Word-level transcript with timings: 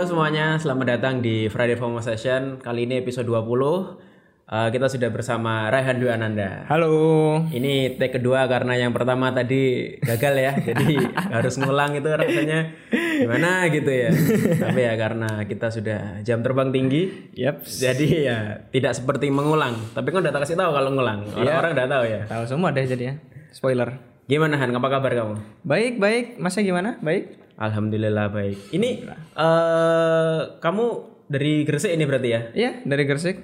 Halo 0.00 0.16
semuanya, 0.16 0.56
selamat 0.56 0.96
datang 0.96 1.20
di 1.20 1.52
Friday 1.52 1.76
Fomo 1.76 2.00
Session. 2.00 2.56
Kali 2.56 2.88
ini 2.88 3.04
episode 3.04 3.28
20. 3.28 4.00
Eh, 4.48 4.68
kita 4.72 4.88
sudah 4.88 5.12
bersama 5.12 5.68
Raihan 5.68 6.00
Dwi 6.00 6.08
Ananda. 6.08 6.64
Halo. 6.72 7.44
Ini 7.52 8.00
take 8.00 8.16
kedua 8.16 8.48
karena 8.48 8.80
yang 8.80 8.96
pertama 8.96 9.28
tadi 9.36 9.92
gagal 10.00 10.34
ya. 10.40 10.56
Jadi 10.72 10.96
harus 11.04 11.52
ngulang 11.60 12.00
itu 12.00 12.08
rasanya 12.08 12.72
gimana 12.96 13.68
gitu 13.68 13.92
ya. 13.92 14.08
Tapi 14.56 14.80
ya 14.88 14.96
karena 14.96 15.44
kita 15.44 15.68
sudah 15.68 16.24
jam 16.24 16.40
terbang 16.40 16.72
tinggi. 16.72 17.36
Yap. 17.36 17.68
Jadi 17.68 18.24
ya 18.24 18.56
tidak 18.72 18.96
seperti 18.96 19.28
mengulang. 19.28 19.76
Tapi 19.92 20.16
kan 20.16 20.24
udah 20.24 20.32
tak 20.32 20.48
kasih 20.48 20.56
tahu 20.56 20.80
kalau 20.80 20.96
ngulang. 20.96 21.28
Orang-orang 21.28 21.76
udah 21.76 21.86
tahu 21.92 22.04
ya. 22.08 22.20
Tahu 22.24 22.48
semua 22.48 22.72
deh 22.72 22.88
jadi 22.88 23.04
ya. 23.04 23.14
Spoiler. 23.52 24.00
Gimana 24.30 24.56
Han? 24.62 24.72
Apa 24.72 24.88
kabar 24.88 25.12
kamu? 25.12 25.34
Baik, 25.66 26.00
baik. 26.00 26.40
Masnya 26.40 26.64
gimana? 26.64 26.96
Baik. 27.04 27.49
Alhamdulillah 27.60 28.32
baik. 28.32 28.72
Ini 28.72 29.04
eh 29.36 30.40
kamu 30.58 30.84
dari 31.28 31.62
Gresik 31.68 31.92
ini 31.92 32.08
berarti 32.08 32.28
ya? 32.32 32.40
Iya, 32.56 32.70
dari 32.88 33.04
Gresik. 33.04 33.36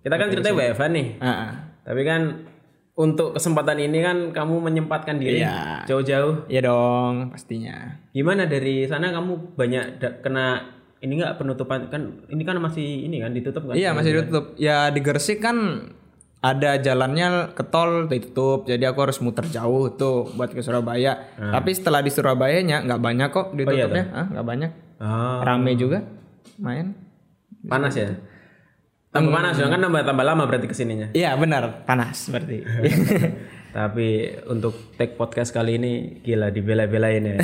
Kita 0.00 0.16
kan 0.16 0.32
ceritanya 0.32 0.56
WFH 0.56 0.82
nih. 0.88 1.06
Ah, 1.20 1.28
ah. 1.28 1.50
Tapi 1.84 2.02
kan 2.02 2.48
untuk 2.98 3.36
kesempatan 3.36 3.78
ini 3.78 4.00
kan 4.00 4.32
kamu 4.32 4.58
menyempatkan 4.58 5.20
diri 5.20 5.44
Iya. 5.44 5.84
jauh-jauh. 5.86 6.48
Iya 6.48 6.66
dong, 6.66 7.30
pastinya. 7.30 8.00
Gimana 8.10 8.48
dari 8.48 8.88
sana 8.88 9.12
kamu 9.12 9.54
banyak 9.54 10.00
kena 10.24 10.64
ini 10.98 11.14
nggak 11.22 11.38
penutupan 11.38 11.86
kan 11.86 12.26
ini 12.26 12.42
kan 12.42 12.58
masih 12.58 13.06
ini 13.06 13.22
kan 13.22 13.30
ditutup 13.30 13.68
kan? 13.68 13.76
Iya, 13.78 13.94
masih 13.94 14.18
ditutup. 14.18 14.56
Ya 14.56 14.88
di 14.90 14.98
Gresik 14.98 15.44
kan 15.44 15.86
ada 16.38 16.78
jalannya 16.78 17.50
ke 17.54 17.62
tol 17.66 18.06
ditutup. 18.06 18.62
Jadi 18.64 18.86
aku 18.86 18.98
harus 19.02 19.18
muter 19.18 19.46
jauh 19.50 19.90
tuh 19.90 20.30
buat 20.38 20.54
ke 20.54 20.62
Surabaya. 20.62 21.34
Tapi 21.34 21.70
setelah 21.74 21.98
di 21.98 22.10
Surabayanya 22.14 22.86
nggak 22.86 23.00
banyak 23.02 23.28
kok 23.34 23.46
ditutupnya. 23.58 24.04
ah, 24.14 24.26
nggak 24.30 24.46
banyak. 24.46 24.70
Ah, 24.98 25.42
Rame 25.42 25.74
juga 25.74 26.02
main. 26.58 26.94
panas 27.66 27.94
ya. 27.94 28.14
Tambah 29.10 29.34
panas 29.34 29.56
ya 29.58 29.66
kan 29.66 29.80
tambah 29.82 30.04
tambah 30.04 30.22
lama 30.22 30.46
berarti 30.46 30.70
ke 30.70 30.76
sininya. 30.76 31.10
Iya, 31.10 31.34
benar. 31.34 31.82
Panas 31.88 32.30
berarti. 32.30 32.62
Tapi 33.78 34.08
untuk 34.46 34.94
take 34.94 35.18
podcast 35.18 35.50
kali 35.50 35.76
ini 35.76 36.22
gila 36.22 36.54
dibela-belain 36.54 37.22
ya. 37.24 37.36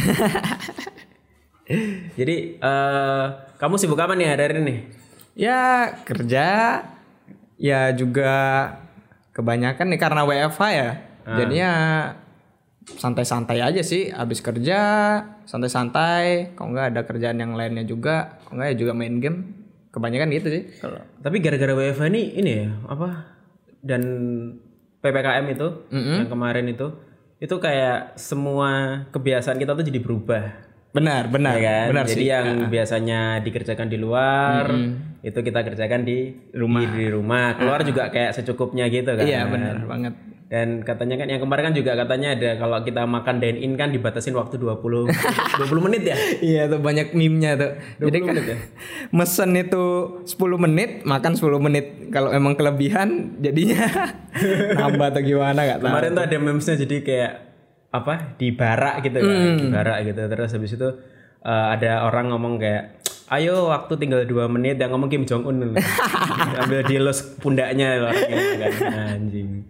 Jadi 2.19 2.37
eh 2.61 3.25
kamu 3.59 3.75
sibuk 3.81 3.99
apa 3.99 4.13
nih 4.15 4.29
hari 4.29 4.61
ini? 4.61 4.77
Ya 5.35 5.91
kerja, 6.05 6.47
ya 7.57 7.81
juga 7.97 8.33
kebanyakan 9.35 9.91
nih 9.91 10.01
karena 10.01 10.23
WFH 10.23 10.63
ya. 10.71 10.91
Jadinya 11.25 11.71
santai-santai 12.87 13.59
aja 13.61 13.83
sih. 13.83 14.09
Abis 14.15 14.41
kerja, 14.41 14.81
santai-santai. 15.45 16.55
Kalau 16.55 16.71
nggak 16.73 16.95
ada 16.95 17.01
kerjaan 17.03 17.43
yang 17.43 17.59
lainnya 17.59 17.83
juga, 17.83 18.39
kalau 18.47 18.63
nggak 18.63 18.69
ya 18.73 18.77
juga 18.79 18.93
main 18.95 19.19
game. 19.19 19.39
Kebanyakan 19.91 20.31
gitu 20.35 20.49
sih. 20.51 20.63
Kalau 20.79 20.99
Tapi 21.23 21.37
gara-gara 21.43 21.75
WFH 21.75 22.03
ini 22.11 22.23
ini 22.39 22.51
ya 22.51 22.69
apa 22.87 23.31
dan 23.85 24.03
ppkm 25.05 25.45
itu 25.53 25.69
yang 25.93 26.27
kemarin 26.33 26.67
itu 26.73 26.89
itu 27.37 27.55
kayak 27.61 28.17
semua 28.17 29.05
kebiasaan 29.13 29.61
kita 29.61 29.77
tuh 29.77 29.85
jadi 29.85 30.01
berubah 30.01 30.45
benar, 30.95 31.27
benar, 31.27 31.59
ya 31.59 31.63
kan? 31.67 31.87
benar 31.91 32.07
jadi 32.07 32.15
sih. 32.17 32.31
yang 32.31 32.47
biasanya 32.71 33.21
dikerjakan 33.43 33.91
di 33.91 33.99
luar 33.99 34.65
itu 35.21 35.39
kita 35.41 35.61
kerjakan 35.61 36.07
di 36.07 36.19
rumah 36.55 36.87
di, 36.87 37.11
rumah 37.11 37.59
keluar 37.59 37.83
juga 37.83 38.09
kayak 38.09 38.31
secukupnya 38.33 38.87
gitu 38.87 39.11
kan 39.11 39.27
Iya 39.27 39.51
benar 39.51 39.83
banget. 39.85 40.15
dan 40.45 40.85
katanya 40.85 41.19
kan 41.19 41.27
yang 41.27 41.41
kemarin 41.43 41.63
kan 41.67 41.75
juga 41.75 41.93
katanya 41.97 42.29
ada 42.37 42.51
kalau 42.55 42.79
kita 42.79 43.03
makan 43.09 43.43
dine 43.43 43.59
in 43.59 43.75
kan 43.75 43.91
dibatasin 43.91 44.37
waktu 44.37 44.55
20 44.55 45.11
20 45.11 45.11
menit 45.91 46.03
ya 46.05 46.17
Iya 46.39 46.63
tuh 46.69 46.79
banyak 46.79 47.11
meme-nya 47.11 47.59
tuh. 47.59 47.73
Jadi 47.99 48.17
kan 48.21 48.29
menit 48.31 48.47
ya? 48.47 48.57
mesen 49.11 49.51
itu 49.57 49.85
10 50.23 50.31
menit, 50.61 51.03
makan 51.03 51.33
10 51.35 51.59
menit. 51.59 51.87
Kalau 52.13 52.31
emang 52.31 52.55
kelebihan 52.55 53.35
jadinya 53.41 54.15
nambah 54.79 55.11
atau 55.11 55.23
gimana 55.25 55.59
nggak 55.59 55.79
tahu. 55.81 55.91
Kemarin 55.91 56.11
tuh 56.13 56.23
ada 56.23 56.37
memesnya 56.39 56.75
jadi 56.79 56.97
kayak 57.03 57.33
apa 57.95 58.35
di 58.35 58.51
barak 58.51 59.01
gitu 59.01 59.19
kan, 59.19 59.31
Hmm. 59.31 59.55
di 59.57 59.67
barak 59.71 59.99
gitu. 60.05 60.21
Terus 60.27 60.51
habis 60.51 60.75
itu 60.75 60.89
eh, 61.41 61.67
ada 61.71 62.03
orang 62.03 62.33
ngomong 62.33 62.57
kayak, 62.57 63.05
ayo 63.29 63.69
waktu 63.69 63.95
tinggal 63.97 64.25
dua 64.25 64.49
menit 64.49 64.75
yang 64.75 64.91
ngomong 64.91 65.07
Kim 65.07 65.23
Jong 65.23 65.45
Un 65.45 65.77
ambil 66.61 66.81
dilus 66.83 67.21
pundaknya 67.37 68.01
orangnya 68.01 68.37
kan 68.73 68.73
anjing. 69.13 69.69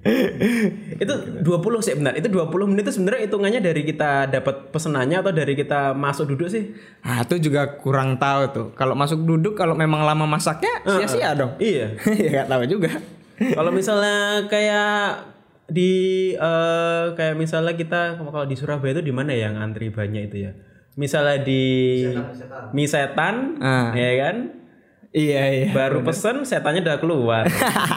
itu 0.94 1.14
20 1.42 1.42
sih 1.80 1.94
benar. 1.94 2.14
Itu 2.14 2.30
20 2.30 2.46
menit 2.66 2.86
itu 2.86 2.94
sebenarnya 2.94 3.26
hitungannya 3.26 3.58
dari 3.58 3.82
kita 3.82 4.30
dapat 4.30 4.70
pesenannya 4.70 5.18
atau 5.18 5.32
dari 5.32 5.54
kita 5.54 5.92
masuk 5.92 6.30
duduk 6.30 6.46
sih? 6.46 6.72
Nah 7.02 7.22
itu 7.22 7.42
juga 7.42 7.66
kurang 7.74 8.16
tahu 8.16 8.42
tuh. 8.48 8.66
Kalau 8.74 8.94
masuk 8.94 9.20
duduk 9.20 9.54
kalau 9.54 9.74
memang 9.74 10.06
lama 10.06 10.24
masaknya 10.24 10.78
sia-sia 10.86 11.34
dong. 11.34 11.58
Iya. 11.58 11.90
ya 12.22 12.28
nggak 12.38 12.48
tahu 12.48 12.62
juga. 12.70 12.90
kalau 13.34 13.74
misalnya 13.74 14.46
kayak 14.46 15.26
di 15.66 15.92
eh, 16.32 17.04
kayak 17.12 17.34
misalnya 17.34 17.72
kita 17.72 18.00
kalau 18.18 18.44
di 18.44 18.54
Surabaya 18.54 18.94
itu 18.94 19.02
di 19.02 19.12
mana 19.12 19.32
ya 19.32 19.48
yang 19.48 19.56
antri 19.58 19.88
banyak 19.88 20.28
itu 20.28 20.36
ya? 20.44 20.52
Misalnya 20.94 21.42
di 21.42 21.62
Misetan, 22.70 23.58
Ah. 23.58 23.90
ya 23.92 24.10
kan? 24.22 24.36
Iya 25.10 25.42
iya. 25.46 25.66
Baru 25.70 26.02
pesen 26.02 26.42
setannya 26.42 26.82
udah 26.82 26.98
keluar. 26.98 27.44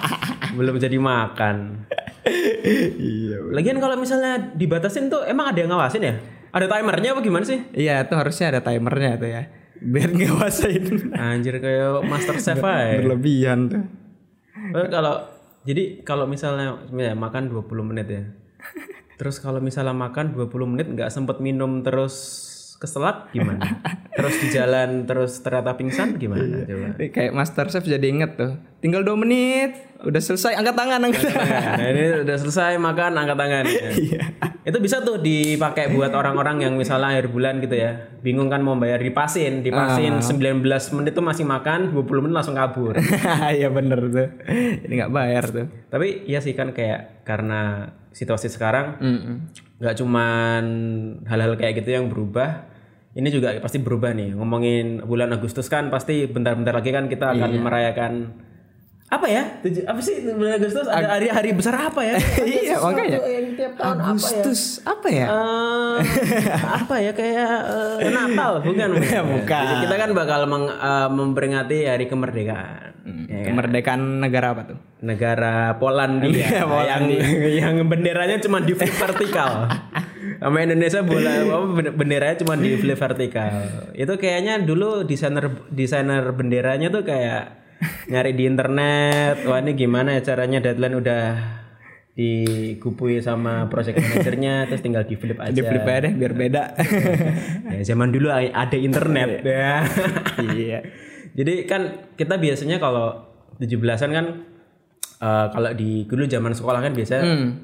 Belum 0.57 0.77
jadi 0.77 0.97
makan. 0.97 1.85
iya. 2.97 3.37
Lagian 3.49 3.77
kalau 3.77 3.97
misalnya 3.97 4.53
dibatasin 4.53 5.09
tuh 5.09 5.21
emang 5.23 5.49
ada 5.49 5.59
yang 5.59 5.69
ngawasin 5.69 6.03
ya? 6.03 6.15
Ada 6.49 6.65
timernya 6.67 7.13
apa 7.13 7.21
gimana 7.21 7.45
sih? 7.45 7.59
Iya 7.73 8.01
itu 8.01 8.13
harusnya 8.13 8.45
ada 8.49 8.61
timernya 8.61 9.11
tuh 9.17 9.29
ya. 9.29 9.43
Biar 9.77 10.09
ngawasin 10.09 11.13
Anjir 11.13 11.61
kayak 11.61 12.01
master 12.01 12.37
chef 12.37 12.61
aja. 12.61 12.97
berlebihan 12.97 13.69
tuh. 13.69 13.83
Kalau 14.89 15.21
jadi 15.67 15.99
kalau 16.07 16.23
misalnya 16.23 16.79
ya, 16.95 17.11
makan 17.11 17.51
20 17.51 17.67
menit 17.83 18.07
ya. 18.07 18.23
Terus 19.19 19.43
kalau 19.43 19.59
misalnya 19.59 19.91
makan 19.91 20.31
20 20.31 20.47
menit 20.63 20.87
nggak 20.87 21.11
sempet 21.11 21.43
minum 21.43 21.83
terus 21.83 22.46
keselak 22.77 23.33
gimana? 23.33 23.81
terus 24.17 24.33
di 24.41 24.47
jalan 24.49 25.05
terus 25.05 25.41
ternyata 25.45 25.77
pingsan 25.77 26.17
gimana 26.17 26.65
coba? 26.65 26.97
Ini 26.97 27.09
Kayak 27.13 27.33
Master 27.37 27.65
Chef 27.69 27.85
jadi 27.85 28.05
inget 28.09 28.33
tuh. 28.33 28.57
Tinggal 28.81 29.01
2 29.05 29.13
menit, 29.17 29.77
udah 30.05 30.21
selesai 30.21 30.57
angkat 30.57 30.77
tangan 30.77 31.01
angkat 31.01 31.21
tangan. 31.33 31.73
Nah, 31.77 31.87
ini 31.89 32.03
udah 32.25 32.37
selesai 32.37 32.77
makan 32.77 33.11
angkat 33.17 33.37
tangan. 33.37 33.65
Iya. 33.97 34.21
Itu 34.67 34.77
bisa 34.83 34.99
tuh 35.01 35.23
dipakai 35.23 35.95
buat 35.95 36.11
orang-orang 36.11 36.59
yang 36.67 36.73
misalnya 36.75 37.15
akhir 37.17 37.31
bulan 37.31 37.63
gitu 37.63 37.73
ya. 37.77 38.13
Bingung 38.21 38.51
kan 38.51 38.61
mau 38.61 38.75
bayar 38.75 38.99
dipasin, 38.99 39.63
dipasin 39.63 40.19
19 40.19 40.61
menit 40.97 41.13
tuh 41.15 41.25
masih 41.25 41.45
makan, 41.47 41.95
20 41.95 42.23
menit 42.25 42.35
langsung 42.35 42.57
kabur. 42.57 42.93
Iya 43.57 43.69
bener 43.71 43.99
tuh. 44.11 44.27
Jadi 44.85 44.93
nggak 44.93 45.13
bayar 45.13 45.43
tuh. 45.49 45.65
Tapi 45.89 46.27
iya 46.27 46.43
sih 46.43 46.53
kan 46.53 46.75
kayak 46.75 47.23
karena 47.23 47.93
situasi 48.11 48.49
sekarang 48.49 48.97
Mm-mm. 48.97 49.35
Nggak 49.77 49.95
cuman 50.01 50.63
hal-hal 51.29 51.53
kayak 51.53 51.85
gitu 51.85 51.93
yang 51.93 52.09
berubah 52.09 52.65
ini 53.17 53.33
juga 53.33 53.57
pasti 53.57 53.81
berubah 53.81 54.13
nih. 54.13 54.37
Ngomongin 54.37 55.01
bulan 55.01 55.33
Agustus 55.33 55.65
kan 55.73 55.89
pasti 55.89 56.29
bentar-bentar 56.29 56.77
lagi 56.77 56.93
kan 56.93 57.09
kita 57.09 57.33
akan 57.33 57.51
merayakan 57.65 58.13
apa 59.07 59.23
ya 59.25 59.43
Tujuh- 59.61 59.87
apa 59.87 59.99
sih 59.99 60.19
bulan 60.27 60.59
Agustus 60.59 60.83
ada 60.83 61.15
hari-hari 61.15 61.55
besar 61.55 61.79
apa 61.81 62.01
ya 62.01 62.19
Iya, 62.43 62.75
makanya. 62.77 63.19
Yang 63.23 63.47
tiap 63.55 63.73
tahun 63.73 63.97
Agustus 64.03 64.61
apa 64.83 65.07
ya? 65.07 65.25
Eh, 65.25 65.97
apa 66.61 66.95
ya 66.97 67.11
kayak 67.11 67.51
eh, 67.97 68.11
Natal 68.11 68.59
bukan 68.67 68.89
bukan. 68.93 69.23
Bukan. 69.33 69.63
Jadi 69.63 69.75
kita 69.81 69.95
kan 69.97 70.09
bakal 70.11 70.39
meng- 70.45 70.67
eh, 70.73 71.07
memperingati 71.09 71.77
hari 71.83 72.05
kemerdekaan 72.05 72.99
ya 73.23 73.37
kan? 73.37 73.45
Kemerdekaan 73.47 74.01
negara 74.19 74.47
apa 74.51 74.63
tuh? 74.65 74.79
negara 74.97 75.77
Polandia 75.77 76.27
Iya, 76.27 76.65
yang 76.89 77.03
yang 77.47 77.75
benderanya 77.85 78.37
cuma 78.37 78.59
di 78.59 78.73
flip 78.73 78.91
vertikal. 78.91 79.71
Sama 80.41 80.57
Indonesia 80.59 80.99
bola 80.99 81.31
apa, 81.39 81.65
ben- 81.71 81.95
benderanya 81.95 82.35
cuma 82.35 82.53
di 82.53 82.75
flip 82.75 82.97
vertikal. 82.97 83.63
Itu 83.93 84.17
kayaknya 84.17 84.59
dulu 84.59 85.01
desainer 85.01 85.47
desainer 85.69 86.27
benderanya 86.29 86.89
tuh 86.89 87.01
kayak 87.01 87.66
nyari 88.11 88.31
di 88.33 88.43
internet. 88.47 89.45
Wah 89.45 89.59
ini 89.61 89.71
gimana 89.77 90.17
ya 90.17 90.21
caranya 90.23 90.59
deadline 90.63 90.97
udah 90.97 91.23
digupui 92.17 93.21
sama 93.21 93.69
project 93.69 94.01
manajernya 94.01 94.65
terus 94.65 94.81
tinggal 94.81 95.05
di 95.05 95.13
flip 95.13 95.37
aja. 95.37 95.53
Di 95.53 95.61
flip 95.61 95.85
aja 95.85 96.09
deh 96.09 96.13
biar 96.17 96.33
beda. 96.33 96.63
Ya, 97.77 97.93
zaman 97.93 98.09
dulu 98.09 98.33
ada 98.33 98.73
internet 98.73 99.45
ya. 99.45 99.85
iya. 100.57 100.79
Jadi 101.37 101.69
kan 101.69 102.09
kita 102.17 102.41
biasanya 102.41 102.81
kalau 102.81 103.21
17-an 103.61 104.09
kan 104.09 104.25
eh, 105.21 105.47
kalau 105.53 105.69
di 105.77 106.09
dulu 106.09 106.25
zaman 106.25 106.57
sekolah 106.57 106.81
kan 106.81 106.97
biasa 106.97 107.15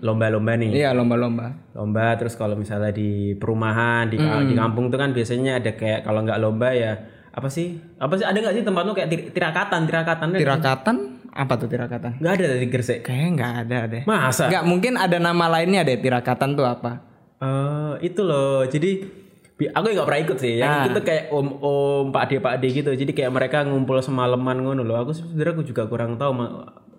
lomba-lomba 0.06 0.54
nih. 0.54 0.86
Iya 0.86 0.94
lomba-lomba. 0.94 1.74
Lomba 1.74 2.13
terus 2.21 2.38
kalau 2.38 2.54
misalnya 2.54 2.94
di 2.94 3.33
perumahan, 3.33 4.13
di, 4.13 4.21
di 4.21 4.54
kampung 4.54 4.94
tuh 4.94 5.01
kan 5.01 5.18
biasanya 5.18 5.57
ada 5.57 5.74
kayak 5.74 6.06
kalau 6.06 6.21
nggak 6.21 6.38
lomba 6.38 6.69
ya 6.77 6.94
apa 7.33 7.47
sih? 7.50 7.81
Apa 7.97 8.13
sih 8.15 8.25
ada 8.25 8.38
nggak 8.38 8.53
sih 8.53 8.63
tempat 8.63 8.83
lu 8.85 8.94
kayak 8.94 9.09
tir- 9.09 9.30
tirakatan, 9.33 9.89
tirakatan? 9.89 10.27
Tirakatan 10.38 10.95
apa 11.33 11.53
tuh 11.57 11.65
tirakatan? 11.65 12.21
Nggak 12.21 12.33
ada 12.38 12.45
di 12.56 12.68
Gresik. 12.69 13.00
Kayaknya 13.01 13.30
nggak 13.33 13.53
ada 13.65 13.77
deh. 13.89 14.03
Masa? 14.06 14.44
Nggak 14.47 14.63
mungkin 14.63 14.94
ada 14.95 15.18
nama 15.18 15.45
lainnya 15.50 15.81
deh 15.81 15.97
tirakatan 15.97 16.53
tuh 16.53 16.63
apa? 16.63 17.01
Eh, 17.41 17.94
itu 18.06 18.21
loh. 18.21 18.63
Jadi 18.63 19.21
Aku 19.63 19.85
nggak 19.85 20.03
pernah 20.03 20.21
ikut 20.27 20.38
sih. 20.44 20.59
Yang 20.59 20.71
Ah. 20.75 20.91
tuh 20.91 21.03
kayak 21.07 21.24
om-om, 21.31 22.12
Pak 22.12 22.21
Ade, 22.27 22.35
Pak 22.44 22.53
Ade 22.59 22.68
gitu. 22.74 22.91
Jadi 22.91 23.15
kayak 23.15 23.31
mereka 23.31 23.63
ngumpul 23.63 23.95
semalaman 24.03 24.59
ngono 24.59 24.83
loh. 24.83 25.00
Aku 25.00 25.15
sebenarnya 25.15 25.56
aku 25.56 25.63
juga 25.63 25.88
kurang 25.88 26.19
tahu 26.19 26.35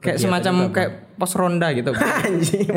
Kayak 0.05 0.19
semacam 0.21 0.55
apa. 0.69 0.73
kayak 0.77 0.91
pos 1.17 1.33
ronda 1.33 1.73
gitu. 1.73 1.91
Anjing. 2.29 2.69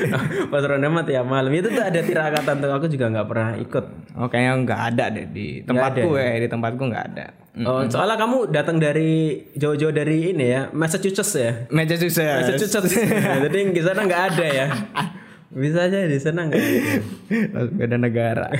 Pas 0.54 0.62
ronda 0.62 0.86
mah 0.86 1.02
tiap 1.02 1.26
malam 1.26 1.50
itu 1.50 1.66
tuh 1.66 1.82
ada 1.82 1.98
tirakatan 1.98 2.54
tuh 2.62 2.70
aku 2.70 2.86
juga 2.86 3.10
nggak 3.10 3.26
pernah 3.26 3.50
ikut. 3.58 3.84
Oh 4.14 4.30
kayaknya 4.30 4.52
nggak 4.62 4.80
ada 4.94 5.04
deh 5.10 5.26
di 5.26 5.46
tempatku 5.66 6.14
ya, 6.14 6.38
di 6.38 6.48
tempatku 6.48 6.82
nggak 6.86 7.04
ada. 7.10 7.26
Oh, 7.56 7.80
soalnya 7.88 8.20
kamu 8.20 8.52
datang 8.52 8.76
dari 8.76 9.40
jauh-jauh 9.56 9.88
dari 9.88 10.36
ini 10.36 10.44
ya, 10.52 10.68
Massachusetts 10.76 11.40
ya. 11.40 11.64
Susah. 11.72 12.44
Massachusetts. 12.44 12.92
Jadi 13.48 13.58
di 13.72 13.80
sana 13.80 14.04
nggak 14.04 14.22
ada 14.36 14.46
ya. 14.46 14.66
Bisa 15.56 15.88
aja 15.88 16.04
di 16.04 16.20
sana 16.20 16.52
nggak 16.52 16.60
ada. 16.60 16.80
Beda 17.72 17.96
negara. 17.96 18.52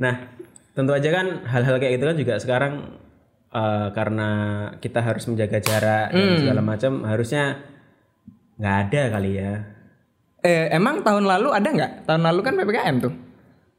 Nah, 0.00 0.24
tentu 0.72 0.96
aja 0.96 1.08
kan 1.12 1.44
hal-hal 1.44 1.76
kayak 1.76 2.00
gitu 2.00 2.04
kan 2.08 2.16
juga 2.16 2.34
sekarang 2.40 2.72
eh, 3.54 3.88
karena 3.94 4.28
kita 4.82 5.00
harus 5.00 5.24
menjaga 5.30 5.62
jarak 5.62 6.10
dan 6.10 6.34
segala 6.42 6.60
macam 6.60 7.06
harusnya 7.06 7.62
nggak 8.58 8.76
ada 8.90 9.02
kali 9.14 9.30
ya. 9.38 9.52
Eh 10.44 10.68
emang 10.74 11.00
tahun 11.00 11.24
lalu 11.24 11.48
ada 11.54 11.68
nggak? 11.70 11.92
Tahun 12.04 12.22
lalu 12.22 12.40
kan 12.42 12.52
ppkm 12.58 12.96
tuh. 13.00 13.14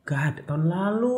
Gak 0.05 0.21
ada 0.21 0.41
tahun 0.45 0.69
lalu 0.69 1.17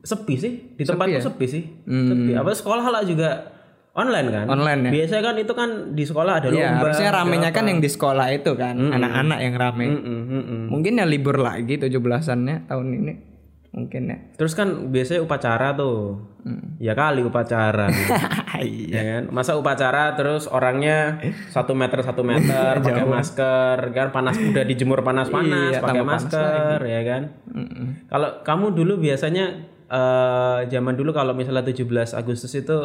sepi 0.00 0.34
sih 0.40 0.52
di 0.74 0.82
tempatku 0.82 1.12
ya? 1.12 1.20
sepi 1.20 1.46
sih 1.46 1.62
sepi 1.84 2.32
apa 2.32 2.50
sekolah 2.56 2.86
lah 2.88 3.02
juga 3.04 3.52
online 3.92 4.28
kan 4.32 4.44
Online 4.48 4.80
ya? 4.88 4.90
biasanya 4.96 5.22
kan 5.22 5.36
itu 5.36 5.52
kan 5.52 5.70
di 5.92 6.04
sekolah 6.06 6.32
ada 6.40 6.48
Iya, 6.48 6.56
lomba 6.56 6.88
harusnya 6.88 7.10
ramenya 7.12 7.50
kan 7.52 7.64
yang 7.68 7.80
di 7.82 7.90
sekolah 7.90 8.26
itu 8.32 8.54
kan, 8.54 8.78
anak-anak 8.78 9.38
yang 9.42 9.54
rame. 9.58 9.86
Mm-mm. 9.90 10.62
Mungkin 10.70 11.02
ya 11.02 11.04
libur 11.04 11.36
lagi 11.42 11.74
17-annya 11.74 12.70
tahun 12.70 12.86
ini. 12.96 13.12
Mungkin 13.70 14.02
ya. 14.10 14.18
terus 14.34 14.58
kan 14.58 14.90
biasanya 14.90 15.22
upacara 15.22 15.78
tuh. 15.78 16.18
Ya 16.82 16.98
kali 16.98 17.22
upacara. 17.22 17.86
Iya. 18.60 18.92
ya 18.92 19.02
kan? 19.08 19.22
Masa 19.32 19.56
upacara 19.56 20.12
terus 20.20 20.44
orangnya 20.44 21.16
satu 21.48 21.72
meter 21.72 22.04
satu 22.04 22.20
meter 22.20 22.76
pakai 22.84 23.08
masker 23.08 23.78
kan? 23.96 24.12
Panas 24.12 24.36
udah 24.36 24.64
dijemur 24.68 25.00
panas-panas 25.00 25.72
Iya, 25.72 25.80
pakai 25.80 26.04
tambah 26.04 26.12
panas 26.12 26.22
masker 26.28 26.78
ya 26.84 27.00
kan? 27.08 27.22
Kalau 28.12 28.28
kamu 28.44 28.66
dulu 28.76 29.00
biasanya 29.00 29.64
eh, 29.88 30.58
zaman 30.68 30.92
dulu 30.92 31.16
kalau 31.16 31.32
misalnya 31.32 31.64
17 31.64 31.88
Agustus 32.12 32.52
itu 32.52 32.78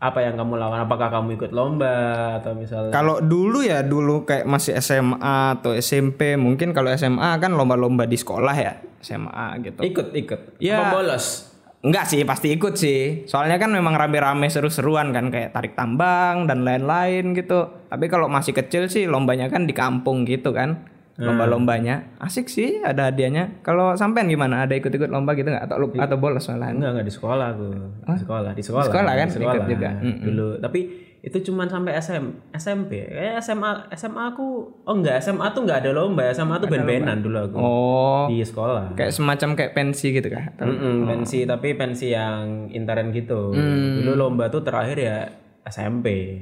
apa 0.00 0.24
yang 0.24 0.32
kamu 0.40 0.56
lakukan 0.56 0.88
apakah 0.88 1.08
kamu 1.12 1.36
ikut 1.36 1.52
lomba 1.52 1.92
atau 2.40 2.56
misalnya 2.56 2.88
Kalau 2.88 3.20
dulu 3.20 3.60
ya 3.60 3.84
dulu 3.84 4.24
kayak 4.24 4.48
masih 4.48 4.80
SMA 4.80 5.60
atau 5.60 5.76
SMP, 5.76 6.40
mungkin 6.40 6.72
kalau 6.72 6.88
SMA 6.96 7.36
kan 7.36 7.52
lomba-lomba 7.52 8.08
di 8.08 8.16
sekolah 8.16 8.56
ya, 8.56 8.80
SMA 9.04 9.60
gitu. 9.60 9.84
ikut 9.84 10.16
ikut 10.16 10.40
Ya. 10.56 10.80
apa 10.80 10.96
bolos 10.96 11.50
Enggak 11.80 12.12
sih, 12.12 12.20
pasti 12.28 12.52
ikut 12.52 12.76
sih. 12.76 13.24
Soalnya 13.24 13.56
kan 13.56 13.72
memang 13.72 13.96
rame-rame 13.96 14.52
seru-seruan 14.52 15.16
kan 15.16 15.32
kayak 15.32 15.56
tarik 15.56 15.72
tambang 15.72 16.44
dan 16.44 16.60
lain-lain 16.60 17.32
gitu. 17.32 17.88
Tapi 17.88 18.04
kalau 18.12 18.28
masih 18.28 18.52
kecil 18.52 18.92
sih 18.92 19.08
lombanya 19.08 19.48
kan 19.48 19.64
di 19.64 19.72
kampung 19.72 20.28
gitu 20.28 20.52
kan. 20.52 20.89
Lomba-lombanya. 21.18 22.16
Asik 22.16 22.46
sih, 22.46 22.78
ada 22.78 23.08
hadiahnya. 23.08 23.60
Kalau 23.60 23.92
sampean 23.92 24.24
gimana? 24.26 24.62
Ada 24.62 24.74
ikut-ikut 24.74 25.06
lomba 25.06 25.34
gitu 25.34 25.48
nggak? 25.48 25.64
Atau 25.64 25.76
lu- 25.78 25.92
atau 25.92 26.16
bolos 26.16 26.46
malahan? 26.46 26.76
enggak 26.76 26.90
enggak 26.92 27.06
di 27.06 27.12
sekolah 27.12 27.46
aku. 27.50 27.66
Di 28.06 28.18
sekolah 28.18 28.50
di 28.52 28.62
sekolah. 28.62 28.86
Sekolah 28.86 29.12
kan? 29.14 29.26
Di 29.26 29.34
sekolah. 29.34 29.54
Ikut 29.54 29.66
juga. 29.68 29.90
dulu. 30.00 30.48
Tapi 30.58 30.80
itu 31.20 31.36
cuman 31.42 31.68
sampai 31.68 31.92
SM, 31.94 32.24
SMP. 32.50 33.04
Kayak 33.04 33.44
SMA 33.44 33.70
SMA 33.92 34.32
aku 34.32 34.46
oh 34.80 34.94
enggak 34.94 35.20
SMA 35.20 35.52
tuh 35.52 35.68
enggak 35.68 35.84
ada 35.84 35.90
lomba 35.92 36.24
SMA 36.30 36.56
tuh 36.56 36.68
ben-benan 36.68 37.20
dulu 37.20 37.36
aku. 37.42 37.56
Oh, 37.58 38.24
di 38.26 38.40
sekolah. 38.40 38.96
Kayak 38.96 39.12
semacam 39.12 39.48
kayak 39.52 39.72
pensi 39.74 40.06
gitu 40.10 40.28
kah? 40.28 40.48
Atau- 40.50 40.72
Mm-mm, 40.72 41.04
pensi 41.04 41.44
tapi 41.44 41.74
pensi 41.74 42.08
yang 42.08 42.70
intern 42.70 43.10
gitu. 43.10 43.52
Mm. 43.52 44.00
dulu 44.00 44.12
lomba 44.16 44.48
tuh 44.48 44.62
terakhir 44.62 44.96
ya 44.96 45.16
SMP 45.62 46.40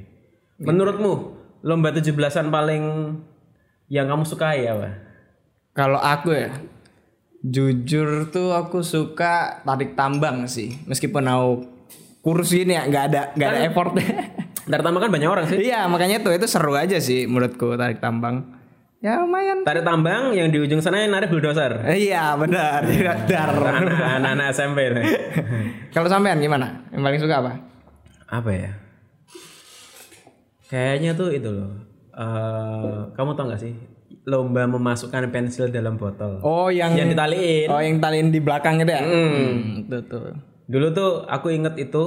menurutmu 0.56 1.12
lomba 1.60 1.90
17-an 1.90 2.46
paling 2.48 2.84
yang 3.88 4.06
kamu 4.06 4.22
sukai 4.22 4.64
apa 4.64 4.88
Kalau 5.72 5.96
aku 5.96 6.30
ya, 6.30 6.50
jujur 7.40 8.28
tuh 8.28 8.50
aku 8.50 8.82
suka 8.82 9.62
tarik 9.62 9.94
tambang 9.94 10.44
sih. 10.44 10.74
Meskipun 10.84 11.22
aku 11.22 11.50
kurus 12.20 12.50
gini 12.50 12.74
ya, 12.74 12.82
nggak 12.84 13.04
ada 13.06 13.22
nggak 13.32 13.48
ada 13.48 13.60
effort. 13.64 13.92
Tarik 14.68 14.84
tambang 14.84 15.00
kan 15.00 15.08
banyak 15.08 15.24
orang 15.26 15.48
sih 15.48 15.64
Iya 15.64 15.88
makanya 15.88 16.20
tuh 16.20 16.28
itu 16.30 16.44
seru 16.44 16.76
aja 16.76 17.00
sih 17.00 17.24
menurutku 17.24 17.72
tarik 17.74 17.98
tambang. 17.98 18.52
Ya 18.98 19.16
lumayan. 19.16 19.64
tarik 19.64 19.80
tambang 19.80 20.34
yang 20.34 20.50
di 20.50 20.58
ujung 20.58 20.82
sana 20.82 21.00
yang 21.00 21.14
narik 21.14 21.30
bulldozer 21.30 21.80
Iya 21.86 22.36
benar. 22.36 22.84
Dar. 23.30 23.48
anak- 23.48 23.96
anak-anak 24.18 24.46
SMP. 24.52 24.92
Kalau 25.94 26.10
sampean 26.10 26.36
gimana? 26.36 26.84
Yang 26.90 27.00
paling 27.00 27.20
suka 27.22 27.34
apa? 27.38 27.52
apa 28.28 28.50
ya 28.52 28.70
kayaknya 30.68 31.16
tuh 31.16 31.32
itu 31.32 31.48
loh 31.48 31.87
Eh, 32.18 32.98
kamu 33.14 33.30
tau 33.32 33.46
gak 33.46 33.62
sih 33.62 33.70
lomba 34.24 34.66
memasukkan 34.66 35.30
pensil 35.30 35.70
dalam 35.70 35.94
botol 35.94 36.42
Oh 36.42 36.66
yang 36.66 36.90
yang 36.92 37.06
ditaliin 37.06 37.70
oh 37.70 37.78
yang 37.78 37.96
taliin 37.96 38.28
di 38.28 38.42
belakang 38.42 38.82
itu 38.82 38.90
ya? 38.90 39.00
Hmm, 39.00 39.86
tuh 39.86 40.02
tuh. 40.02 40.34
dulu 40.66 40.90
tuh 40.90 41.10
aku 41.24 41.48
inget 41.48 41.78
itu 41.78 42.02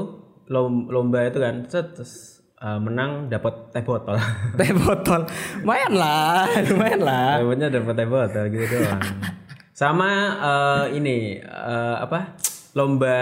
lom- 0.45 0.85
lomba 0.85 1.23
itu 1.23 1.39
kan 1.39 1.63
terus 1.63 2.43
eh, 2.59 2.75
menang 2.77 3.31
dapat 3.31 3.71
teh 3.71 3.81
botol 3.81 4.19
Teh 4.59 4.75
botol. 4.75 5.23
Lumayan 5.63 5.93
lah, 5.95 6.43
lumayan 6.67 7.01
lah. 7.01 7.39
Dapatnya 7.39 7.67
dapat 7.71 7.93
teh 7.95 8.05
botol 8.05 8.43
gitu 8.51 8.65
doang 8.67 9.01
sama 9.71 10.09
eh, 10.37 10.85
ini 10.93 11.39
eh, 11.39 11.95
apa 11.97 12.35
lomba 12.75 13.17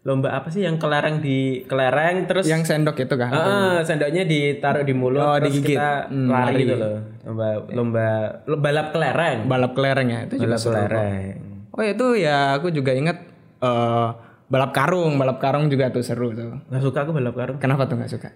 lomba 0.00 0.30
apa 0.32 0.48
sih 0.48 0.62
yang 0.62 0.76
kelereng 0.76 1.18
di 1.18 1.62
kelereng 1.64 2.24
terus 2.24 2.44
Yang 2.44 2.70
sendok 2.70 2.96
itu 2.96 3.14
kan? 3.14 3.28
Ah, 3.28 3.78
sendoknya 3.82 4.22
ditaruh 4.22 4.80
di 4.80 4.92
mulut 4.92 5.20
Oh, 5.20 5.36
terus 5.36 5.54
digigit. 5.54 5.74
kita 5.74 6.06
Hmm, 6.06 6.28
lari 6.28 6.62
gitu 6.62 6.74
loh. 6.74 6.96
Lomba 7.24 7.46
lomba 7.68 8.06
lo- 8.44 8.56
balap 8.56 8.88
kelereng. 8.90 9.38
Balap 9.44 9.72
kelereng 9.72 10.08
ya 10.08 10.20
itu 10.24 10.34
juga 10.38 10.54
Balap 10.54 10.62
kelereng. 10.64 11.34
Oh 11.68 11.82
itu 11.82 12.06
ya 12.16 12.54
aku 12.54 12.70
juga 12.70 12.90
inget 12.90 13.18
eh 13.58 14.08
balap 14.46 14.72
karung, 14.72 15.14
balap 15.14 15.38
karung 15.38 15.68
juga 15.68 15.90
tuh 15.90 16.00
seru 16.00 16.32
tuh. 16.32 16.56
Gak 16.66 16.80
suka 16.80 16.98
aku 17.02 17.12
balap 17.12 17.34
karung. 17.34 17.58
Kenapa 17.58 17.84
tuh 17.84 17.98
nggak 17.98 18.08
suka? 18.08 18.30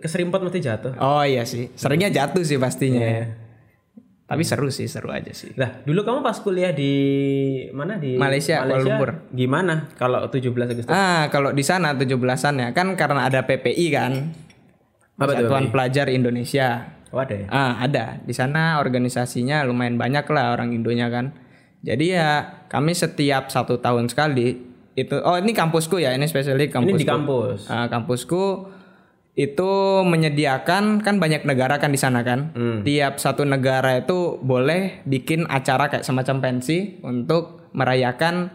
Keserimpet 0.00 0.40
mesti 0.40 0.58
jatuh. 0.58 0.92
Oh 0.96 1.20
iya 1.20 1.44
sih, 1.44 1.68
seringnya 1.72 2.08
jatuh 2.08 2.40
sih 2.40 2.56
pastinya. 2.56 3.45
Tapi 4.26 4.42
seru 4.42 4.66
sih, 4.74 4.90
seru 4.90 5.14
aja 5.14 5.30
sih. 5.30 5.54
Lah, 5.54 5.86
dulu 5.86 6.02
kamu 6.02 6.18
pas 6.18 6.34
kuliah 6.42 6.74
di 6.74 6.92
mana 7.70 7.94
di 7.94 8.18
Malaysia, 8.18 8.58
Kuala 8.66 8.82
Lumpur. 8.82 9.10
Gimana 9.30 9.86
kalau 9.94 10.26
17 10.26 10.50
Agustus? 10.50 10.90
Ah 10.90 11.30
kalau 11.30 11.54
di 11.54 11.62
sana 11.62 11.94
17-an 11.94 12.54
ya 12.58 12.68
kan 12.74 12.90
karena 12.98 13.30
ada 13.30 13.46
PPI 13.46 13.86
kan, 13.94 14.34
Apa? 15.14 15.30
Persatuan 15.30 15.70
Pelajar 15.70 16.10
Indonesia. 16.10 16.98
Oh, 17.14 17.22
ada 17.22 17.38
ya? 17.38 17.46
Ah 17.54 17.78
ada 17.78 18.18
di 18.18 18.34
sana 18.34 18.82
organisasinya 18.82 19.62
lumayan 19.62 19.94
banyak 19.94 20.26
lah 20.26 20.58
orang 20.58 20.74
Indonya 20.74 21.06
kan. 21.06 21.30
Jadi 21.86 22.18
ya 22.18 22.66
kami 22.66 22.98
setiap 22.98 23.46
satu 23.54 23.78
tahun 23.78 24.10
sekali 24.10 24.58
itu 24.98 25.16
oh 25.22 25.38
ini 25.38 25.54
kampusku 25.54 26.02
ya 26.02 26.10
ini 26.18 26.26
spesialis 26.26 26.74
kampusku. 26.74 26.98
Ini 26.98 27.02
di 27.04 27.06
kampus. 27.06 27.70
Ah, 27.70 27.86
kampusku 27.86 28.74
itu 29.36 30.00
menyediakan 30.00 31.04
kan 31.04 31.20
banyak 31.20 31.44
negara 31.44 31.76
kan 31.76 31.92
di 31.92 32.00
sana 32.00 32.24
kan. 32.24 32.56
Hmm. 32.56 32.80
Tiap 32.80 33.20
satu 33.20 33.44
negara 33.44 34.00
itu 34.00 34.40
boleh 34.40 35.04
bikin 35.04 35.44
acara 35.44 35.92
kayak 35.92 36.08
semacam 36.08 36.40
pensi 36.40 36.96
untuk 37.04 37.68
merayakan 37.76 38.48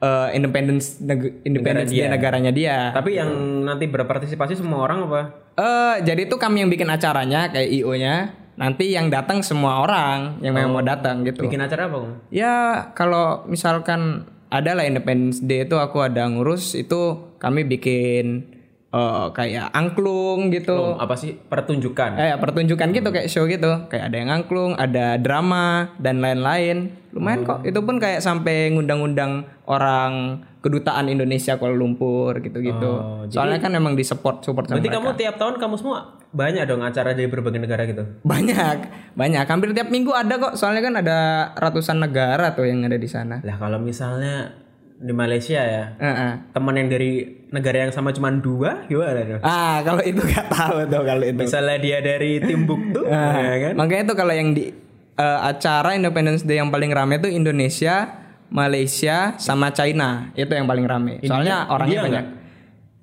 eh, 0.00 0.28
independence 0.32 1.04
neg- 1.04 1.44
independence 1.44 1.92
Negara 1.92 2.08
day 2.08 2.16
negaranya 2.16 2.52
dia. 2.52 2.96
Tapi 2.96 3.20
yang 3.20 3.28
nanti 3.68 3.84
berpartisipasi 3.92 4.56
semua 4.56 4.88
orang 4.88 5.04
apa? 5.04 5.20
Eh 5.52 5.96
jadi 6.00 6.24
itu 6.24 6.40
kami 6.40 6.64
yang 6.64 6.72
bikin 6.72 6.88
acaranya 6.88 7.52
kayak 7.52 7.68
IO-nya. 7.68 8.32
Nanti 8.56 8.92
yang 8.92 9.08
datang 9.12 9.40
semua 9.44 9.84
orang 9.84 10.40
yang 10.40 10.56
memang 10.56 10.80
mau 10.80 10.84
datang 10.84 11.24
gitu. 11.28 11.44
Bikin 11.44 11.60
acara 11.60 11.92
apa? 11.92 12.24
Ya 12.32 12.88
kalau 12.96 13.44
misalkan 13.48 14.28
ada 14.52 14.76
lah 14.76 14.84
Independence 14.84 15.40
Day 15.40 15.64
itu 15.64 15.80
aku 15.80 16.04
ada 16.04 16.28
ngurus 16.28 16.76
itu 16.76 17.32
kami 17.40 17.64
bikin 17.64 18.51
eh, 18.92 19.26
kayak 19.32 19.72
angklung 19.72 20.52
gitu. 20.52 20.76
Oh, 20.76 20.96
apa 21.00 21.16
sih 21.16 21.34
pertunjukan? 21.34 22.16
Eh 22.20 22.36
pertunjukan 22.36 22.88
gitu 22.92 23.08
kayak 23.08 23.28
show 23.32 23.48
gitu. 23.48 23.88
Kayak 23.88 24.12
ada 24.12 24.16
yang 24.20 24.30
angklung, 24.30 24.76
ada 24.76 25.16
drama 25.16 25.96
dan 25.98 26.20
lain-lain. 26.20 26.92
Lumayan 27.12 27.44
kok. 27.44 27.64
Itu 27.64 27.84
pun 27.84 28.00
kayak 28.00 28.24
sampai 28.24 28.72
ngundang-undang 28.72 29.44
orang 29.68 30.44
kedutaan 30.62 31.10
Indonesia 31.10 31.58
Kuala 31.58 31.74
Lumpur 31.74 32.38
gitu-gitu. 32.38 32.86
Oh, 32.88 33.26
Soalnya 33.26 33.58
kan 33.58 33.74
memang 33.74 33.98
di 33.98 34.06
support 34.06 34.46
support 34.46 34.70
sama 34.70 34.78
Berarti 34.78 34.88
mereka. 34.88 35.02
kamu 35.02 35.10
tiap 35.18 35.34
tahun 35.36 35.54
kamu 35.58 35.74
semua 35.76 35.98
banyak 36.32 36.64
dong 36.64 36.80
acara 36.80 37.12
dari 37.12 37.28
berbagai 37.28 37.60
negara 37.60 37.82
gitu. 37.84 38.06
Banyak, 38.24 38.76
banyak. 39.12 39.44
Hampir 39.44 39.76
tiap 39.76 39.92
minggu 39.92 40.14
ada 40.14 40.40
kok. 40.40 40.54
Soalnya 40.56 40.80
kan 40.80 40.94
ada 41.02 41.18
ratusan 41.58 42.00
negara 42.00 42.56
tuh 42.56 42.64
yang 42.64 42.80
ada 42.86 42.96
di 42.96 43.10
sana. 43.10 43.42
Lah 43.44 43.58
kalau 43.60 43.76
misalnya 43.82 44.61
di 45.02 45.10
Malaysia 45.10 45.58
ya, 45.58 45.84
Heeh. 45.98 46.54
teman 46.54 46.78
yang 46.78 46.86
dari 46.86 47.42
negara 47.50 47.84
yang 47.84 47.92
sama 47.92 48.14
cuma 48.14 48.30
dua 48.30 48.86
gimana 48.86 49.20
dong? 49.26 49.42
Ah, 49.42 49.82
kalau 49.82 49.98
itu 50.06 50.22
gak 50.22 50.46
tahu 50.46 50.86
tuh 50.86 51.02
kalau 51.02 51.24
itu. 51.26 51.38
Misalnya 51.42 51.76
dia 51.82 51.98
dari 51.98 52.38
Timbuktu, 52.38 53.02
ya 53.10 53.56
kan? 53.58 53.72
Makanya 53.74 54.04
tuh 54.14 54.16
kalau 54.16 54.30
yang 54.30 54.54
di 54.54 54.70
eh, 55.18 55.38
acara 55.42 55.98
Independence 55.98 56.46
Day 56.46 56.62
yang 56.62 56.70
paling 56.70 56.94
rame 56.94 57.18
tuh 57.18 57.28
Indonesia, 57.28 58.22
Malaysia 58.52 59.34
sama 59.40 59.74
China 59.74 60.30
itu 60.38 60.52
yang 60.52 60.70
paling 60.70 60.86
rame. 60.86 61.18
Soalnya 61.26 61.66
orangnya 61.66 61.98
India 61.98 62.06
banyak. 62.06 62.24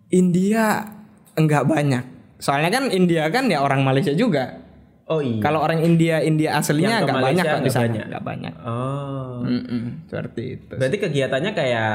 India 0.09 0.65
enggak 1.35 1.63
banyak. 1.67 2.03
Soalnya 2.39 2.69
kan 2.71 2.83
India 2.89 3.27
kan 3.27 3.51
ya 3.51 3.59
orang 3.59 3.83
Malaysia 3.83 4.15
juga. 4.15 4.61
Oh 5.09 5.25
iya. 5.25 5.41
Kalau 5.41 5.65
orang 5.65 5.81
India 5.81 6.21
India 6.21 6.53
aslinya 6.53 7.01
enggak 7.01 7.17
banyak 7.17 7.41
kok 7.41 7.57
di 7.57 7.61
nggak 7.65 7.73
sana. 7.73 7.85
banyak. 7.89 8.05
Enggak 8.05 8.23
banyak. 8.29 8.53
Oh. 8.61 9.41
Mm-mm, 9.41 9.83
seperti 10.05 10.43
itu. 10.53 10.73
Berarti 10.77 10.97
kegiatannya 11.01 11.51
kayak 11.57 11.93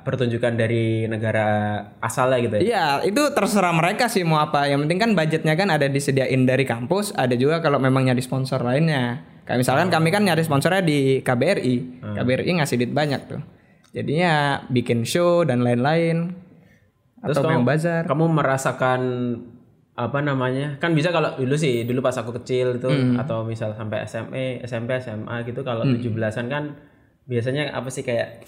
pertunjukan 0.00 0.52
dari 0.56 1.04
negara 1.04 1.48
asalnya 2.00 2.40
gitu 2.40 2.54
ya? 2.56 2.62
Iya, 2.64 2.86
itu 3.04 3.20
terserah 3.36 3.74
mereka 3.76 4.08
sih 4.08 4.24
mau 4.24 4.40
apa. 4.40 4.64
Yang 4.64 4.88
penting 4.88 4.98
kan 4.98 5.10
budgetnya 5.12 5.54
kan 5.60 5.68
ada 5.68 5.86
disediain 5.92 6.48
dari 6.48 6.64
kampus, 6.64 7.12
ada 7.12 7.36
juga 7.36 7.60
kalau 7.60 7.76
memang 7.76 8.08
nyari 8.08 8.24
sponsor 8.24 8.64
lainnya. 8.64 9.20
Kayak 9.44 9.60
misalkan 9.60 9.92
kami 9.92 10.08
kan 10.08 10.24
nyari 10.24 10.40
sponsornya 10.40 10.80
di 10.80 11.20
KBRI. 11.20 11.74
KBRI 12.16 12.50
ngasih 12.64 12.80
duit 12.80 12.96
banyak 12.96 13.20
tuh. 13.28 13.44
Jadinya 13.92 14.64
bikin 14.72 15.04
show 15.04 15.44
dan 15.44 15.60
lain-lain. 15.60 16.32
Terus 17.20 17.36
Atau 17.36 17.52
kamu, 17.52 17.64
bazar. 17.64 18.02
kamu 18.08 18.24
merasakan 18.32 19.00
apa 19.94 20.18
namanya? 20.18 20.74
Kan 20.76 20.92
bisa 20.92 21.08
kalau 21.08 21.34
dulu 21.34 21.54
sih, 21.54 21.86
dulu 21.86 22.02
pas 22.02 22.14
aku 22.14 22.34
kecil 22.34 22.76
itu 22.76 22.86
Hmm. 22.86 23.14
atau 23.14 23.42
misal 23.42 23.70
sampai 23.72 24.02
SMA, 24.04 24.58
SMP, 24.62 24.98
SMA 24.98 25.46
gitu 25.46 25.62
kalau 25.62 25.86
17-an 25.86 26.46
kan 26.46 26.64
biasanya 27.24 27.70
apa 27.70 27.88
sih 27.88 28.02
kayak 28.02 28.42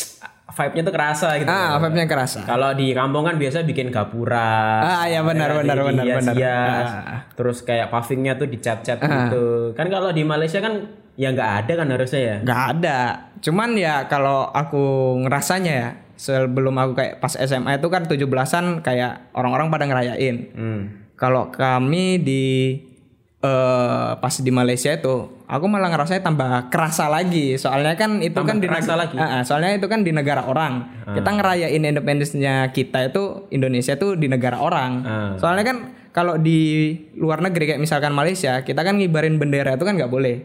vibe-nya 0.48 0.82
tuh 0.82 0.94
kerasa 0.94 1.28
gitu. 1.38 1.46
Ah, 1.46 1.78
vibe-nya 1.78 2.06
kerasa. 2.06 2.42
Kalau 2.42 2.70
di 2.72 2.90
kampung 2.90 3.22
kan 3.22 3.34
biasa 3.34 3.62
bikin 3.62 3.90
gapura. 3.90 4.82
Ah, 4.82 5.04
iya 5.04 5.22
benar 5.22 5.54
eh, 5.54 5.62
benar 5.62 5.78
benar 5.80 6.04
benar. 6.06 6.34
dihias-hias. 6.34 6.88
Ah. 6.88 7.20
Terus 7.34 7.62
kayak 7.62 7.90
pavingnya 7.90 8.34
tuh 8.34 8.46
dicat-cat 8.46 8.98
gitu. 8.98 9.74
Kan 9.74 9.86
kalau 9.86 10.10
di 10.10 10.22
Malaysia 10.22 10.58
kan 10.58 10.86
ya 11.14 11.30
nggak 11.30 11.50
ada 11.62 11.72
kan 11.74 11.86
harusnya 11.88 12.20
ya. 12.20 12.36
Nggak 12.42 12.62
ada. 12.74 12.98
Cuman 13.38 13.70
ya 13.74 13.94
kalau 14.06 14.46
aku 14.46 14.84
ngerasanya 15.22 15.72
ya 15.72 15.88
sebelum 16.16 16.74
aku 16.74 16.92
kayak 16.94 17.14
pas 17.18 17.34
SMA 17.34 17.76
itu 17.76 17.86
kan 17.86 18.02
17-an 18.04 18.82
kayak 18.82 19.30
orang-orang 19.32 19.66
pada 19.68 19.84
ngerayain. 19.84 20.36
Hmm. 20.52 20.82
Kalau 21.16 21.48
kami 21.48 22.18
di 22.18 22.44
eh 23.38 24.10
pas 24.16 24.34
di 24.34 24.50
Malaysia 24.50 24.90
itu, 24.90 25.14
aku 25.44 25.64
malah 25.64 25.88
ngerasanya 25.88 26.22
tambah 26.22 26.50
kerasa 26.66 27.06
lagi. 27.06 27.54
Soalnya 27.54 27.94
kan 27.94 28.18
itu 28.18 28.32
Tambah 28.34 28.48
kan 28.48 28.58
di 28.58 28.66
kerasa 28.66 28.92
neg- 28.92 29.00
lagi? 29.02 29.16
Ah, 29.16 29.42
soalnya 29.42 29.72
itu 29.72 29.86
kan 29.86 30.00
di 30.00 30.10
negara 30.10 30.42
orang. 30.42 30.84
Kita 31.06 31.30
ngerayain 31.30 31.78
independensinya 31.78 32.68
kita 32.70 33.06
itu 33.06 33.46
Indonesia 33.48 33.94
itu 33.94 34.12
di 34.14 34.26
negara 34.26 34.58
orang. 34.58 34.92
Ah. 35.02 35.32
Soalnya 35.36 35.64
kan 35.64 35.78
kalau 36.10 36.36
di 36.36 36.92
luar 37.14 37.40
negeri 37.40 37.70
kayak 37.70 37.80
misalkan 37.80 38.10
Malaysia, 38.10 38.60
kita 38.60 38.80
kan 38.80 38.96
ngibarin 38.96 39.36
bendera 39.36 39.76
itu 39.76 39.84
kan 39.84 39.94
nggak 39.94 40.10
boleh. 40.10 40.36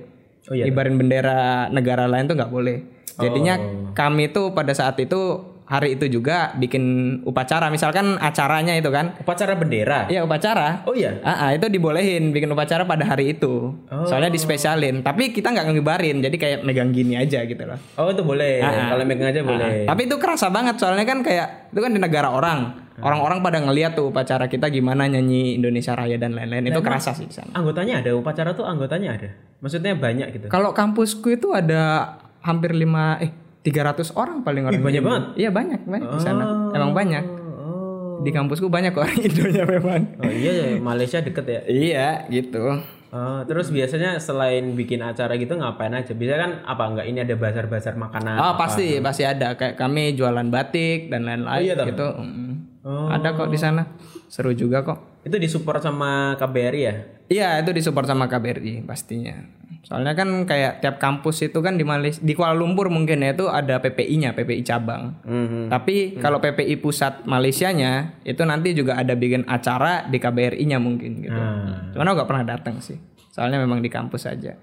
Oh 0.47 0.53
iya. 0.53 0.67
Ngibarin 0.67 0.95
bendera 0.95 1.39
negara 1.69 2.05
lain 2.05 2.27
tuh 2.27 2.35
nggak 2.35 2.51
boleh. 2.51 2.77
Jadinya 3.13 3.55
Oh. 3.55 3.91
kami 3.91 4.29
tuh 4.29 4.51
pada 4.51 4.71
saat 4.71 4.95
itu 4.97 5.50
hari 5.71 5.95
itu 5.95 6.11
juga 6.11 6.51
bikin 6.59 6.83
upacara. 7.23 7.71
Misalkan 7.71 8.19
acaranya 8.19 8.75
itu 8.75 8.91
kan 8.91 9.15
Upacara 9.23 9.55
bendera. 9.55 10.11
Iya 10.11 10.27
upacara. 10.27 10.83
Oh 10.83 10.91
iya. 10.91 11.23
Ah, 11.23 11.47
ah, 11.47 11.49
itu 11.55 11.71
dibolehin 11.71 12.35
bikin 12.35 12.51
upacara 12.51 12.83
pada 12.83 13.07
hari 13.07 13.39
itu. 13.39 13.71
Oh. 13.87 14.03
Soalnya 14.03 14.27
dispesialin. 14.27 14.99
Tapi 14.99 15.31
kita 15.31 15.55
nggak 15.55 15.71
ngibarin, 15.71 16.19
jadi 16.19 16.35
kayak 16.35 16.59
megang 16.67 16.91
gini 16.91 17.15
aja 17.15 17.47
gitu 17.47 17.63
loh. 17.63 17.79
Oh 17.95 18.11
itu 18.11 18.19
boleh. 18.19 18.59
Ah, 18.59 18.91
Kalau 18.91 19.07
megang 19.07 19.31
aja 19.31 19.39
boleh. 19.47 19.87
Tapi 19.87 20.01
itu 20.11 20.19
kerasa 20.19 20.51
banget 20.51 20.75
soalnya 20.75 21.07
kan 21.07 21.23
kayak 21.23 21.71
itu 21.71 21.79
kan 21.79 21.91
di 21.95 21.99
negara 22.03 22.27
orang. 22.27 22.91
Orang-orang 23.01 23.41
pada 23.41 23.57
ngeliat 23.63 23.97
tuh 23.97 24.13
upacara 24.13 24.45
kita 24.45 24.69
gimana 24.69 25.09
nyanyi 25.09 25.57
Indonesia 25.57 25.97
Raya 25.97 26.21
dan 26.21 26.37
lain-lain. 26.37 26.69
Itu 26.69 26.85
kerasa 26.85 27.17
sih 27.17 27.25
sana. 27.33 27.49
Anggotanya 27.57 28.03
ada 28.03 28.13
upacara 28.13 28.53
tuh 28.53 28.67
anggotanya 28.67 29.17
ada. 29.17 29.29
Maksudnya 29.63 29.97
banyak 29.97 30.27
gitu. 30.37 30.45
Kalau 30.53 30.75
kampusku 30.75 31.33
itu 31.33 31.49
ada 31.49 32.13
hampir 32.45 32.77
lima 32.77 33.17
eh 33.17 33.40
300 33.61 34.17
orang 34.17 34.41
paling 34.41 34.63
orang. 34.65 34.81
banyak 34.81 35.01
Indo. 35.01 35.09
banget. 35.09 35.23
Iya 35.37 35.49
banyak, 35.49 35.81
banyak 35.85 36.09
di 36.09 36.19
sana. 36.19 36.43
Emang 36.73 36.91
banyak. 36.91 37.23
Oh. 37.23 38.21
Di 38.21 38.29
kampusku 38.29 38.67
banyak 38.67 38.93
orang 38.93 39.17
Indonya 39.27 39.63
memang. 39.65 40.01
Oh 40.17 40.31
iya 40.31 40.51
ya, 40.51 40.67
Malaysia 40.77 41.21
deket 41.21 41.45
ya. 41.45 41.61
Iya, 41.65 42.09
gitu. 42.27 42.81
Oh, 43.11 43.43
terus 43.43 43.69
biasanya 43.69 44.23
selain 44.23 44.71
bikin 44.71 45.03
acara 45.03 45.35
gitu 45.35 45.51
ngapain 45.53 45.91
aja? 45.91 46.15
Biasanya 46.15 46.39
kan 46.39 46.51
apa 46.63 46.83
enggak 46.87 47.05
ini 47.05 47.19
ada 47.19 47.35
bazar-bazar 47.35 47.99
makanan? 47.99 48.39
Oh 48.39 48.55
pasti 48.55 49.03
pasti 49.03 49.27
ada 49.27 49.59
kayak 49.59 49.75
kami 49.75 50.15
jualan 50.15 50.47
batik 50.47 51.11
dan 51.11 51.27
lain-lain 51.27 51.59
Oh, 51.59 51.59
iya 51.59 51.75
gitu. 51.83 52.07
Mm. 52.07 52.53
Oh. 52.81 53.11
Ada 53.11 53.35
kok 53.35 53.51
di 53.51 53.59
sana. 53.59 53.83
Seru 54.31 54.55
juga 54.55 54.79
kok. 54.81 55.27
Itu 55.27 55.35
disupport 55.35 55.83
sama 55.83 56.39
KBRI 56.39 56.81
ya? 56.81 56.95
Iya 57.27 57.49
itu 57.59 57.75
disupport 57.75 58.07
sama 58.07 58.31
KBRI 58.31 58.87
pastinya. 58.87 59.43
Soalnya 59.81 60.13
kan 60.13 60.29
kayak 60.45 60.79
tiap 60.79 61.01
kampus 61.01 61.41
itu 61.41 61.57
kan 61.59 61.75
di 61.75 61.81
Malaysia 61.81 62.21
di 62.21 62.37
Kuala 62.37 62.53
Lumpur 62.53 62.87
mungkin 62.87 63.25
ya 63.25 63.33
itu 63.33 63.49
ada 63.49 63.81
PPI-nya, 63.81 64.37
PPI 64.37 64.61
cabang. 64.61 65.17
Mhm. 65.25 65.73
Tapi 65.73 66.21
kalau 66.21 66.37
PPI 66.37 66.77
pusat 66.77 67.25
Malaysianya 67.25 68.21
itu 68.21 68.45
nanti 68.45 68.77
juga 68.77 68.95
ada 68.95 69.17
bikin 69.17 69.43
acara 69.49 70.05
di 70.05 70.21
KBRI-nya 70.21 70.77
mungkin 70.77 71.25
gitu. 71.25 71.33
Ah. 71.35 71.89
Cuman 71.91 72.07
aku 72.07 72.15
gak 72.23 72.29
pernah 72.29 72.45
datang 72.45 72.77
sih. 72.79 72.95
Soalnya 73.33 73.57
memang 73.57 73.81
di 73.81 73.89
kampus 73.89 74.29
aja. 74.29 74.53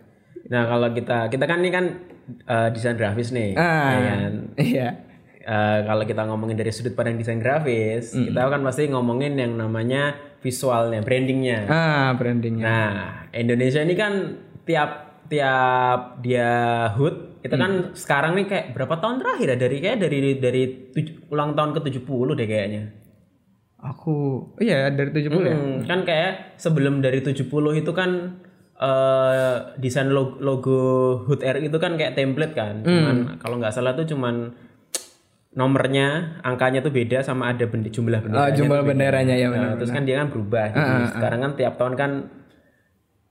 Nah 0.49 0.65
kalau 0.65 0.95
kita 0.95 1.29
kita 1.29 1.45
kan 1.45 1.61
ini 1.61 1.71
kan 1.75 1.85
eh, 2.47 2.69
desain 2.71 2.95
grafis 2.95 3.33
nih, 3.33 3.57
Ah, 3.57 3.89
ya 3.93 4.01
kan? 4.05 4.33
iya. 4.61 4.89
Eh, 5.49 5.79
kalau 5.89 6.05
kita 6.05 6.29
ngomongin 6.29 6.61
dari 6.61 6.69
sudut 6.69 6.93
pandang 6.93 7.17
desain 7.17 7.41
grafis, 7.41 8.13
kita 8.13 8.53
kan 8.53 8.61
pasti 8.61 8.85
ngomongin 8.87 9.33
yang 9.35 9.57
namanya 9.57 10.13
visualnya, 10.45 11.01
brandingnya. 11.01 11.65
Ah, 11.67 12.13
brandingnya. 12.13 12.65
Nah, 12.69 12.93
Indonesia 13.33 13.81
ini 13.81 13.97
kan 13.97 14.13
tiap 14.69 15.08
tiap 15.29 16.21
dia 16.21 16.51
HUT 16.93 17.39
itu 17.39 17.55
kan 17.55 17.95
sekarang 17.95 18.35
nih 18.35 18.47
kayak 18.51 18.67
berapa 18.75 18.99
tahun 18.99 19.23
terakhir 19.23 19.49
ya 19.55 19.57
dari 19.57 19.77
kayak 19.79 19.99
dari 20.03 20.19
dari 20.37 20.63
tuj- 20.91 21.17
ulang 21.31 21.55
tahun 21.55 21.71
ke 21.73 21.81
70 21.87 22.35
deh 22.35 22.49
kayaknya. 22.49 22.83
Aku 23.79 24.17
iya 24.59 24.91
dari 24.91 25.15
70 25.15 25.47
ya. 25.47 25.55
Hmm, 25.55 25.87
kan 25.87 26.03
kayak 26.03 26.59
sebelum 26.59 26.99
dari 26.99 27.23
70 27.23 27.47
itu 27.79 27.93
kan 27.95 28.43
eh 28.79 29.57
desain 29.79 30.11
logo, 30.11 30.39
logo 30.39 30.81
HUT 31.27 31.43
RI 31.43 31.71
itu 31.71 31.79
kan 31.79 31.95
kayak 31.95 32.19
template 32.19 32.55
kan. 32.55 32.83
Cuman 32.83 33.17
kalau 33.39 33.63
nggak 33.63 33.71
salah 33.71 33.95
tuh 33.95 34.07
cuman 34.07 34.55
nomornya, 35.55 36.39
angkanya 36.47 36.85
tuh 36.85 36.95
beda 36.95 37.25
sama 37.25 37.51
ada 37.51 37.67
bende, 37.67 37.91
jumlah 37.91 38.23
bendera. 38.23 38.47
Oh, 38.47 38.51
jumlah 38.55 38.81
benderanya 38.85 39.35
ya 39.35 39.51
benar. 39.51 39.75
Nah, 39.75 39.77
terus 39.81 39.91
kan 39.91 40.07
dia 40.07 40.23
kan 40.23 40.31
berubah. 40.31 40.71
Jadi 40.71 40.93
sekarang 41.15 41.41
kan 41.43 41.53
tiap 41.59 41.75
tahun 41.75 41.95
kan 41.99 42.11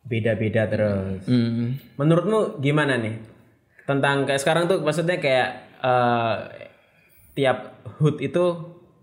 beda-beda 0.08 0.66
terus. 0.72 1.22
Hmm. 1.28 1.76
Menurutmu 2.00 2.64
gimana 2.64 2.96
nih 2.96 3.20
tentang 3.88 4.28
kayak 4.28 4.42
sekarang 4.42 4.68
tuh 4.68 4.84
maksudnya 4.84 5.20
kayak 5.20 5.50
eh, 5.84 6.36
tiap 7.36 7.84
HUT 8.00 8.20
itu 8.24 8.44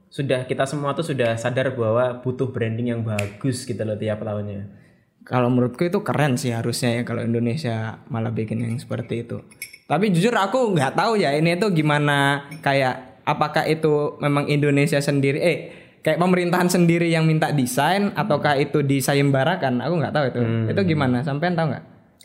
sudah 0.09 0.47
kita 0.47 0.65
semua 0.67 0.95
tuh 0.95 1.07
sudah 1.07 1.35
sadar 1.35 1.75
bahwa 1.75 2.23
butuh 2.23 2.51
branding 2.51 2.95
yang 2.95 3.03
bagus 3.03 3.67
gitu 3.69 3.83
loh 3.83 3.99
tiap 3.99 4.23
tahunnya. 4.23 4.83
Kalau 5.25 5.49
menurutku 5.49 5.89
itu 5.89 6.05
keren 6.05 6.37
sih 6.37 6.53
harusnya 6.53 7.01
ya 7.01 7.03
kalau 7.03 7.25
Indonesia 7.25 8.05
malah 8.13 8.31
bikin 8.31 8.61
yang 8.61 8.77
seperti 8.77 9.25
itu. 9.25 9.41
Tapi 9.89 10.13
jujur 10.13 10.33
aku 10.37 10.77
nggak 10.77 10.97
tahu 10.97 11.19
ya 11.19 11.33
ini 11.35 11.57
tuh 11.57 11.73
gimana 11.73 12.47
kayak 12.61 13.25
apakah 13.25 13.65
itu 13.65 14.21
memang 14.21 14.47
Indonesia 14.47 15.01
sendiri 15.01 15.41
eh 15.41 15.59
kayak 16.05 16.21
pemerintahan 16.21 16.69
sendiri 16.69 17.09
yang 17.09 17.25
minta 17.25 17.49
desain 17.49 18.13
ataukah 18.13 18.55
itu 18.55 18.81
disayembarakan? 18.81 19.81
Aku 19.81 19.95
nggak 19.97 20.13
tahu 20.13 20.25
itu. 20.29 20.41
Itu 20.69 20.81
gimana? 20.85 21.25
Sampean 21.25 21.57
tahu 21.57 21.73
nggak? 21.73 21.85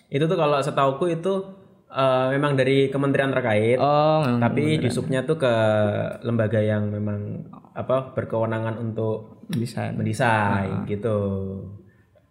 Itu 0.09 0.25
tuh 0.25 0.35
kalau 0.35 0.59
setauku 0.59 1.07
itu 1.07 1.33
eh, 1.87 2.27
memang 2.29 2.53
dari 2.53 2.89
kementerian 2.89 3.31
terkait, 3.31 3.77
Oh, 3.77 4.21
tapi 4.37 4.77
di 4.77 4.89
subnya 4.89 5.23
tuh 5.23 5.37
ke 5.37 5.53
lembaga 6.21 6.59
yang 6.59 6.91
memang 6.91 7.47
apa 7.71 8.11
berkewenangan 8.11 8.77
untuk 8.77 9.47
desain. 9.47 9.95
mendesain 9.95 10.83
gitu. 10.85 11.17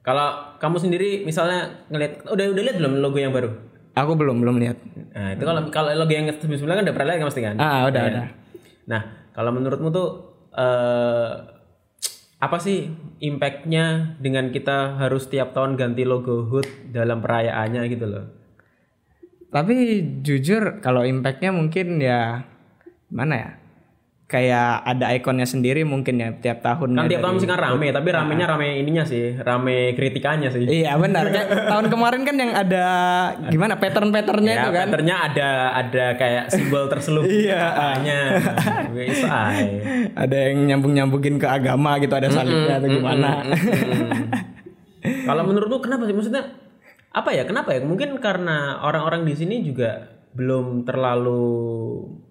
Kalau 0.00 0.56
kamu 0.56 0.76
sendiri 0.78 1.08
misalnya 1.22 1.84
ngelihat 1.88 2.24
udah 2.24 2.44
udah 2.48 2.62
lihat 2.62 2.76
belum 2.76 2.92
logo 3.00 3.18
yang 3.18 3.32
baru? 3.32 3.50
Aku 3.92 4.14
belum 4.14 4.38
belum 4.38 4.56
lihat. 4.58 4.78
Nah, 5.10 5.34
itu 5.34 5.42
kalau 5.42 5.66
kalau 5.68 5.90
logo 5.92 6.12
yang 6.12 6.28
sebelumnya 6.30 6.76
kan 6.76 6.84
udah 6.86 6.94
pernah 6.94 7.08
lihat 7.08 7.18
kan 7.18 7.28
pasti 7.28 7.42
kan? 7.42 7.56
Ah, 7.58 7.88
udah 7.88 8.00
Ya. 8.00 8.08
ada. 8.08 8.22
Nah, 8.86 9.00
kalau 9.32 9.50
menurutmu 9.50 9.88
tuh 9.90 10.08
eh 10.58 11.32
apa 12.38 12.56
sih 12.62 12.86
impactnya 13.18 14.14
dengan 14.22 14.54
kita 14.54 14.94
harus 14.98 15.26
tiap 15.26 15.54
tahun 15.54 15.74
ganti 15.74 16.06
logo 16.06 16.46
HUT 16.46 16.94
dalam 16.94 17.18
perayaannya 17.18 17.82
gitu 17.90 18.06
loh? 18.06 18.24
Tapi 19.50 19.74
jujur 20.22 20.78
kalau 20.78 21.02
impactnya 21.02 21.50
mungkin 21.50 21.98
ya 21.98 22.46
mana 23.10 23.34
ya? 23.34 23.50
Kayak 24.28 24.84
ada 24.84 25.08
ikonnya 25.16 25.48
sendiri 25.48 25.88
mungkin 25.88 26.20
ya 26.20 26.36
tiap 26.36 26.60
tahun. 26.60 26.92
Kan 26.92 27.08
tiap 27.08 27.24
tahun 27.24 27.40
mesti 27.40 27.48
kan 27.48 27.56
rame, 27.58 27.88
tapi 27.88 28.12
ramenya 28.12 28.44
rame 28.44 28.76
ininya 28.76 29.00
sih, 29.00 29.32
rame 29.34 29.96
kritikannya 29.96 30.52
sih. 30.52 30.68
Iya 30.68 31.00
benar. 31.00 31.32
Kayak 31.32 31.48
tahun 31.72 31.88
kemarin 31.88 32.28
kan 32.28 32.36
yang 32.36 32.52
ada 32.52 32.84
gimana 33.48 33.80
pattern-patternnya 33.80 34.52
Ya, 34.52 34.60
itu 34.60 34.70
kan. 34.70 34.84
patternnya 34.84 35.16
ada 35.16 35.48
ada 35.72 36.06
kayak 36.14 36.44
simbol 36.52 36.84
terselubung 36.86 37.32
Iya. 37.40 37.56
katanya. 37.72 38.20
Ada 40.12 40.36
yang 40.52 40.58
nyambung-nyambungin 40.66 41.40
ke 41.40 41.48
agama 41.48 41.96
gitu, 41.96 42.12
ada 42.12 42.28
salibnya 42.28 42.84
atau 42.84 42.88
gimana. 42.92 43.30
Kalau 45.24 45.42
menurutmu 45.46 45.80
kenapa 45.80 46.04
sih? 46.04 46.12
Maksudnya 46.12 46.44
apa 47.08 47.32
ya? 47.32 47.48
Kenapa 47.48 47.72
ya? 47.72 47.80
Mungkin 47.80 48.20
karena 48.20 48.76
orang-orang 48.84 49.24
di 49.24 49.32
sini 49.32 49.64
juga 49.64 50.17
belum 50.32 50.84
terlalu 50.84 51.44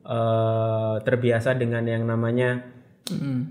eh, 0.03 0.95
terbiasa 1.01 1.53
dengan 1.53 1.83
yang 1.83 2.03
namanya 2.03 2.75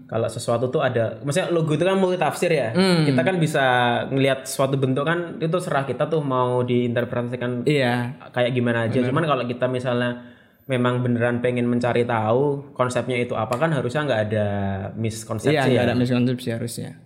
kalau 0.04 0.28
sesuatu 0.28 0.68
tuh 0.68 0.84
ada, 0.84 1.16
maksudnya 1.24 1.48
logo 1.48 1.72
itu 1.72 1.80
kan 1.80 1.96
multi 1.96 2.20
tafsir 2.20 2.52
ya. 2.52 2.76
Kita 2.76 3.24
kan 3.24 3.40
bisa 3.40 3.64
ngelihat 4.12 4.44
suatu 4.44 4.76
bentuk 4.76 5.08
kan 5.08 5.40
itu 5.40 5.56
serah 5.56 5.88
kita 5.88 6.12
tuh 6.12 6.20
mau 6.20 6.60
diinterpretasikan 6.60 7.64
Iya. 7.64 8.20
kayak 8.36 8.52
gimana 8.52 8.84
aja. 8.84 9.00
Cuman 9.00 9.24
kalau 9.24 9.48
kita 9.48 9.64
misalnya 9.64 10.28
memang 10.68 11.00
beneran 11.00 11.40
pengen 11.40 11.64
mencari 11.64 12.04
tahu 12.04 12.68
konsepnya 12.76 13.16
itu 13.16 13.32
apa 13.32 13.56
kan 13.56 13.72
harusnya 13.72 14.04
nggak 14.04 14.22
ada 14.28 14.46
miskonsepsi 14.92 15.56
Iya, 15.56 15.72
ya. 15.72 15.80
ada 15.88 15.96
miskonsepsi 15.96 16.48
harusnya. 16.52 17.00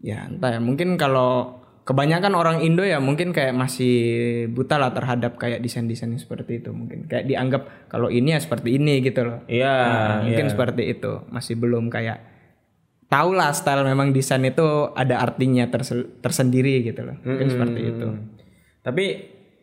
Ya, 0.00 0.24
entah 0.24 0.56
ya. 0.56 0.60
Mungkin 0.64 0.96
kalau 0.96 1.59
kebanyakan 1.82 2.32
orang 2.32 2.56
Indo 2.60 2.82
ya 2.82 2.98
mungkin 2.98 3.32
kayak 3.32 3.50
masih 3.50 3.96
buta 4.48 4.78
lah 4.78 4.92
terhadap 4.92 5.34
kayak 5.36 5.58
desain-desain 5.58 6.12
seperti 6.14 6.60
itu 6.60 6.70
mungkin. 6.70 7.04
Kayak 7.04 7.26
dianggap 7.26 7.62
kalau 7.88 8.08
ini 8.08 8.32
ya 8.32 8.40
seperti 8.40 8.76
ini 8.76 9.00
gitu 9.00 9.26
loh. 9.26 9.42
Iya, 9.46 9.74
Nah, 9.74 10.16
mungkin 10.22 10.46
seperti 10.46 10.82
itu. 10.88 11.12
Masih 11.28 11.54
belum 11.54 11.88
kayak 11.88 12.18
tahu 13.06 13.34
lah 13.34 13.50
style 13.50 13.82
memang 13.82 14.14
desain 14.14 14.38
itu 14.40 14.62
ada 14.92 15.18
artinya 15.18 15.66
terse- 15.66 16.20
tersendiri 16.20 16.84
gitu 16.84 17.02
loh. 17.02 17.18
Mungkin 17.20 17.48
seperti 17.48 17.80
itu. 17.82 18.06
Tapi 18.80 19.04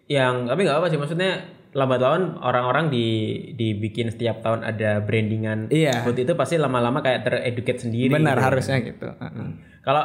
yang 0.08 0.48
tapi 0.48 0.64
nggak 0.64 0.78
apa 0.78 0.88
sih 0.88 1.00
maksudnya 1.00 1.32
lambat 1.72 2.00
laun 2.00 2.40
orang-orang 2.40 2.90
di 2.90 3.06
dibikin 3.54 4.10
setiap 4.10 4.42
tahun 4.42 4.64
ada 4.64 5.00
brandingan 5.00 5.68
Iya. 5.70 6.02
food 6.02 6.18
itu 6.18 6.34
pasti 6.34 6.56
lama-lama 6.58 7.00
kayak 7.00 7.24
tereducate 7.24 7.80
sendiri. 7.80 8.12
Benar 8.12 8.36
gitu. 8.36 8.46
harusnya 8.46 8.78
gitu. 8.82 9.08
Heeh. 9.08 9.48
Kalau 9.80 10.04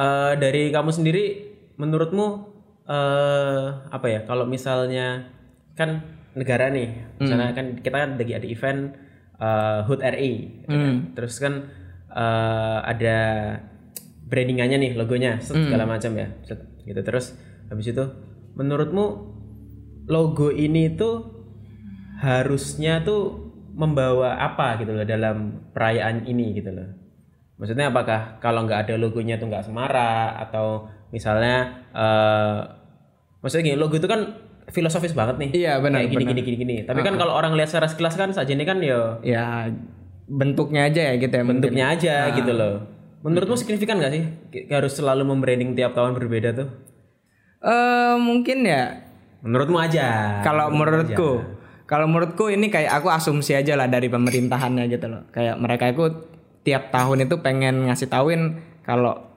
eh, 0.00 0.32
dari 0.40 0.72
kamu 0.72 0.90
sendiri, 0.90 1.24
menurutmu 1.76 2.26
eh, 2.88 3.66
apa 3.92 4.06
ya? 4.08 4.20
Kalau 4.24 4.48
misalnya 4.48 5.28
kan 5.76 6.00
negara 6.32 6.72
nih, 6.72 6.88
misalnya 7.20 7.52
kan 7.52 7.66
kita 7.80 7.96
kan 7.96 8.10
lagi 8.16 8.32
ada 8.32 8.46
event 8.48 8.80
eh, 9.36 9.80
HUT 9.84 10.00
RI, 10.00 10.32
gitu 10.64 10.72
kan. 10.72 10.94
terus 11.16 11.34
kan 11.36 11.54
eh, 12.10 12.78
ada 12.82 13.18
brandingannya 14.30 14.78
nih, 14.78 14.92
logonya, 14.94 15.42
set, 15.42 15.58
segala 15.66 15.84
macam 15.90 16.12
ya, 16.14 16.28
set, 16.46 16.60
gitu. 16.86 17.00
Terus 17.02 17.34
habis 17.66 17.90
itu, 17.90 18.04
menurutmu 18.54 19.06
logo 20.06 20.50
ini 20.50 20.94
tuh 20.94 21.42
harusnya 22.20 23.02
tuh 23.02 23.50
membawa 23.74 24.36
apa 24.36 24.82
gitu 24.82 24.92
loh 24.92 25.06
dalam 25.06 25.66
perayaan 25.72 26.26
ini 26.28 26.52
gitu 26.58 26.70
loh. 26.74 26.99
Maksudnya 27.60 27.92
apakah 27.92 28.40
kalau 28.40 28.64
nggak 28.64 28.88
ada 28.88 28.94
logonya 28.96 29.36
tuh 29.36 29.52
nggak 29.52 29.68
semarak 29.68 30.32
atau 30.48 30.88
misalnya 31.12 31.84
eh 31.92 32.58
maksudnya 33.44 33.72
gini 33.72 33.76
logo 33.76 34.00
itu 34.00 34.08
kan 34.08 34.32
filosofis 34.72 35.12
banget 35.12 35.36
nih. 35.36 35.50
Iya, 35.66 35.72
benar, 35.84 36.00
Kayak 36.00 36.10
gini 36.16 36.24
gini 36.24 36.40
gini 36.40 36.56
gini. 36.56 36.76
Tapi 36.88 37.04
kan 37.04 37.20
kalau 37.20 37.36
orang 37.36 37.52
lihat 37.52 37.68
secara 37.68 37.86
sekilas 37.90 38.16
kan 38.16 38.32
saja 38.32 38.50
ini 38.56 38.64
kan 38.64 38.80
ya 38.80 39.18
Ya 39.20 39.68
bentuknya 40.30 40.88
aja 40.88 41.10
ya 41.10 41.14
gitu 41.20 41.34
ya. 41.36 41.42
mungkin. 41.44 41.60
bentuknya 41.68 41.84
aja 41.92 42.14
gitu 42.32 42.52
loh. 42.54 42.86
Menurutmu 43.20 43.58
signifikan 43.60 44.00
nggak 44.00 44.12
sih 44.16 44.22
harus 44.72 44.96
selalu 44.96 45.28
membranding 45.28 45.76
tiap 45.76 45.92
tahun 45.92 46.16
berbeda 46.16 46.56
tuh? 46.56 46.68
Eh 47.60 48.16
mungkin 48.16 48.64
ya 48.64 49.10
Menurutmu 49.40 49.80
aja. 49.80 50.38
Kalau 50.44 50.68
menurutku, 50.68 51.40
kalau 51.88 52.04
menurutku 52.04 52.52
ini 52.52 52.68
kayak 52.68 53.00
aku 53.00 53.08
asumsi 53.08 53.56
aja 53.56 53.72
lah 53.72 53.88
dari 53.88 54.12
pemerintahannya 54.12 54.84
gitu 54.92 55.08
loh. 55.08 55.24
Kayak 55.32 55.56
mereka 55.56 55.88
itu 55.88 56.04
tiap 56.60 56.92
tahun 56.92 57.24
itu 57.24 57.40
pengen 57.40 57.88
ngasih 57.88 58.08
tauin 58.08 58.60
kalau 58.84 59.30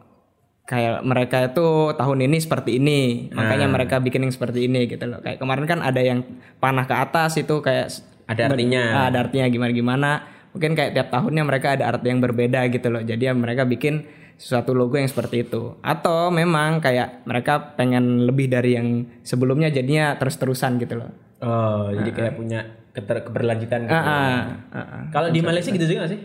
kayak 0.64 1.04
mereka 1.04 1.52
itu 1.52 1.92
tahun 1.94 2.20
ini 2.24 2.38
seperti 2.40 2.80
ini, 2.80 3.28
makanya 3.36 3.68
mereka 3.68 3.96
bikin 4.00 4.24
yang 4.24 4.34
seperti 4.34 4.72
ini 4.72 4.88
gitu 4.88 5.04
loh. 5.04 5.20
Kayak 5.20 5.44
kemarin 5.44 5.66
kan 5.68 5.80
ada 5.84 6.00
yang 6.00 6.24
panah 6.58 6.88
ke 6.88 6.96
atas 6.96 7.36
itu 7.36 7.60
kayak 7.60 7.92
Ada 8.24 8.48
artinya. 8.48 8.82
Ah, 8.96 9.06
ada 9.12 9.28
artinya 9.28 9.52
gimana 9.52 9.72
gimana. 9.76 10.12
Mungkin 10.56 10.80
kayak 10.80 10.96
tiap 10.96 11.08
tahunnya 11.12 11.44
mereka 11.44 11.76
ada 11.76 11.92
arti 11.92 12.08
yang 12.08 12.24
berbeda 12.24 12.64
gitu 12.72 12.88
loh. 12.88 13.04
Jadi 13.04 13.28
ya 13.28 13.36
mereka 13.36 13.68
bikin 13.68 14.08
sesuatu 14.40 14.72
logo 14.72 14.96
yang 14.96 15.12
seperti 15.12 15.44
itu. 15.44 15.76
Atau 15.84 16.32
memang 16.32 16.80
kayak 16.80 17.28
mereka 17.28 17.76
pengen 17.76 18.24
lebih 18.24 18.48
dari 18.48 18.80
yang 18.80 18.88
sebelumnya 19.28 19.68
jadinya 19.68 20.16
terus-terusan 20.16 20.80
gitu 20.80 21.04
loh. 21.04 21.12
Oh, 21.44 21.92
jadi 21.92 22.10
kayak 22.16 22.34
punya 22.40 22.60
keter- 22.96 23.28
keberlanjutan 23.28 23.84
gitu. 23.84 23.92
Ah, 23.92 24.00
ah, 24.00 24.40
ah, 24.72 24.80
ah. 24.80 25.04
Kalau 25.12 25.28
di 25.28 25.44
Malaysia 25.44 25.76
gitu 25.76 25.84
juga 25.84 26.08
nggak 26.08 26.12
sih? 26.16 26.22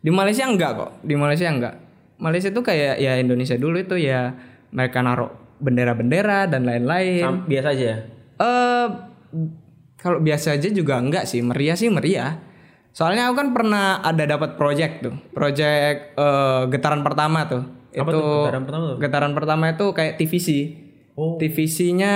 Di 0.00 0.10
Malaysia 0.10 0.44
enggak 0.44 0.72
kok. 0.74 0.90
Di 1.00 1.14
Malaysia 1.14 1.46
enggak. 1.46 1.74
Malaysia 2.16 2.48
itu 2.48 2.60
kayak 2.60 2.96
ya 2.96 3.16
Indonesia 3.16 3.56
dulu 3.56 3.76
itu 3.78 3.96
ya 3.96 4.32
mereka 4.70 5.00
naruh 5.00 5.28
bendera-bendera 5.56 6.44
dan 6.46 6.64
lain-lain. 6.64 7.20
Sam- 7.22 7.44
biasa 7.46 7.68
aja 7.70 7.84
ya. 7.86 7.98
Eh 8.36 8.86
kalau 9.96 10.18
biasa 10.18 10.56
aja 10.56 10.68
juga 10.68 10.96
enggak 10.96 11.24
sih, 11.24 11.40
meriah 11.40 11.76
sih 11.76 11.88
meriah. 11.88 12.40
Soalnya 12.90 13.28
aku 13.28 13.38
kan 13.38 13.48
pernah 13.52 14.00
ada 14.00 14.26
dapat 14.26 14.56
project 14.56 14.94
tuh, 15.02 15.14
project 15.30 16.16
eh, 16.16 16.62
getaran 16.68 17.00
pertama 17.00 17.46
tuh. 17.46 17.62
Apa 17.90 18.06
itu 18.06 18.16
tuh 18.16 18.34
getaran 18.40 18.64
pertama 18.64 18.84
tuh? 18.86 18.96
getaran 18.98 19.32
pertama 19.34 19.64
itu 19.68 19.86
kayak 19.90 20.14
TVC. 20.16 20.48
Oh. 21.14 21.36
TVC-nya 21.36 22.14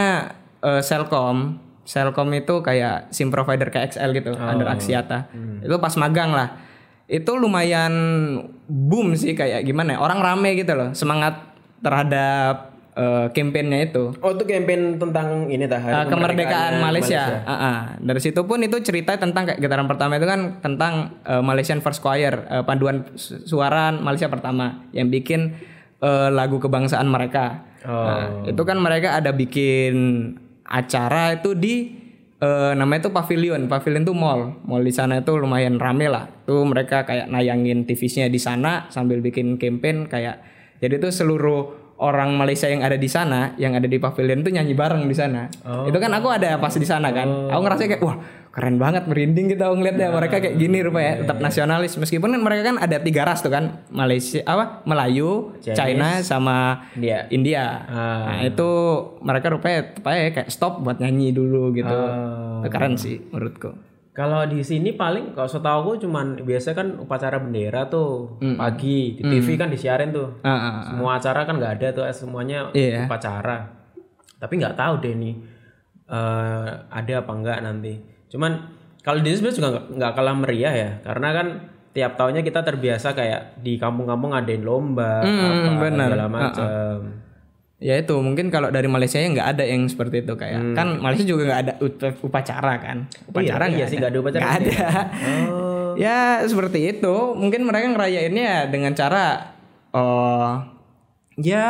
eh, 0.61 0.83
Selcom. 0.83 1.61
Selcom 1.85 2.33
itu 2.33 2.55
kayak 2.59 3.13
SIM 3.13 3.29
provider 3.29 3.69
kayak 3.69 3.93
XL 3.93 4.11
gitu, 4.15 4.33
Oh. 4.33 4.49
under 4.49 4.65
Axiata. 4.67 5.29
Hmm. 5.31 5.61
Itu 5.61 5.77
pas 5.77 5.93
magang 5.95 6.33
lah. 6.33 6.49
Itu 7.05 7.37
lumayan 7.37 7.93
boom 8.65 9.13
sih 9.13 9.37
kayak 9.37 9.69
gimana 9.69 9.97
ya, 9.97 9.99
Orang 10.01 10.25
rame 10.25 10.57
gitu 10.57 10.73
loh, 10.73 10.97
semangat 10.97 11.37
terhadap 11.85 12.73
eh, 12.97 13.27
campaign-nya 13.37 13.93
itu. 13.93 14.17
Oh, 14.25 14.33
itu 14.33 14.45
campaign 14.49 14.97
tentang 14.97 15.53
ini 15.53 15.69
tah. 15.69 15.85
hari 15.85 15.93
Uh, 15.93 16.07
kemerdekaan 16.09 16.81
Malaysia. 16.81 17.23
Malaysia. 17.29 17.45
Ah, 17.45 17.53
ah. 17.53 17.79
Dari 18.01 18.21
situ 18.25 18.41
pun 18.49 18.63
itu 18.65 18.81
cerita 18.81 19.21
tentang 19.21 19.51
kayak 19.51 19.61
getaran 19.61 19.85
pertama 19.85 20.17
itu 20.17 20.25
kan 20.25 20.65
tentang 20.65 21.21
uh, 21.29 21.45
Malaysian 21.45 21.85
First 21.85 22.01
Choir, 22.01 22.49
uh, 22.49 22.65
panduan 22.65 23.05
su- 23.19 23.45
suara 23.45 23.93
Malaysia 23.93 24.33
pertama 24.33 24.87
yang 24.97 25.13
bikin 25.13 25.59
uh, 26.01 26.33
lagu 26.33 26.57
kebangsaan 26.57 27.05
mereka. 27.11 27.69
Oh. 27.85 27.93
Nah, 27.93 28.25
itu 28.49 28.63
kan 28.65 28.81
mereka 28.81 29.21
ada 29.21 29.29
bikin 29.29 29.93
acara 30.65 31.37
itu 31.37 31.53
di 31.53 32.04
uh, 32.45 32.73
namanya 32.77 33.09
itu 33.09 33.11
pavilion. 33.11 33.65
Pavilion 33.67 34.05
itu 34.05 34.13
mall. 34.13 34.61
Mall 34.69 34.85
di 34.85 34.93
sana 34.93 35.25
itu 35.25 35.33
lumayan 35.35 35.81
rame 35.81 36.13
lah. 36.13 36.29
Tuh 36.45 36.69
mereka 36.69 37.09
kayak 37.09 37.33
nayangin 37.33 37.89
TV-nya 37.89 38.29
di 38.29 38.37
sana 38.37 38.93
sambil 38.93 39.25
bikin 39.25 39.57
campaign 39.57 40.05
kayak 40.05 40.45
jadi 40.85 41.01
tuh 41.01 41.09
seluruh 41.15 41.84
orang 42.05 42.37
Malaysia 42.37 42.69
yang 42.69 42.85
ada 42.85 43.01
di 43.01 43.09
sana, 43.09 43.57
yang 43.57 43.73
ada 43.73 43.89
di 43.89 43.97
pavilion 43.97 44.45
itu 44.45 44.53
nyanyi 44.53 44.77
bareng 44.77 45.09
di 45.09 45.17
sana. 45.17 45.49
Itu 45.89 45.97
kan 45.97 46.13
aku 46.13 46.29
ada 46.29 46.61
pas 46.61 46.77
di 46.77 46.85
sana 46.85 47.09
kan. 47.17 47.49
Aku 47.49 47.61
ngerasa 47.65 47.89
kayak 47.89 48.05
wah 48.05 48.21
keren 48.55 48.79
banget 48.79 49.11
merinding 49.11 49.51
kita 49.51 49.67
ngeliatnya 49.67 50.15
mereka 50.15 50.39
kayak 50.39 50.55
gini 50.55 50.79
rupanya 50.79 51.27
tetap 51.27 51.43
nasionalis 51.43 51.99
meskipun 51.99 52.39
kan 52.39 52.39
mereka 52.39 52.71
kan 52.71 52.79
ada 52.79 53.03
tiga 53.03 53.27
ras 53.27 53.43
tuh 53.43 53.51
kan 53.51 53.83
Malaysia 53.91 54.47
apa 54.47 54.87
Melayu, 54.87 55.59
China 55.59 56.23
sama 56.23 56.87
India. 56.95 57.27
India. 57.35 57.65
Ah. 57.91 58.31
Nah, 58.31 58.41
itu 58.47 58.71
mereka 59.27 59.51
rupanya 59.51 59.91
rupanya 59.99 60.21
kayak 60.39 60.49
stop 60.55 60.87
buat 60.87 61.03
nyanyi 61.03 61.35
dulu 61.35 61.75
gitu. 61.75 61.91
Oh. 61.91 62.63
Itu 62.63 62.69
keren 62.71 62.95
sih 62.95 63.19
menurutku. 63.35 63.94
Kalau 64.15 64.47
di 64.47 64.63
sini 64.63 64.95
paling 64.95 65.35
kalau 65.35 65.51
setahu 65.51 65.79
aku 65.91 66.07
cuman 66.07 66.39
biasa 66.39 66.71
kan 66.71 66.95
upacara 66.97 67.37
bendera 67.37 67.91
tuh 67.91 68.39
pagi 68.55 69.13
di 69.13 69.23
TV 69.23 69.59
kan 69.59 69.67
disiarin 69.67 70.15
tuh. 70.15 70.39
Ah, 70.41 70.49
ah, 70.49 70.65
ah. 70.71 70.75
Semua 70.87 71.19
acara 71.19 71.43
kan 71.43 71.59
nggak 71.59 71.75
ada 71.77 71.89
tuh 71.93 72.05
semuanya 72.09 72.71
Iya. 72.71 73.05
upacara. 73.05 73.67
Tapi 74.39 74.55
nggak 74.55 74.79
tahu 74.79 74.95
deh 75.03 75.15
nih 75.15 75.35
eh, 76.05 76.67
ada 76.89 77.13
apa 77.19 77.33
enggak 77.33 77.59
nanti. 77.61 77.99
Cuman 78.31 78.55
kalau 79.01 79.19
di 79.19 79.35
sini 79.35 79.51
juga 79.51 79.83
nggak- 79.83 80.15
kalah 80.15 80.37
meriah 80.37 80.71
ya, 80.71 80.91
karena 81.03 81.29
kan 81.33 81.47
tiap 81.91 82.15
tahunnya 82.15 82.43
kita 82.43 82.61
terbiasa 82.61 83.13
kayak 83.13 83.63
di 83.63 83.75
kampung-kampung 83.77 84.31
ngadain 84.31 84.63
lomba 84.63 85.23
apa 85.23 85.75
benar. 85.81 86.09
segala 86.11 86.27
macam. 86.29 86.97
Ya 87.79 87.99
itu 87.99 88.15
mungkin 88.17 88.49
kalau 88.49 88.71
dari 88.71 88.87
Malaysia 88.87 89.19
ya 89.19 89.29
nggak 89.29 89.49
ada 89.59 89.65
yang 89.67 89.85
seperti 89.87 90.23
itu 90.23 90.33
kayak 90.35 90.73
kan 90.73 91.03
Malaysia 91.03 91.27
juga 91.27 91.43
nggak 91.51 91.61
ada 91.67 91.73
upacara 92.23 92.73
kan? 92.81 92.99
Upacara 93.27 93.65
Hmm. 93.67 93.71
iya 93.71 93.77
nggak 93.77 93.89
sih, 93.91 93.97
nggak 93.99 94.13
ada 94.15 94.21
upacara. 94.23 94.45
Ada. 94.47 94.79
Oh. 95.51 95.93
ya 95.95 96.19
seperti 96.43 96.79
itu. 96.93 97.15
Mungkin 97.35 97.67
mereka 97.67 97.87
ngerayainnya 97.91 98.71
dengan 98.71 98.95
cara 98.95 99.53
oh 99.91 100.65
ya 101.37 101.67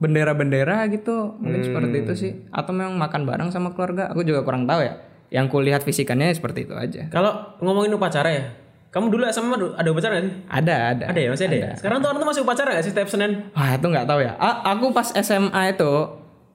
bendera-bendera 0.00 0.88
gitu. 0.88 1.36
Mungkin 1.36 1.60
seperti 1.62 1.96
itu 2.00 2.12
Hmm. 2.12 2.20
sih. 2.20 2.32
Atau 2.50 2.72
memang 2.72 2.96
makan 2.96 3.22
bareng 3.24 3.48
sama 3.52 3.76
keluarga. 3.76 4.08
Aku 4.10 4.24
juga 4.24 4.40
kurang 4.42 4.64
tahu 4.64 4.80
ya. 4.82 4.96
Yang 5.30 5.46
kulihat 5.52 5.84
fisikannya 5.84 6.32
seperti 6.32 6.64
itu 6.66 6.74
aja. 6.74 7.06
Kalau 7.06 7.54
ngomongin 7.60 7.94
upacara 7.94 8.32
ya, 8.32 8.44
kamu 8.90 9.06
dulu 9.06 9.22
SMA 9.26 9.54
ada 9.72 9.88
upacara 9.88 10.12
nggak 10.14 10.24
sih? 10.26 10.34
ada 10.46 10.74
ada 10.90 11.04
Ada 11.08 11.20
ya, 11.20 11.28
masih 11.30 11.46
ada, 11.46 11.56
ya? 11.56 11.70
Sekarang 11.78 11.98
tuh 11.98 12.08
orang 12.10 12.18
tuh 12.18 12.28
masih 12.28 12.42
upacara 12.42 12.68
nggak 12.70 12.84
sih 12.84 12.92
setiap 12.92 13.08
Senin? 13.08 13.30
Wah 13.50 13.70
itu 13.72 13.86
nggak 13.86 14.02
tahu 14.04 14.20
ya. 14.20 14.32
A- 14.34 14.60
aku 14.68 14.90
pas 14.90 15.08
SMA 15.12 15.62
itu 15.70 15.92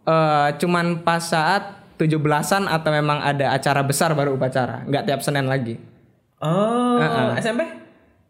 eh, 0.03 0.47
cuman 0.57 0.85
pas 1.01 1.23
saat 1.23 1.63
17-an 1.95 2.67
atau 2.67 2.91
memang 2.91 3.23
ada 3.23 3.55
acara 3.55 3.79
besar 3.81 4.11
baru 4.11 4.35
upacara, 4.35 4.83
nggak 4.83 5.03
tiap 5.05 5.23
Senin 5.23 5.47
lagi. 5.47 5.79
Oh, 6.37 6.99
SMP? 7.35 7.63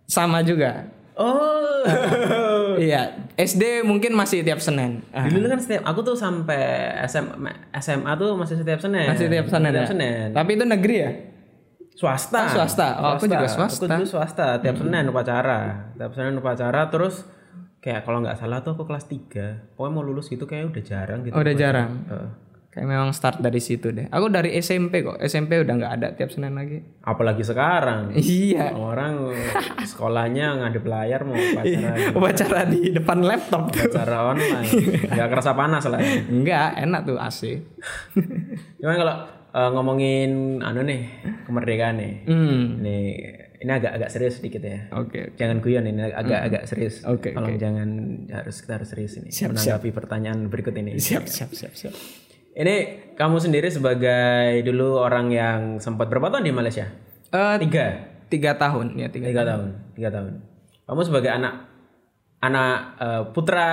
Sama 0.06 0.46
juga. 0.46 0.86
Oh. 1.18 1.82
Iya, 2.76 3.14
SD 3.34 3.82
mungkin 3.82 4.12
masih 4.12 4.44
tiap 4.44 4.60
Senin. 4.60 5.00
Ah, 5.10 5.30
Dulu 5.30 5.48
kan 5.48 5.56
setiap 5.56 5.86
aku 5.86 6.04
tuh 6.04 6.12
sampai 6.12 6.92
SMA, 7.06 7.48
SMA 7.78 8.12
tuh 8.18 8.36
masih 8.36 8.60
setiap 8.60 8.82
Senin. 8.82 9.08
masih 9.08 9.32
tiap 9.32 9.48
Senin 9.48 9.72
ya. 9.72 9.80
Setiap 9.80 9.92
Senin. 9.94 10.28
Tapi 10.34 10.52
itu 10.52 10.66
negeri 10.68 10.96
ya? 10.98 11.12
Swasta. 11.96 12.40
Oh, 12.44 12.50
swasta. 12.60 12.88
Oh, 13.00 13.12
aku 13.16 13.26
juga 13.26 13.48
swasta. 13.48 13.88
Aku 13.88 14.04
dulu 14.04 14.08
swasta, 14.08 14.48
tiap 14.60 14.76
Senin 14.76 15.08
upacara. 15.08 15.60
Tiap 15.96 16.12
Senin 16.12 16.36
upacara 16.36 16.92
terus 16.92 17.24
kayak 17.80 18.04
kalau 18.04 18.20
nggak 18.20 18.36
salah 18.36 18.60
tuh 18.60 18.76
aku 18.76 18.84
kelas 18.84 19.08
3. 19.08 19.80
Pokoknya 19.80 19.92
mau 19.96 20.04
lulus 20.04 20.28
gitu 20.28 20.44
kayak 20.44 20.76
udah 20.76 20.84
jarang 20.84 21.24
gitu. 21.24 21.32
Oh, 21.32 21.42
udah 21.42 21.56
jarang. 21.56 21.92
Heeh. 22.12 22.30
Kayak 22.76 22.92
memang 22.92 23.16
start 23.16 23.40
dari 23.40 23.64
situ 23.64 23.96
deh. 23.96 24.12
Aku 24.12 24.28
dari 24.28 24.52
SMP 24.60 25.00
kok. 25.00 25.16
SMP 25.24 25.56
udah 25.64 25.74
nggak 25.80 25.94
ada 25.96 26.08
tiap 26.12 26.28
Senin 26.28 26.60
lagi. 26.60 26.84
Apalagi 27.08 27.40
sekarang. 27.48 28.12
Iya. 28.12 28.76
Orang 28.76 29.32
sekolahnya 29.88 30.60
ngadep 30.60 30.84
layar 30.84 31.24
mau 31.24 31.40
upacara 31.40 32.12
Upacara 32.12 32.62
di 32.68 32.92
depan 32.92 33.24
laptop. 33.24 33.72
upacara 33.72 34.36
online. 34.36 34.68
Gak 35.08 35.28
kerasa 35.32 35.56
panas 35.56 35.88
lah. 35.88 36.04
ya. 36.04 36.28
Enggak, 36.28 36.70
enak 36.84 37.02
tuh 37.08 37.16
AC. 37.16 37.64
Cuman 38.84 38.96
kalau 39.00 39.16
eh, 39.56 39.70
ngomongin 39.72 40.60
anu 40.60 40.84
nih 40.84 41.02
kemerdekaan 41.48 41.96
nih. 41.96 42.14
Hmm. 42.28 42.84
Ini 42.84 42.98
ini 43.56 43.72
agak 43.72 43.96
agak 43.98 44.10
serius 44.12 44.44
sedikit 44.44 44.62
ya. 44.62 44.92
Oke. 44.94 45.32
Jangan 45.40 45.64
guyon 45.64 45.88
ini 45.88 46.12
agak 46.12 46.40
agak 46.52 46.64
serius. 46.68 47.02
Oke, 47.08 47.32
Tolong 47.32 47.56
jangan 47.56 47.90
harus 48.30 48.60
kita 48.62 48.78
harus 48.78 48.90
serius 48.92 49.16
ini. 49.18 49.32
menanggapi 49.32 49.90
pertanyaan 49.96 50.52
berikut 50.52 50.76
ini. 50.76 51.00
Siap, 51.00 51.26
siap, 51.26 51.56
siap, 51.56 51.74
siap. 51.74 51.96
Ini 52.56 52.76
kamu 53.20 53.36
sendiri 53.40 53.68
sebagai 53.68 54.64
dulu 54.64 55.00
orang 55.00 55.28
yang 55.32 55.60
sempat 55.84 56.08
berapa 56.08 56.32
tahun 56.32 56.46
di 56.48 56.54
Malaysia? 56.56 56.88
Eh, 57.32 57.56
Tiga. 57.64 58.16
tiga 58.26 58.58
tahun 58.58 58.96
ya 59.00 59.08
tiga. 59.12 59.28
Tiga 59.32 59.44
tahun. 59.44 59.70
Tiga 59.96 60.10
tahun. 60.12 60.34
Kamu 60.86 61.02
sebagai 61.04 61.32
anak 61.32 61.54
anak 62.44 62.76
eh, 63.02 63.24
putra 63.34 63.68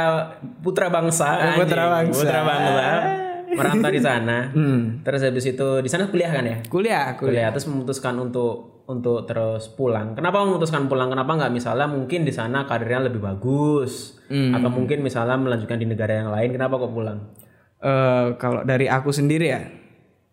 putra 0.63 0.89
bangsa. 0.89 1.59
putra 1.59 1.85
bangsa. 2.01 2.17
Putra 2.23 2.41
bangsa. 2.43 3.22
Merantau 3.57 3.91
di 3.91 4.01
sana. 4.01 4.39
Hmm. 4.53 5.01
Terus 5.05 5.21
habis 5.23 5.45
itu 5.47 5.69
di 5.81 5.89
sana 5.89 6.09
kuliah 6.09 6.31
kan 6.33 6.45
ya? 6.45 6.57
Kuliah, 6.67 7.15
kuliah. 7.15 7.17
kuliah 7.19 7.49
terus 7.53 7.69
memutuskan 7.69 8.17
untuk 8.17 8.85
untuk 8.89 9.25
terus 9.25 9.71
pulang. 9.73 10.13
Kenapa 10.13 10.43
memutuskan 10.43 10.91
pulang? 10.91 11.09
Kenapa 11.09 11.39
nggak 11.39 11.53
misalnya 11.55 11.87
mungkin 11.87 12.27
di 12.27 12.33
sana 12.35 12.67
karirnya 12.67 13.07
lebih 13.09 13.23
bagus 13.23 14.19
Hmm. 14.33 14.57
atau 14.57 14.73
mungkin 14.73 15.05
misalnya 15.05 15.37
melanjutkan 15.37 15.77
di 15.77 15.87
negara 15.87 16.25
yang 16.25 16.31
lain? 16.33 16.51
Kenapa 16.51 16.81
kok 16.81 16.93
pulang? 16.93 17.19
Eh, 17.83 18.27
kalau 18.39 18.63
dari 18.63 18.87
aku 18.87 19.11
sendiri 19.11 19.47
ya. 19.51 19.63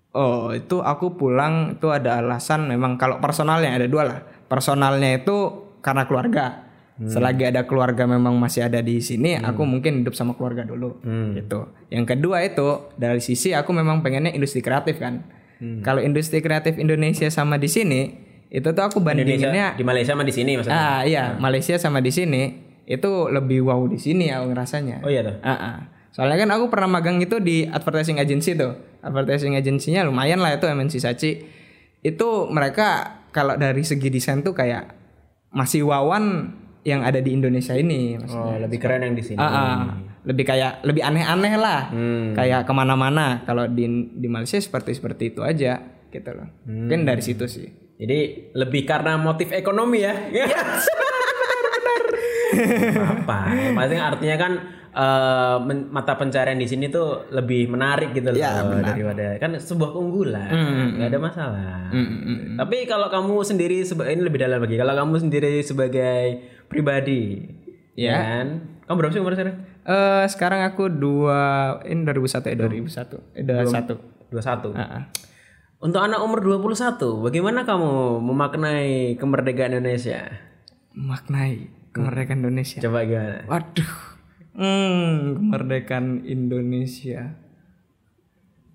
Oh, 0.10 0.50
itu 0.50 0.82
aku 0.82 1.14
pulang 1.14 1.78
itu 1.78 1.94
ada 1.94 2.18
alasan 2.18 2.66
memang 2.66 2.98
kalau 2.98 3.22
personalnya 3.22 3.78
ada 3.78 3.86
dua 3.86 4.04
lah. 4.10 4.20
Personalnya 4.50 5.22
itu 5.22 5.38
karena 5.86 6.10
keluarga. 6.10 6.69
Selagi 7.00 7.48
ada 7.48 7.64
keluarga 7.64 8.04
memang 8.04 8.36
masih 8.36 8.68
ada 8.68 8.84
di 8.84 9.00
sini, 9.00 9.40
aku 9.40 9.64
mungkin 9.64 10.04
hidup 10.04 10.12
sama 10.12 10.36
keluarga 10.36 10.68
dulu 10.68 11.00
gitu. 11.32 11.72
Yang 11.88 12.06
kedua 12.16 12.44
itu 12.44 12.92
dari 13.00 13.24
sisi 13.24 13.56
aku 13.56 13.72
memang 13.72 14.04
pengennya 14.04 14.36
industri 14.36 14.60
kreatif 14.60 15.00
kan. 15.00 15.24
Kalau 15.84 16.04
industri 16.04 16.44
kreatif 16.44 16.76
Indonesia 16.76 17.28
sama 17.32 17.56
di 17.56 17.68
sini, 17.72 18.16
itu 18.52 18.68
tuh 18.72 18.84
aku 18.84 19.00
bandinginnya 19.04 19.76
Di 19.78 19.84
Malaysia 19.86 20.16
sama 20.16 20.24
di 20.26 20.34
sini 20.34 20.58
maksudnya? 20.58 20.76
ah 20.76 21.02
iya, 21.06 21.36
Malaysia 21.38 21.76
sama 21.80 22.00
di 22.02 22.12
sini 22.12 22.42
itu 22.90 23.30
lebih 23.30 23.70
wow 23.70 23.86
di 23.86 24.02
sini 24.02 24.34
aku 24.34 24.50
ngerasanya. 24.50 25.06
Oh 25.06 25.12
iya 25.14 25.22
tuh. 25.22 25.38
Ah, 25.46 25.54
ah. 25.54 25.76
Soalnya 26.10 26.42
kan 26.42 26.50
aku 26.58 26.74
pernah 26.74 26.90
magang 27.00 27.22
itu 27.22 27.38
di 27.38 27.70
advertising 27.70 28.18
agency 28.18 28.58
tuh. 28.58 28.74
Advertising 29.06 29.54
agency-nya 29.56 30.04
lumayan 30.04 30.42
lah 30.42 30.58
itu 30.58 30.66
MNC 30.66 30.98
Sachi. 30.98 31.32
Itu 32.02 32.50
mereka 32.50 33.22
kalau 33.30 33.56
dari 33.56 33.86
segi 33.86 34.10
desain 34.10 34.42
tuh 34.42 34.58
kayak 34.58 34.90
masih 35.54 35.86
wawan 35.86 36.56
yang 36.82 37.02
ada 37.02 37.20
di 37.20 37.32
Indonesia 37.32 37.74
ini. 37.74 38.15
maksudnya. 38.15 38.46
Oh 38.46 38.58
lebih 38.60 38.78
keren 38.78 39.02
yang 39.02 39.13
di 39.13 39.24
sini. 39.24 39.38
Ah, 39.38 39.48
ah. 39.48 39.78
Lebih 40.22 40.44
kayak 40.44 40.84
lebih 40.84 41.02
aneh-aneh 41.02 41.54
lah. 41.56 41.82
Hmm. 41.89 42.32
Kayak 42.34 42.63
ke 42.63 42.74
mana-mana. 42.74 43.42
Kalau 43.44 43.65
di 43.65 43.86
di 44.12 44.28
Malaysia 44.28 44.58
seperti 44.58 44.94
seperti 44.94 45.32
itu 45.32 45.42
aja 45.42 45.80
gitu 46.08 46.30
loh. 46.32 46.48
Mungkin 46.65 47.04
dari 47.04 47.22
situ 47.22 47.46
sih. 47.46 47.68
Jadi 47.96 48.52
lebih 48.54 48.84
karena 48.84 49.15
motif 49.15 49.52
ekonomi 49.52 50.00
ya? 50.00 50.15
apa? 53.20 53.39
Maksudnya 53.72 54.04
artinya 54.06 54.38
kan 54.38 54.52
eh, 54.89 55.58
men- 55.62 55.88
mata 55.89 56.15
pencarian 56.15 56.58
di 56.58 56.65
sini 56.65 56.89
tuh 56.89 57.30
lebih 57.30 57.70
menarik 57.70 58.12
gitu 58.12 58.32
loh 58.32 58.39
Ya, 58.39 58.63
benar. 58.63 58.96
daripada 58.96 59.38
kan 59.38 59.52
sebuah 59.56 59.92
keunggulan, 59.92 60.50
Hmm, 60.50 60.88
nggak 60.98 61.10
ada 61.10 61.20
masalah. 61.20 61.82
Mm, 61.92 62.00
mm, 62.00 62.22
mm. 62.24 62.56
Tapi 62.58 62.78
kalau 62.86 63.08
kamu 63.08 63.34
sendiri 63.44 63.76
ini 63.84 64.22
lebih 64.22 64.39
dalam 64.39 64.60
lagi. 64.60 64.76
Kalau 64.76 64.94
kamu 64.96 65.15
sendiri 65.20 65.54
sebagai 65.62 66.22
pribadi, 66.70 67.50
Ya. 67.94 68.16
kan? 68.16 68.48
Kamu 68.86 68.96
berapa 68.96 69.12
sih 69.12 69.20
umur 69.20 69.34
sekarang? 69.34 69.58
Eh 69.84 70.26
sekarang 70.30 70.62
aku 70.64 70.88
dua 70.88 71.40
ini 71.84 72.06
2001 72.06 72.48
ya 72.48 72.56
2001. 72.56 73.18
Eh 73.34 73.44
21. 73.44 73.98
21. 74.30 74.72
Ah, 74.72 74.82
ah. 74.82 75.04
Untuk 75.80 76.00
anak 76.00 76.20
umur 76.20 76.40
21, 76.40 77.20
bagaimana 77.20 77.64
kamu 77.64 78.20
memaknai 78.20 79.16
kemerdekaan 79.16 79.74
Indonesia? 79.74 80.28
Maknai 80.92 81.70
kemerdekaan 81.90 82.44
Indonesia. 82.44 82.80
Coba 82.80 83.04
gimana? 83.04 83.48
Waduh. 83.48 83.92
Hmm, 84.54 85.40
kemerdekaan 85.40 86.24
Indonesia. 86.24 87.40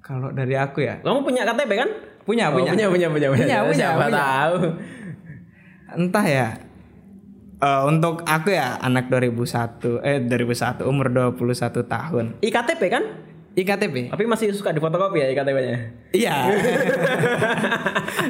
Kalau 0.01 0.33
dari 0.33 0.53
aku 0.53 0.81
ya, 0.81 1.01
Kamu 1.01 1.21
punya 1.23 1.45
KTP 1.45 1.71
kan? 1.75 1.91
punya, 2.25 2.49
Oh, 2.49 2.57
punya. 2.57 2.73
punya, 2.73 2.89
punya, 2.89 3.09
punya, 3.09 3.29
Punya, 3.31 3.59
punya, 3.69 3.75
Siapa 3.75 4.05
punya. 4.05 4.17
tahu? 4.17 4.57
Entah 5.95 6.27
ya. 6.27 6.49
Eh, 7.55 7.83
untuk 7.87 8.27
aku 8.27 8.51
ya 8.51 8.83
anak 8.83 9.07
2001 9.07 10.03
eh 10.03 10.19
2001 10.27 10.83
umur 10.91 11.07
21 11.09 11.87
tahun. 11.87 12.25
IKTP 12.43 12.83
kan? 12.91 13.05
IKTP. 13.55 14.11
Tapi 14.11 14.25
masih 14.27 14.51
suka 14.51 14.75
difotokopi 14.75 15.23
ya 15.23 15.31
IKTP-nya. 15.31 15.77
Iya. 16.11 16.37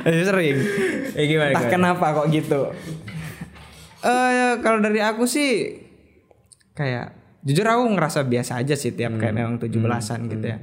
Sering. 0.28 0.56
Eh 1.16 1.24
gimana? 1.24 1.56
Entah 1.56 1.64
gimana? 1.64 1.72
kenapa 1.72 2.06
kok 2.20 2.26
gitu. 2.28 2.60
Eh 4.04 4.52
kalau 4.60 4.84
dari 4.84 5.00
aku 5.00 5.24
sih 5.24 5.80
kayak 6.76 7.16
jujur 7.44 7.64
aku 7.64 7.88
ngerasa 7.96 8.28
biasa 8.28 8.60
aja 8.60 8.76
sih 8.76 8.92
tiap 8.92 9.16
kayak 9.16 9.32
memang 9.36 9.56
17-an 9.56 10.20
gitu 10.28 10.46
ya. 10.46 10.58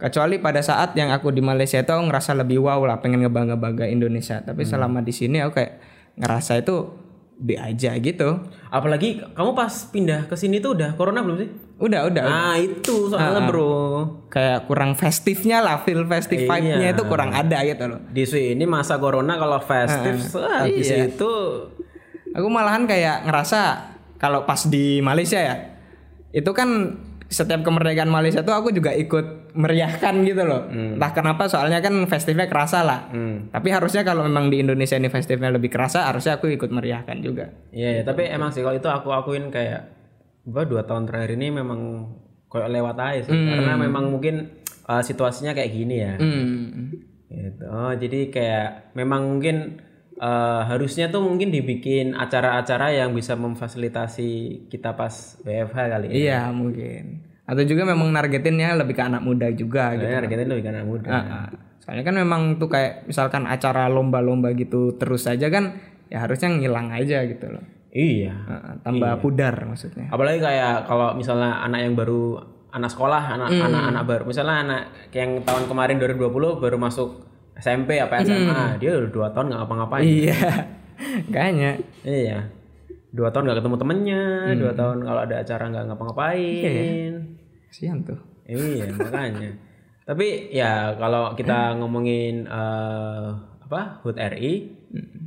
Kecuali 0.00 0.40
pada 0.40 0.64
saat 0.64 0.96
yang 0.96 1.12
aku 1.12 1.28
di 1.28 1.44
Malaysia 1.44 1.76
itu 1.76 1.92
aku 1.92 2.08
ngerasa 2.08 2.32
lebih 2.32 2.64
wow 2.64 2.80
lah 2.88 3.04
pengen 3.04 3.20
ngebangga-bangga 3.28 3.84
Indonesia. 3.84 4.40
Tapi 4.40 4.64
selama 4.64 5.04
di 5.04 5.12
sini 5.12 5.44
aku 5.44 5.60
kayak 5.60 5.72
ngerasa 6.16 6.64
itu 6.64 7.07
B 7.38 7.54
aja 7.54 7.94
gitu. 7.96 8.42
Apalagi 8.68 9.22
kamu 9.32 9.54
pas 9.54 9.70
pindah 9.88 10.26
ke 10.26 10.34
sini 10.34 10.58
tuh 10.58 10.74
udah 10.74 10.98
corona 10.98 11.22
belum 11.22 11.38
sih? 11.38 11.48
Udah, 11.78 12.10
udah. 12.10 12.24
Nah, 12.26 12.56
itu 12.58 13.06
soalnya, 13.06 13.46
Bro. 13.46 14.26
Kayak 14.26 14.66
kurang 14.66 14.98
festifnya 14.98 15.62
lah, 15.62 15.86
feel 15.86 16.02
festive 16.10 16.42
Iya. 16.42 16.50
vibe-nya 16.50 16.88
itu 16.90 17.02
kurang 17.06 17.30
ada 17.30 17.62
gitu 17.62 17.84
loh. 17.86 18.02
Di 18.10 18.26
sini 18.26 18.66
masa 18.66 18.98
corona 18.98 19.38
kalau 19.38 19.62
festive 19.62 20.18
habis 20.34 20.90
Iya. 20.90 21.06
itu 21.14 21.32
Aku 22.28 22.46
malahan 22.52 22.84
kayak 22.84 23.24
ngerasa 23.24 23.60
kalau 24.20 24.44
pas 24.44 24.66
di 24.68 25.00
Malaysia 25.00 25.40
ya, 25.40 25.78
itu 26.30 26.50
kan 26.52 26.98
setiap 27.28 27.60
kemerdekaan 27.60 28.08
Malaysia 28.08 28.40
tuh 28.40 28.56
aku 28.56 28.72
juga 28.72 28.96
ikut 28.96 29.52
meriahkan 29.52 30.24
gitu 30.24 30.48
loh. 30.48 30.64
Entah 30.72 31.12
kenapa 31.12 31.44
soalnya 31.44 31.84
kan 31.84 31.92
festifnya 32.08 32.48
kerasa 32.48 32.80
lah. 32.80 33.12
Hmm. 33.12 33.52
Tapi 33.52 33.68
harusnya 33.68 34.00
kalau 34.00 34.24
memang 34.24 34.48
di 34.48 34.64
Indonesia 34.64 34.96
ini 34.96 35.12
festifnya 35.12 35.52
lebih 35.52 35.68
kerasa, 35.68 36.08
harusnya 36.08 36.40
aku 36.40 36.48
ikut 36.48 36.72
meriahkan 36.72 37.20
juga. 37.20 37.52
Iya, 37.68 38.00
ya, 38.00 38.02
tapi 38.08 38.24
emang 38.32 38.48
sih 38.56 38.64
kalau 38.64 38.80
itu 38.80 38.88
aku 38.88 39.12
akuin 39.12 39.52
kayak 39.52 39.92
gua 40.48 40.64
dua 40.64 40.88
tahun 40.88 41.04
terakhir 41.04 41.36
ini 41.36 41.52
memang 41.52 41.80
kayak 42.48 42.72
lewat 42.72 42.96
aja 42.96 43.20
sih. 43.28 43.36
Karena 43.36 43.76
memang 43.76 44.08
mungkin 44.08 44.64
uh, 44.88 45.04
situasinya 45.04 45.52
kayak 45.52 45.70
gini 45.70 45.96
ya. 46.00 46.16
Hmm. 46.16 46.96
Gitu. 47.28 47.64
Oh, 47.68 47.92
jadi 47.92 48.32
kayak 48.32 48.96
memang 48.96 49.36
mungkin 49.36 49.84
uh, 50.18 50.62
harusnya 50.66 51.08
tuh 51.08 51.22
mungkin 51.24 51.48
dibikin 51.48 52.12
acara-acara 52.14 52.92
yang 52.92 53.14
bisa 53.14 53.38
memfasilitasi 53.38 54.30
kita 54.68 54.94
pas 54.98 55.38
WFH 55.46 55.78
kali 55.78 56.06
ya. 56.10 56.14
Iya 56.14 56.40
mungkin. 56.52 57.24
Atau 57.48 57.64
juga 57.64 57.88
memang 57.88 58.12
nargetinnya 58.12 58.76
lebih 58.76 58.92
ke 58.98 59.02
anak 59.02 59.24
muda 59.24 59.48
juga 59.54 59.96
gitu. 59.96 60.04
Kayaknya 60.04 60.18
harganya 60.20 60.46
lebih 60.52 60.64
karena 60.68 60.82
muda. 60.84 61.08
Ah, 61.08 61.24
ah. 61.24 61.48
Soalnya 61.80 62.04
kan 62.04 62.14
memang 62.20 62.42
tuh 62.60 62.68
kayak 62.68 63.08
misalkan 63.08 63.48
acara 63.48 63.88
lomba-lomba 63.88 64.52
gitu 64.52 65.00
terus 65.00 65.24
saja 65.24 65.48
kan 65.48 65.80
ya 66.12 66.28
harusnya 66.28 66.52
ngilang 66.52 66.92
aja 66.92 67.24
gitu 67.24 67.48
loh. 67.48 67.64
Iya. 67.88 68.34
Ah, 68.44 68.76
tambah 68.84 69.24
pudar 69.24 69.56
maksudnya. 69.64 70.12
Apalagi 70.12 70.44
kayak 70.44 70.84
kalau 70.84 71.16
misalnya 71.16 71.64
anak 71.64 71.80
yang 71.88 71.96
baru 71.96 72.36
anak 72.68 72.92
sekolah, 72.92 73.22
anak 73.40 73.48
anak 73.48 73.82
anak 73.96 74.04
baru, 74.04 74.22
misalnya 74.28 74.56
anak 74.60 74.82
yang 75.16 75.40
tahun 75.40 75.64
kemarin 75.72 75.96
2020 75.96 76.60
baru 76.60 76.76
masuk 76.76 77.24
SMP 77.58 77.98
apa 77.98 78.22
SMA, 78.22 78.78
dia 78.78 78.94
udah 78.94 79.10
dua 79.10 79.28
tahun 79.28 79.50
nggak 79.50 79.60
ngapa-ngapain. 79.60 80.04
Iya. 80.04 80.40
Kayaknya. 81.34 81.70
Iya. 82.02 82.38
Dua 83.08 83.28
tahun 83.28 83.44
nggak 83.44 83.58
ketemu 83.58 83.76
temennya, 83.76 84.22
dua 84.54 84.72
tahun 84.72 84.96
kalau 85.00 85.20
ada 85.20 85.36
acara 85.38 85.64
nggak 85.66 85.84
ngapa-ngapain. 85.88 87.12
Kasihan 87.66 87.98
tuh. 88.00 88.18
Iya 88.44 88.86
makanya. 88.96 89.50
Tapi 90.04 90.26
ya 90.50 90.72
kalau 90.94 91.34
kita 91.34 91.76
ngomongin 91.76 92.44
eh, 92.44 93.26
apa 93.60 94.00
HUT 94.00 94.16
RI, 94.16 94.52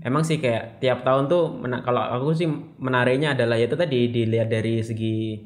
emang 0.02 0.24
sih 0.24 0.38
kayak 0.38 0.80
tiap 0.80 1.04
tahun 1.04 1.28
tuh 1.28 1.54
mena- 1.54 1.82
kalau 1.82 2.02
aku 2.02 2.34
sih 2.34 2.50
menariknya 2.78 3.36
adalah 3.36 3.54
ya 3.54 3.68
itu 3.68 3.76
tadi 3.76 4.10
dilihat 4.10 4.48
dari 4.48 4.82
segi 4.82 5.38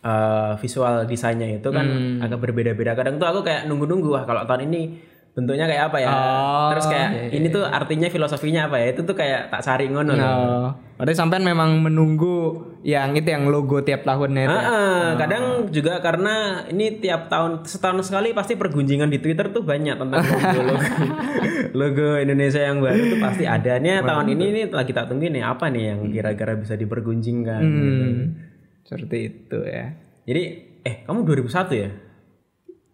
eh, 0.00 0.52
visual 0.56 1.04
desainnya 1.04 1.48
itu 1.50 1.68
kan 1.68 1.84
Hmm. 1.84 2.22
agak 2.22 2.40
berbeda-beda 2.40 2.94
kadang 2.94 3.16
tuh 3.16 3.26
aku 3.26 3.40
kayak 3.42 3.66
nunggu-nunggu 3.66 4.08
wah 4.08 4.24
kalau 4.24 4.44
tahun 4.44 4.68
ini 4.68 4.80
bentuknya 5.28 5.64
kayak 5.64 5.84
apa 5.88 5.98
ya 5.98 6.08
Oh, 6.08 6.68
terus 6.70 6.86
kayak 6.86 7.30
ini 7.30 7.46
tuh 7.46 7.62
artinya 7.62 8.06
filosofinya 8.06 8.66
apa 8.66 8.76
ya 8.76 8.90
itu 8.90 9.02
tuh 9.02 9.14
kayak 9.14 9.48
tak 9.48 9.62
sari 9.62 9.86
ngono. 9.86 10.12
Oh, 10.12 10.68
berarti 10.98 11.14
sampean 11.14 11.40
memang 11.40 11.78
menunggu 11.78 12.58
yang 12.82 13.14
itu 13.14 13.24
yang 13.24 13.46
logo 13.46 13.78
tiap 13.80 14.02
tahunnya 14.02 14.42
itu. 14.42 14.50
ya? 14.50 14.60
Ah, 14.60 15.08
kadang 15.14 15.44
juga 15.70 15.98
karena 15.98 16.34
ini 16.66 16.98
tiap 16.98 17.26
tahun 17.26 17.62
setahun 17.62 18.02
sekali 18.04 18.34
pasti 18.34 18.54
pergunjingan 18.54 19.06
di 19.06 19.18
Twitter 19.18 19.46
tuh 19.48 19.62
banyak 19.62 19.94
tentang 19.94 20.18
logo 20.18 20.60
logo, 20.64 20.86
logo 21.86 22.08
Indonesia 22.18 22.58
yang 22.60 22.82
baru 22.82 22.98
tuh 23.08 23.18
pasti 23.20 23.44
ada. 23.46 23.78
Nih 23.78 24.02
tahun 24.02 24.26
ini 24.28 24.44
nih 24.50 24.64
lagi 24.68 24.90
tak 24.90 25.06
tunggu 25.06 25.28
nih 25.28 25.42
apa 25.42 25.70
nih 25.70 25.84
yang 25.88 26.00
kira-kira 26.08 26.58
bisa 26.58 26.74
dipergunjingkan. 26.74 27.60
gitu. 27.62 28.04
Hmm, 28.04 28.22
seperti 28.82 29.16
itu 29.22 29.58
ya. 29.62 29.94
Jadi 30.26 30.42
eh 30.82 31.06
kamu 31.06 31.22
2001 31.22 31.78
ya? 31.78 31.90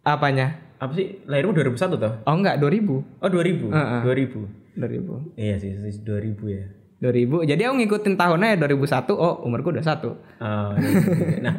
Apanya? 0.02 0.60
Apa 0.84 0.92
sih 0.92 1.24
lahirmu 1.24 1.56
2001 1.56 1.96
toh? 1.96 2.12
Oh 2.28 2.34
enggak 2.36 2.60
2000. 2.60 3.24
Oh 3.24 3.28
2000. 3.32 3.72
2000. 4.04 4.76
2000. 4.76 5.40
Iya 5.40 5.56
sih, 5.56 5.72
sih, 5.80 6.04
2000 6.04 6.44
ya. 6.52 6.68
2000. 7.00 7.48
Jadi 7.48 7.62
aku 7.64 7.74
ngikutin 7.80 8.14
tahunnya 8.20 8.60
2001. 8.60 9.16
Oh, 9.16 9.40
umurku 9.48 9.72
udah 9.72 9.80
satu. 9.80 10.12
Oh, 10.44 10.70
iya. 10.76 11.40
nah, 11.40 11.54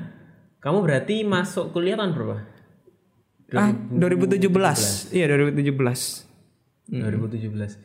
kamu 0.61 0.85
berarti 0.85 1.25
masuk 1.25 1.73
kuliah 1.73 1.97
tahun 1.97 2.13
berapa? 2.13 2.37
Ah, 3.57 3.73
2017. 3.73 5.09
Iya, 5.09 5.25
2017. 5.25 6.93
2017. 6.93 7.81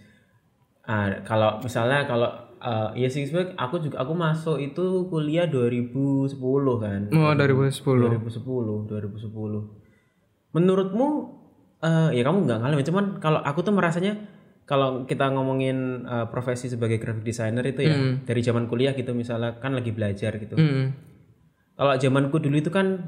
Ah, 0.84 1.24
kalau 1.24 1.60
misalnya 1.64 2.04
kalau 2.04 2.28
eh, 2.60 3.00
iya 3.00 3.08
sih 3.08 3.24
sebenarnya 3.24 3.56
aku 3.56 3.80
juga 3.80 3.96
aku 4.04 4.12
masuk 4.12 4.56
itu 4.60 5.08
kuliah 5.08 5.48
2010 5.48 6.36
kan. 6.84 7.00
Oh, 7.16 7.32
2010. 7.32 8.20
2010, 8.20 8.84
2010. 8.84 9.79
Menurutmu 10.50 11.38
eh 11.80 12.10
ya 12.12 12.22
kamu 12.26 12.44
nggak 12.44 12.58
ngalamin 12.60 12.86
cuman 12.86 13.04
kalau 13.24 13.40
aku 13.40 13.64
tuh 13.64 13.72
merasanya 13.72 14.12
kalau 14.68 15.08
kita 15.08 15.32
ngomongin 15.32 16.04
eh, 16.04 16.26
profesi 16.28 16.68
sebagai 16.68 17.00
graphic 17.00 17.24
designer 17.24 17.64
itu 17.66 17.82
ya 17.88 17.96
dari 18.22 18.40
zaman 18.44 18.68
kuliah 18.68 18.92
gitu 18.92 19.16
misalnya 19.16 19.56
kan 19.58 19.72
lagi 19.72 19.90
belajar 19.90 20.36
gitu. 20.36 20.54
Hmm. 20.54 20.92
Kalau 21.74 21.96
zamanku 21.96 22.36
dulu 22.38 22.60
itu 22.60 22.68
kan 22.68 23.00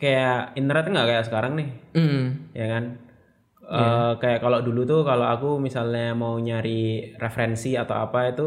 kayak 0.00 0.56
internet 0.56 0.88
nggak 0.88 1.06
kayak 1.06 1.24
sekarang 1.28 1.52
nih 1.58 1.68
Hmm. 1.94 2.50
ya 2.56 2.66
kan? 2.66 2.84
Eh, 3.68 4.12
kayak 4.16 4.40
kalau 4.40 4.64
dulu 4.64 4.88
tuh 4.88 5.04
kalau 5.04 5.28
aku 5.28 5.60
misalnya 5.60 6.16
mau 6.16 6.40
nyari 6.40 7.12
referensi 7.20 7.76
atau 7.76 8.00
apa 8.00 8.32
itu 8.32 8.46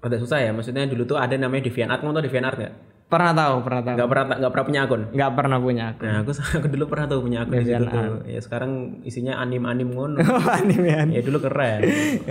ada 0.00 0.16
susah 0.16 0.40
ya. 0.40 0.50
Maksudnya 0.56 0.88
dulu 0.88 1.04
tuh 1.04 1.20
ada 1.20 1.36
namanya 1.36 1.68
DeviantArt 1.68 2.00
kamu 2.00 2.16
tau 2.16 2.24
DeviantArt 2.24 2.56
nggak 2.56 2.74
Pernah 3.08 3.32
tahu, 3.32 3.54
pernah 3.60 3.80
tahu. 3.82 3.96
nggak 3.96 4.08
pernah 4.08 4.24
nggak 4.36 4.52
pernah 4.52 4.66
punya 4.66 4.80
akun 4.84 5.02
Nggak 5.10 5.30
pernah 5.32 5.58
punya 5.58 5.84
aku. 5.88 6.00
nah 6.02 6.14
aku 6.20 6.30
aku 6.36 6.66
dulu 6.68 6.84
pernah 6.86 7.04
tuh 7.06 7.20
punya 7.20 7.38
akun 7.40 7.52
di 7.54 7.64
situ 7.66 7.84
tuh 7.84 8.16
ya 8.26 8.38
sekarang 8.38 8.70
isinya 9.02 9.34
anim 9.36 9.64
anim 9.64 9.88
ngono 9.88 10.20
Oh, 10.28 10.44
animean. 10.46 11.08
ya 11.08 11.20
dulu 11.20 11.40
keren 11.40 11.80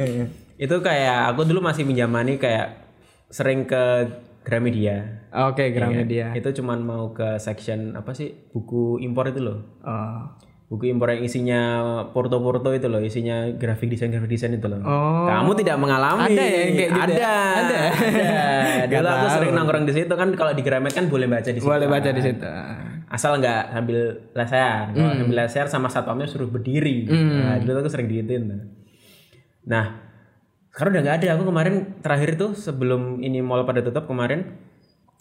itu 0.63 0.75
kayak 0.79 1.29
aku 1.29 1.45
dulu 1.45 1.61
masih 1.61 1.81
menjamani 1.81 2.37
kayak 2.37 2.85
sering 3.27 3.65
ke 3.65 4.05
Gramedia 4.41 5.27
Oke, 5.29 5.69
Gramedia. 5.69 6.31
itu 6.31 6.49
cuman 6.55 6.79
mau 6.79 7.11
ke 7.11 7.35
section 7.37 7.93
apa 7.93 8.13
sih 8.13 8.31
buku 8.47 8.97
impor 8.99 9.27
itu 9.27 9.41
loh 9.41 9.81
Oh. 9.81 10.23
Buku 10.67 10.91
impor 10.91 11.07
yang 11.09 11.23
isinya 11.23 11.61
porto-porto 12.11 12.69
itu 12.69 12.85
loh, 12.85 12.99
isinya 12.99 13.47
grafik 13.51 13.87
desain 13.87 14.07
grafik 14.07 14.27
desain 14.27 14.51
itu 14.51 14.67
loh. 14.67 14.83
Oh. 14.83 15.23
Kamu 15.23 15.55
tidak 15.55 15.79
mengalami? 15.79 16.27
Ada 16.27 16.43
ya 16.43 16.51
kayak 16.51 16.67
gitu 16.67 16.91
Ada, 16.93 17.13
ya? 17.13 17.31
Ada. 17.55 17.79
ada. 17.79 18.85
Dulu 18.91 19.07
aku 19.07 19.27
sering 19.31 19.51
nongkrong 19.53 19.85
di 19.85 19.93
situ 19.95 20.11
kan 20.11 20.29
kalau 20.33 20.51
di 20.51 20.61
Gramet 20.61 20.91
kan 20.91 21.07
boleh 21.07 21.25
baca 21.25 21.47
di 21.47 21.55
situ. 21.55 21.63
Boleh 21.63 21.87
baca 21.87 22.09
di 22.09 22.19
situ. 22.19 22.43
Asal 23.07 23.39
nggak 23.39 23.61
sambil 23.71 23.99
lesehan. 24.33 24.85
Kalau 24.91 25.07
Hmm. 25.07 25.19
sambil 25.23 25.35
lesehan 25.41 25.67
sama 25.67 25.87
satpamnya 25.87 26.27
suruh 26.27 26.45
berdiri. 26.45 27.07
Nah, 27.07 27.57
dulu 27.57 27.79
aku 27.79 27.89
sering 27.89 28.11
digituin. 28.11 28.43
tuh. 28.45 28.59
Nah, 29.65 30.03
sekarang 30.69 30.91
udah 30.93 31.03
nggak 31.03 31.17
ada. 31.23 31.27
Aku 31.39 31.43
kemarin 31.43 31.75
terakhir 31.99 32.35
tuh 32.35 32.51
sebelum 32.53 33.23
ini 33.23 33.39
mall 33.39 33.63
pada 33.63 33.79
tutup 33.79 34.03
kemarin 34.03 34.66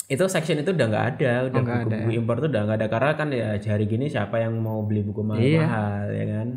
itu 0.07 0.23
section 0.31 0.63
itu 0.63 0.71
udah 0.71 0.87
nggak 0.87 1.07
ada, 1.19 1.33
udah 1.51 1.61
buku-buku 1.67 2.11
impor 2.15 2.39
tuh 2.39 2.49
udah 2.51 2.63
nggak 2.63 2.79
ada 2.79 2.87
karena 2.87 3.13
kan 3.19 3.29
ya 3.35 3.59
hari 3.59 3.91
gini 3.91 4.07
siapa 4.07 4.39
yang 4.39 4.55
mau 4.55 4.79
beli 4.87 5.03
buku 5.03 5.27
mahal-mahal 5.27 6.07
ya 6.15 6.25
kan. 6.31 6.49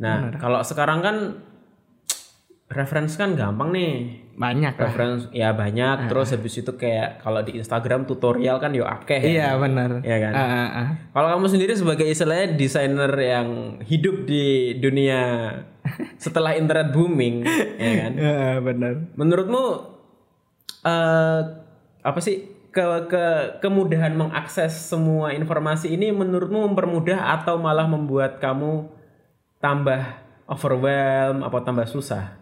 Nah, 0.00 0.32
kalau 0.40 0.64
sekarang 0.64 1.04
kan 1.04 1.16
reference 2.72 3.20
kan 3.20 3.36
gampang 3.36 3.72
nih. 3.76 3.92
Banyak 4.38 4.78
lah. 4.78 4.88
Reference 4.88 5.22
ya 5.34 5.50
banyak 5.50 6.06
terus 6.06 6.30
habis 6.30 6.62
itu 6.62 6.72
kayak 6.78 7.20
kalau 7.20 7.42
di 7.42 7.58
Instagram 7.58 8.06
tutorial 8.06 8.62
kan 8.62 8.70
yo 8.72 8.86
akeh 8.86 9.18
ya. 9.18 9.28
Iya, 9.28 9.48
benar. 9.58 9.90
Iya 10.00 10.16
kan? 10.22 10.32
Ah, 10.32 10.40
ah, 10.40 10.68
ah. 10.72 10.88
Kalau 11.10 11.28
kamu 11.36 11.46
sendiri 11.52 11.72
sebagai 11.74 12.06
istilahnya 12.06 12.54
desainer 12.54 13.12
yang 13.18 13.48
hidup 13.82 14.24
di 14.24 14.78
dunia 14.78 15.52
setelah 16.24 16.54
internet 16.54 16.94
booming, 16.94 17.44
ya 17.76 17.92
kan? 18.06 18.12
Ya, 18.14 18.48
benar. 18.62 18.92
Menurutmu 19.18 19.64
eh 20.86 21.67
apa 22.08 22.24
sih 22.24 22.48
ke, 22.72 22.84
ke 23.12 23.24
kemudahan 23.60 24.16
mengakses 24.16 24.72
semua 24.72 25.36
informasi 25.36 25.92
ini 25.92 26.08
menurutmu 26.08 26.72
mempermudah 26.72 27.36
atau 27.40 27.60
malah 27.60 27.84
membuat 27.84 28.40
kamu 28.40 28.88
tambah 29.60 30.00
overwhelm 30.48 31.44
atau 31.44 31.60
tambah 31.60 31.84
susah? 31.84 32.38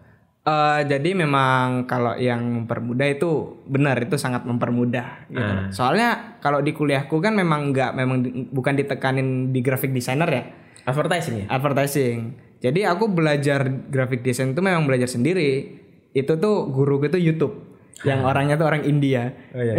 Eh, 0.47 0.81
jadi 0.87 1.11
memang 1.19 1.91
kalau 1.91 2.15
yang 2.15 2.39
mempermudah 2.39 3.11
itu 3.11 3.59
benar 3.67 3.99
itu 3.99 4.15
sangat 4.15 4.47
mempermudah 4.47 5.27
gitu. 5.27 5.43
Ah. 5.43 5.67
Soalnya 5.75 6.39
kalau 6.39 6.63
di 6.63 6.71
kuliahku 6.71 7.19
kan 7.19 7.35
memang 7.35 7.75
nggak 7.75 7.91
memang 7.99 8.23
di- 8.23 8.47
bukan 8.55 8.79
ditekanin 8.79 9.51
di 9.51 9.59
graphic 9.59 9.91
designer 9.91 10.31
ya, 10.31 10.45
Advertising 10.87 11.35
ya? 11.43 11.47
advertising. 11.51 12.39
Jadi 12.63 12.87
aku 12.87 13.11
belajar 13.11 13.67
graphic 13.91 14.23
design 14.23 14.55
itu 14.55 14.63
memang 14.63 14.87
belajar 14.87 15.11
sendiri. 15.11 15.83
Itu 16.15 16.39
tuh 16.39 16.71
guru 16.71 17.03
itu 17.03 17.19
YouTube 17.19 17.66
yang 18.05 18.21
orangnya 18.29 18.59
tuh 18.61 18.67
orang 18.69 18.83
India. 18.85 19.33
Oh 19.55 19.63
iya. 19.63 19.75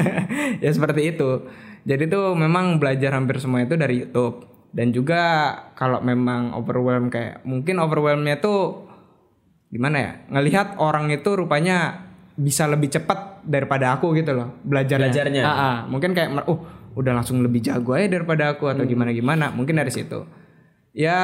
ya 0.64 0.70
seperti 0.72 1.14
itu. 1.14 1.46
Jadi 1.82 2.06
tuh 2.10 2.34
memang 2.34 2.78
belajar 2.78 3.14
hampir 3.14 3.38
semua 3.38 3.62
itu 3.62 3.74
dari 3.78 4.02
YouTube. 4.02 4.48
Dan 4.72 4.88
juga 4.88 5.52
kalau 5.76 6.00
memang 6.00 6.56
overwhelm 6.56 7.12
kayak 7.12 7.44
mungkin 7.44 7.76
overwhelmnya 7.76 8.40
tuh 8.40 8.88
gimana 9.68 9.96
ya? 10.00 10.12
Ngelihat 10.32 10.80
orang 10.80 11.12
itu 11.12 11.28
rupanya 11.36 12.08
bisa 12.32 12.64
lebih 12.64 12.88
cepat 12.88 13.44
daripada 13.44 13.92
aku 13.92 14.16
gitu 14.16 14.32
loh 14.32 14.56
belajarnya. 14.64 15.12
Belajarnya. 15.12 15.42
Ah, 15.44 15.52
ah. 15.52 15.76
mungkin 15.84 16.16
kayak 16.16 16.48
uh 16.48 16.60
udah 16.92 17.12
langsung 17.16 17.40
lebih 17.40 17.64
jago 17.64 17.96
aja 17.96 18.08
daripada 18.08 18.56
aku 18.56 18.72
atau 18.72 18.88
gimana 18.88 19.12
gimana. 19.12 19.52
Mungkin 19.52 19.76
dari 19.76 19.92
situ. 19.92 20.24
Ya 20.96 21.20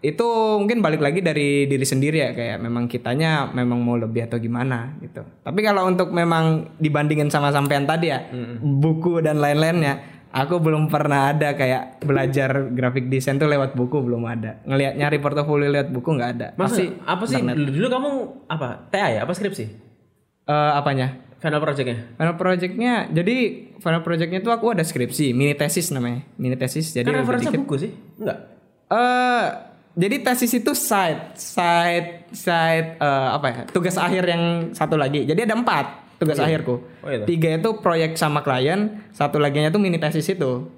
itu 0.00 0.26
mungkin 0.56 0.80
balik 0.80 1.04
lagi 1.04 1.20
dari 1.20 1.68
diri 1.68 1.84
sendiri 1.84 2.18
ya 2.24 2.30
kayak 2.32 2.56
memang 2.56 2.88
kitanya 2.88 3.52
memang 3.52 3.84
mau 3.84 4.00
lebih 4.00 4.24
atau 4.24 4.40
gimana 4.40 4.96
gitu. 5.04 5.20
Tapi 5.44 5.60
kalau 5.60 5.84
untuk 5.84 6.08
memang 6.08 6.72
dibandingin 6.80 7.28
sama 7.28 7.52
sampean 7.52 7.84
tadi 7.84 8.08
ya 8.08 8.24
buku 8.60 9.20
dan 9.20 9.44
lain-lainnya, 9.44 10.00
aku 10.32 10.56
belum 10.56 10.88
pernah 10.88 11.36
ada 11.36 11.52
kayak 11.52 12.00
belajar 12.00 12.72
graphic 12.72 13.12
design 13.12 13.36
tuh 13.36 13.44
lewat 13.44 13.76
buku 13.76 14.00
belum 14.00 14.24
ada. 14.24 14.64
Ngelihat 14.64 14.96
nyari 14.96 15.18
portofolio 15.20 15.68
lewat 15.68 15.92
buku 15.92 16.16
nggak 16.16 16.30
ada. 16.32 16.48
Masa, 16.56 16.80
apa 17.04 17.24
sih 17.28 17.44
dulu, 17.44 17.68
dulu 17.68 17.86
kamu 17.92 18.10
apa? 18.48 18.88
TA 18.88 19.20
ya? 19.20 19.28
Apa 19.28 19.36
skripsi? 19.36 19.64
Eh, 20.48 20.72
apanya? 20.80 21.28
Final 21.40 21.60
projectnya? 21.60 21.96
Final 22.20 22.36
projectnya, 22.36 22.92
jadi 23.08 23.36
final 23.80 24.04
projectnya 24.04 24.44
tuh 24.44 24.52
aku 24.52 24.76
ada 24.76 24.84
skripsi, 24.84 25.32
mini 25.32 25.56
tesis 25.56 25.88
namanya, 25.88 26.24
mini 26.36 26.52
tesis. 26.56 26.92
Jadi 26.92 27.04
Kan 27.08 27.16
lebih 27.16 27.24
referensi 27.24 27.48
dikit. 27.48 27.60
buku 27.64 27.74
sih? 27.80 27.90
Enggak. 28.20 28.38
Eh, 28.92 29.46
jadi 29.98 30.16
tesis 30.22 30.52
itu 30.54 30.72
side, 30.76 31.34
side, 31.34 32.30
side 32.30 32.98
eh, 32.98 33.28
apa 33.34 33.46
ya? 33.50 33.60
Tugas 33.70 33.98
akhir 33.98 34.22
yang 34.26 34.44
satu 34.70 34.94
lagi. 34.94 35.26
Jadi 35.26 35.46
ada 35.46 35.54
empat 35.58 36.18
tugas 36.20 36.38
akhirku. 36.38 36.84
Oh, 37.02 37.08
iya. 37.08 37.24
Tiga 37.24 37.56
itu 37.56 37.80
proyek 37.80 38.14
sama 38.14 38.44
klien, 38.44 39.02
satu 39.10 39.40
laginya 39.40 39.72
tuh 39.72 39.80
mini 39.80 39.96
tesis 39.96 40.28
itu. 40.28 40.68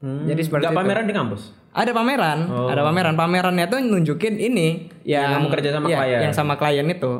Jadi 0.00 0.40
seperti 0.40 0.64
Enggak 0.64 0.80
itu. 0.80 0.80
pameran 0.80 1.04
di 1.04 1.14
kampus? 1.14 1.42
Ada 1.76 1.92
pameran, 1.92 2.38
ada 2.48 2.82
pameran. 2.82 3.14
Pamerannya 3.14 3.66
tuh 3.68 3.78
nunjukin 3.84 4.40
ini 4.40 4.88
yang, 5.04 5.38
kamu 5.38 5.48
kerja 5.52 5.70
sama 5.76 5.86
iya, 5.92 5.98
klien. 6.00 6.20
Yang 6.24 6.34
sama 6.34 6.54
klien 6.56 6.86
itu. 6.88 7.12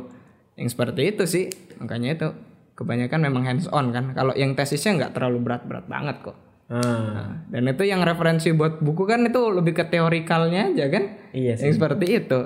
Yang 0.57 0.67
seperti 0.73 1.01
itu 1.13 1.23
sih. 1.29 1.45
Makanya 1.77 2.09
itu 2.17 2.27
kebanyakan 2.73 3.19
memang 3.21 3.45
hands 3.45 3.69
on 3.69 3.93
kan. 3.93 4.17
Kalau 4.17 4.33
yang 4.33 4.57
tesisnya 4.57 4.97
nggak 4.97 5.13
terlalu 5.13 5.45
berat-berat 5.45 5.85
banget 5.85 6.25
kok. 6.25 6.37
Ah, 6.71 6.79
Nah, 6.79 7.29
dan 7.51 7.67
itu 7.67 7.83
yang 7.83 7.99
referensi 7.99 8.55
buat 8.55 8.79
buku 8.79 9.03
kan 9.03 9.27
itu 9.27 9.41
lebih 9.51 9.75
ke 9.75 9.83
teorikalnya 9.85 10.71
aja 10.71 10.87
kan? 10.87 11.03
iya 11.35 11.59
sih. 11.59 11.67
Yang 11.67 11.75
seperti 11.77 12.05
itu. 12.17 12.39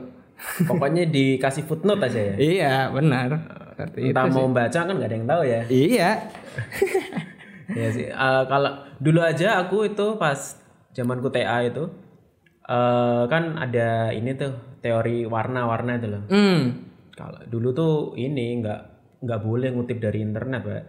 Pokoknya 0.65 1.05
dikasih 1.05 1.63
footnote 1.63 2.01
aja 2.03 2.19
ya. 2.19 2.35
iya, 2.35 2.73
benar. 2.89 3.29
Seperti 3.71 3.99
itu. 4.01 4.17
Entah 4.17 4.25
mau 4.27 4.49
baca 4.49 4.79
kan 4.81 4.89
nggak 4.89 5.07
ada 5.07 5.15
yang 5.15 5.27
tahu 5.29 5.41
ya. 5.45 5.61
Iya. 5.69 6.09
Iya 7.65 7.87
sih. 7.89 8.05
Eh, 8.05 8.43
kalau 8.45 8.71
dulu 9.01 9.21
aja 9.21 9.57
aku 9.57 9.89
itu 9.89 10.21
pas 10.21 10.37
zamanku 10.93 11.33
TA 11.33 11.65
itu 11.65 11.89
eh 12.61 13.23
kan 13.25 13.57
ada 13.57 14.09
ini 14.09 14.33
tuh 14.33 14.53
teori 14.81 15.25
warna-warna 15.25 15.97
itu 15.97 16.07
loh. 16.09 16.23
Hmm. 16.29 16.85
Kalau 17.13 17.41
dulu 17.45 17.73
tuh 17.73 17.93
ini 18.17 18.61
nggak 18.61 18.81
nggak 19.21 19.41
boleh 19.41 19.69
ngutip 19.73 19.97
dari 19.97 20.21
internet, 20.21 20.61
Pak. 20.61 20.83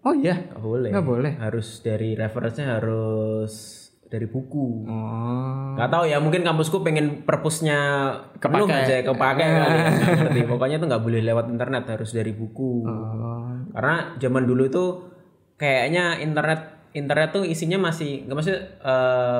Oh 0.00 0.14
iya. 0.16 0.48
Nggak 0.52 0.62
boleh. 0.64 0.88
Nggak 0.92 1.06
boleh. 1.06 1.32
Harus 1.36 1.84
dari 1.84 2.16
referensinya 2.16 2.80
harus 2.80 3.80
dari 4.10 4.26
buku. 4.26 4.90
Oh. 4.90 5.78
Gak 5.78 5.86
tahu 5.86 6.04
ya, 6.10 6.18
mungkin 6.18 6.42
kampusku 6.42 6.82
pengen 6.82 7.22
perpusnya 7.22 7.78
Kepake. 8.42 8.66
aja, 8.66 9.06
kepake 9.06 9.44
kali 9.46 9.76
ya. 9.78 9.90
Ngerti. 10.18 10.40
Pokoknya 10.50 10.76
itu 10.82 10.86
nggak 10.90 11.04
boleh 11.06 11.20
lewat 11.22 11.46
internet, 11.46 11.86
harus 11.86 12.10
dari 12.10 12.34
buku. 12.34 12.90
Oh. 12.90 13.54
Karena 13.70 14.18
zaman 14.18 14.50
dulu 14.50 14.66
itu 14.66 14.84
kayaknya 15.54 16.18
internet 16.18 16.82
internet 16.90 17.30
tuh 17.30 17.46
isinya 17.46 17.78
masih 17.78 18.26
nggak 18.26 18.34
maksud 18.34 18.58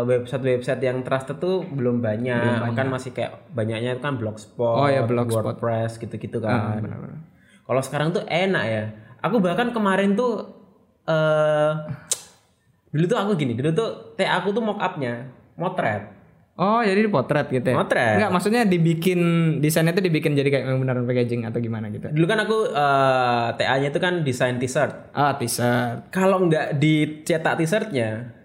website 0.07 0.45
website 0.47 0.83
yang 0.87 1.03
trusted 1.03 1.43
tuh 1.43 1.67
belum 1.67 1.99
banyak, 1.99 2.71
kan 2.79 2.87
masih 2.87 3.11
kayak 3.11 3.51
banyaknya 3.51 3.99
kan 3.99 4.23
blogspot, 4.23 4.87
Oh 4.87 4.87
ya, 4.87 5.03
Blogspot. 5.03 5.43
Ah, 5.43 5.59
WordPress 5.59 5.99
gitu-gitu 5.99 6.39
kan. 6.39 6.79
Kalau 7.67 7.83
sekarang 7.83 8.15
tuh 8.15 8.23
enak 8.23 8.65
ya. 8.71 8.85
Aku 9.21 9.37
bahkan 9.41 9.73
kemarin 9.73 10.17
tuh 10.17 10.49
eh 11.09 11.73
dulu 12.91 13.05
tuh 13.07 13.19
aku 13.19 13.31
gini, 13.39 13.55
dulu 13.55 13.71
tuh 13.71 13.89
teh 14.19 14.27
aku 14.27 14.51
tuh 14.51 14.63
mock 14.65 14.81
upnya 14.81 15.31
motret. 15.55 16.21
Oh, 16.61 16.85
jadi 16.85 17.09
potret 17.09 17.49
gitu 17.49 17.73
ya? 17.73 17.77
Motret. 17.81 18.21
Enggak, 18.21 18.33
maksudnya 18.37 18.63
dibikin 18.69 19.21
desainnya 19.65 19.97
itu 19.97 20.05
dibikin 20.05 20.37
jadi 20.37 20.49
kayak 20.53 20.69
beneran 20.77 21.09
packaging 21.09 21.49
atau 21.49 21.57
gimana 21.57 21.89
gitu. 21.89 22.13
Dulu 22.13 22.27
kan 22.29 22.39
aku 22.45 22.69
eh 22.69 23.49
TA-nya 23.57 23.89
itu 23.89 24.01
kan 24.03 24.21
desain 24.21 24.61
t-shirt. 24.61 25.17
Ah, 25.17 25.41
t-shirt. 25.41 26.13
kalau 26.13 26.45
nggak 26.45 26.77
dicetak 26.77 27.57
t-shirtnya 27.65 28.40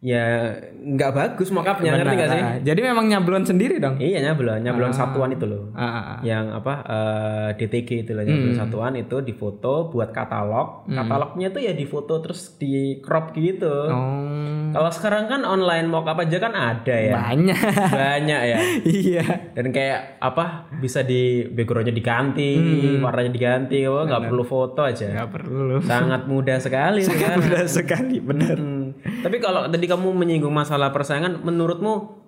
ya 0.00 0.56
nggak 0.72 1.12
bagus 1.12 1.48
mockupnya 1.50 1.92
ngerti 1.94 2.14
nggak 2.14 2.30
sih 2.30 2.40
Ah, 2.40 2.56
jadi 2.58 2.80
memang 2.82 3.04
nyablon 3.06 3.44
sendiri 3.44 3.76
dong. 3.76 4.00
iya 4.00 4.16
nyablon 4.22 4.58
nyablon 4.58 4.90
satuan 4.90 5.28
itu 5.28 5.44
loh 5.44 5.68
Ah, 5.70 5.84
ah, 5.84 6.04
ah. 6.10 6.18
yang 6.22 6.48
apa 6.50 6.74
eh, 6.82 7.48
DTG 7.54 7.88
itu 8.00 8.12
loh 8.12 8.24
nyablon 8.24 8.56
satuan 8.56 8.96
itu 8.96 9.20
difoto 9.20 9.86
buat 9.86 10.08
katalog 10.08 10.88
katalognya 10.88 11.48
tuh 11.48 11.60
ya 11.60 11.72
difoto 11.72 12.16
terus 12.18 12.56
di 12.56 12.96
crop 12.98 13.32
gitu 13.34 13.68
Oh, 13.92 14.72
kalau 14.72 14.88
sekarang 14.88 15.26
kan 15.26 15.44
online 15.44 15.84
mockup 15.84 16.16
aja 16.16 16.38
kan 16.38 16.54
ada 16.54 16.94
ya 16.94 17.12
banyak. 17.12 17.60
banyak 17.92 18.40
ya 18.46 18.58
iya. 19.04 19.24
dan 19.52 19.68
kayak 19.68 20.16
apa 20.18 20.44
bisa 20.74 21.02
di 21.02 21.44
backgroundnya 21.44 21.92
diganti 21.92 22.56
warnanya 22.96 23.28
diganti 23.28 23.84
oh 23.84 24.00
nggak 24.02 24.22
perlu 24.24 24.44
foto 24.44 24.80
aja 24.80 25.12
Enggak 25.12 25.28
perlu. 25.34 25.76
sangat 25.82 26.24
mudah 26.24 26.56
sekali 26.56 27.04
sekarang. 27.10 27.36
Mudah 27.38 27.64
sekali, 27.66 28.16
bener. 28.16 28.56
Hmm. 28.56 28.79
Tapi 29.20 29.36
kalau 29.38 29.66
tadi 29.66 29.84
kamu 29.84 30.08
menyinggung 30.10 30.50
masalah 30.50 30.90
persaingan, 30.90 31.40
menurutmu 31.40 32.20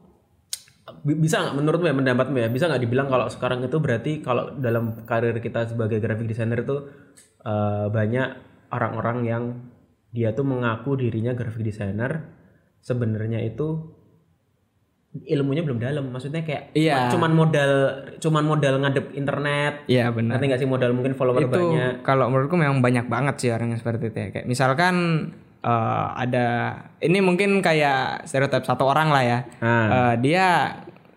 bi- 1.00 1.16
bisa 1.16 1.40
nggak 1.40 1.56
menurutmu 1.56 1.86
ya 1.86 1.94
pendapatmu 1.94 2.36
ya 2.36 2.48
bisa 2.48 2.66
nggak 2.66 2.82
dibilang 2.82 3.06
kalau 3.06 3.26
sekarang 3.26 3.62
itu 3.62 3.78
berarti 3.78 4.18
kalau 4.18 4.54
dalam 4.54 5.02
karir 5.02 5.38
kita 5.38 5.64
sebagai 5.64 5.98
graphic 5.98 6.26
designer 6.26 6.60
itu 6.60 6.76
eh, 7.40 7.86
banyak 7.88 8.28
orang-orang 8.68 9.18
yang 9.22 9.44
dia 10.10 10.30
tuh 10.32 10.44
mengaku 10.44 10.94
dirinya 10.94 11.32
graphic 11.32 11.64
designer 11.64 12.28
sebenarnya 12.78 13.40
itu 13.40 13.94
ilmunya 15.12 15.60
belum 15.60 15.76
dalam 15.76 16.08
maksudnya 16.08 16.40
kayak 16.40 16.72
Iya. 16.72 17.12
cuman 17.12 17.30
modal 17.30 17.72
cuman 18.16 18.44
modal 18.48 18.80
ngadep 18.80 19.12
internet 19.12 19.84
Iya, 19.84 20.08
benar. 20.08 20.40
nanti 20.40 20.48
nggak 20.48 20.60
sih 20.60 20.68
modal 20.68 20.96
mungkin 20.96 21.12
follower 21.12 21.42
itu 21.42 21.52
banyak 21.52 22.00
kalau 22.00 22.32
menurutku 22.32 22.56
memang 22.56 22.80
banyak 22.80 23.06
banget 23.06 23.34
sih 23.36 23.50
orang 23.52 23.76
yang 23.76 23.80
seperti 23.80 24.08
itu 24.08 24.18
ya. 24.18 24.28
Kayak 24.32 24.46
misalkan 24.48 24.94
eh, 25.62 26.06
ada 26.18 26.46
ini 26.98 27.18
mungkin 27.22 27.62
kayak 27.62 28.26
stereotip 28.26 28.66
satu 28.66 28.86
orang 28.86 29.08
lah 29.14 29.22
ya. 29.22 29.38
Ah. 29.62 30.12
Eh, 30.12 30.14
dia 30.22 30.46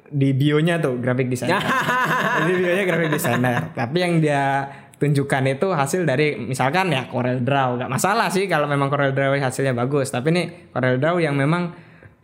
di 0.05 0.31
bionya 0.31 0.77
tuh 0.79 1.01
graphic 1.01 1.27
designer. 1.27 1.59
di 2.47 2.53
bionya 2.55 2.83
graphic 2.85 3.09
designer. 3.11 3.73
Tapi 3.73 3.97
yang 3.99 4.13
dia 4.21 4.69
tunjukkan 4.95 5.43
itu 5.59 5.67
hasil 5.75 6.07
dari 6.07 6.39
misalkan 6.39 6.93
ya 6.93 7.09
Corel 7.09 7.43
Draw. 7.43 7.83
Gak 7.83 7.91
masalah 7.91 8.31
sih 8.31 8.47
kalau 8.47 8.69
memang 8.69 8.87
Corel 8.87 9.11
Draw 9.11 9.35
hasilnya 9.41 9.75
bagus. 9.75 10.13
Tapi 10.13 10.31
nih 10.31 10.45
Corel 10.71 11.01
Draw 11.01 11.19
yang 11.19 11.35
memang 11.35 11.75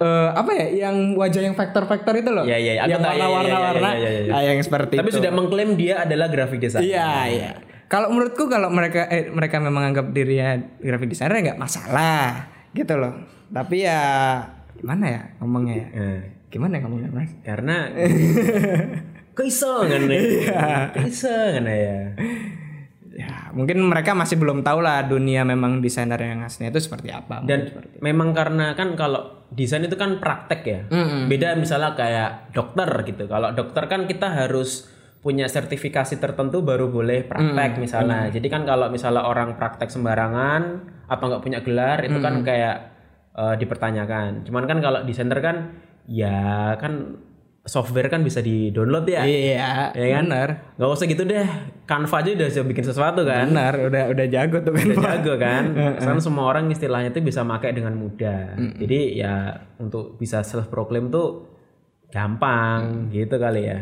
eh, 0.02 0.30
apa 0.32 0.52
ya 0.56 0.88
yang 0.88 1.14
wajah 1.20 1.42
yang 1.42 1.56
vektor-vektor 1.58 2.14
itu 2.16 2.30
loh. 2.32 2.46
Iya, 2.48 2.58
iya, 2.58 2.74
yang 2.86 2.90
iya, 2.90 2.98
warna-warna-warna. 2.98 3.90
iya, 3.98 4.10
iya, 4.10 4.22
iya. 4.30 4.34
Ah, 4.34 4.44
yang 4.46 4.58
seperti 4.64 4.98
tapi 4.98 5.12
itu. 5.12 5.18
sudah 5.20 5.32
mengklaim 5.34 5.76
dia 5.76 6.06
adalah 6.06 6.28
graphic 6.32 6.60
designer 6.64 6.88
Iya, 6.88 7.10
iya. 7.30 7.52
Kalau 7.92 8.08
menurutku 8.08 8.48
kalau 8.48 8.72
mereka 8.72 9.12
eh, 9.12 9.28
mereka 9.28 9.60
memang 9.60 9.92
anggap 9.92 10.16
dirinya 10.16 10.56
graphic 10.80 11.12
designer 11.12 11.36
ya 11.36 11.52
nggak 11.52 11.60
masalah 11.60 12.48
gitu 12.72 12.96
loh. 12.96 13.12
Tapi 13.52 13.84
ya 13.84 14.00
gimana 14.80 15.06
ya 15.12 15.22
ngomongnya 15.44 15.76
ya? 15.76 15.88
Eh, 15.92 16.20
Gimana 16.52 16.80
ya 16.80 16.84
ngomongnya 16.84 17.10
mas? 17.12 17.32
karena 17.44 17.88
keisengan 19.38 20.04
ya 20.12 20.92
keisengan 20.92 21.64
ya 21.64 22.00
Ya 23.12 23.52
mungkin 23.52 23.84
mereka 23.84 24.16
masih 24.16 24.40
belum 24.40 24.64
tahu 24.64 24.80
lah 24.80 25.04
dunia 25.04 25.44
memang 25.44 25.84
desainer 25.84 26.16
yang 26.16 26.48
aslinya 26.48 26.72
itu 26.72 26.88
seperti 26.88 27.12
apa. 27.12 27.44
dan 27.44 27.68
memang 28.00 28.32
karena 28.32 28.72
kan 28.72 28.96
kalau 28.96 29.48
desain 29.52 29.84
itu 29.84 30.00
kan 30.00 30.24
praktek 30.24 30.62
ya 30.64 30.80
beda 31.28 31.60
misalnya 31.60 31.92
kayak 31.92 32.56
dokter 32.56 32.88
gitu 33.04 33.28
kalau 33.28 33.52
dokter 33.52 33.84
kan 33.88 34.08
kita 34.08 34.32
harus 34.32 34.88
punya 35.22 35.46
sertifikasi 35.46 36.18
tertentu 36.18 36.66
baru 36.66 36.90
boleh 36.90 37.24
praktek 37.24 37.78
misalnya. 37.78 38.28
Jadi 38.28 38.48
kan 38.50 38.66
kalau 38.66 38.90
misalnya 38.90 39.22
orang 39.22 39.54
praktek 39.54 39.88
sembarangan 39.88 40.62
atau 41.06 41.24
nggak 41.30 41.44
punya 41.46 41.60
gelar 41.62 42.02
itu 42.02 42.18
kan 42.18 42.42
kayak 42.42 42.76
eh, 43.32 43.56
dipertanyakan. 43.56 44.44
Cuman 44.44 44.66
kan 44.66 44.82
kalau 44.82 45.06
desainer 45.06 45.38
kan 45.38 45.78
ya 46.10 46.74
kan 46.76 47.22
software 47.62 48.10
kan 48.10 48.26
bisa 48.26 48.42
di 48.42 48.74
download 48.74 49.06
ya. 49.06 49.22
Iya, 49.22 49.94
Ya 49.94 50.08
kan? 50.18 50.26
benar. 50.26 50.50
nggak 50.82 50.90
usah 50.90 51.06
gitu 51.06 51.22
deh. 51.30 51.46
Canva 51.86 52.18
aja 52.18 52.30
udah 52.34 52.48
bisa 52.50 52.62
bikin 52.66 52.82
sesuatu 52.82 53.22
kan? 53.22 53.46
Benar, 53.54 53.74
udah 53.78 54.04
udah 54.10 54.26
jago 54.26 54.58
tuh 54.66 54.74
kan. 54.74 54.86
udah 54.90 54.98
jago 55.06 55.34
kan? 55.38 55.64
Sekarang 56.02 56.18
semua 56.26 56.50
orang 56.50 56.66
istilahnya 56.74 57.14
tuh 57.14 57.22
bisa 57.22 57.46
pakai 57.46 57.78
dengan 57.78 57.94
mudah. 57.94 58.58
Jadi 58.58 59.22
ya 59.22 59.54
untuk 59.78 60.18
bisa 60.18 60.42
self 60.42 60.74
proclaim 60.74 61.14
tuh 61.14 61.46
gampang 62.10 63.08
gitu 63.14 63.38
kali 63.38 63.70
ya 63.70 63.80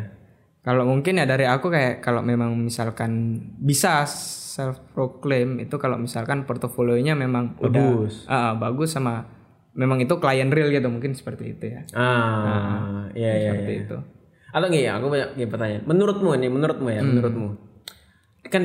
Kalau 0.60 0.84
mungkin 0.84 1.16
ya 1.16 1.26
dari 1.26 1.48
aku 1.48 1.72
kayak 1.72 2.04
kalau 2.04 2.20
memang 2.20 2.52
misalkan 2.60 3.40
bisa 3.64 4.04
self 4.06 4.76
proclaim 4.92 5.56
itu 5.64 5.80
kalau 5.80 5.96
misalkan 5.96 6.44
portofolionya 6.44 7.16
memang 7.16 7.56
Bagus. 7.56 8.28
udah 8.28 8.52
ah, 8.52 8.54
bagus 8.60 8.92
sama 8.92 9.24
memang 9.72 10.04
itu 10.04 10.12
klien 10.20 10.52
real 10.52 10.68
gitu 10.68 10.92
mungkin 10.92 11.16
seperti 11.16 11.56
itu 11.56 11.66
ya. 11.72 11.82
ah 11.96 13.08
iya 13.16 13.32
iya 13.40 13.52
seperti 13.56 13.72
iya. 13.72 13.84
itu. 13.88 13.98
atau 14.50 14.66
nggak 14.68 14.84
ya 14.84 14.92
aku 15.00 15.06
banyak 15.08 15.30
gini 15.38 15.48
pertanyaan 15.48 15.84
menurutmu 15.88 16.30
nih 16.36 16.52
menurutmu 16.52 16.88
ya 16.90 17.02
menurutmu 17.06 17.48
kan 18.50 18.64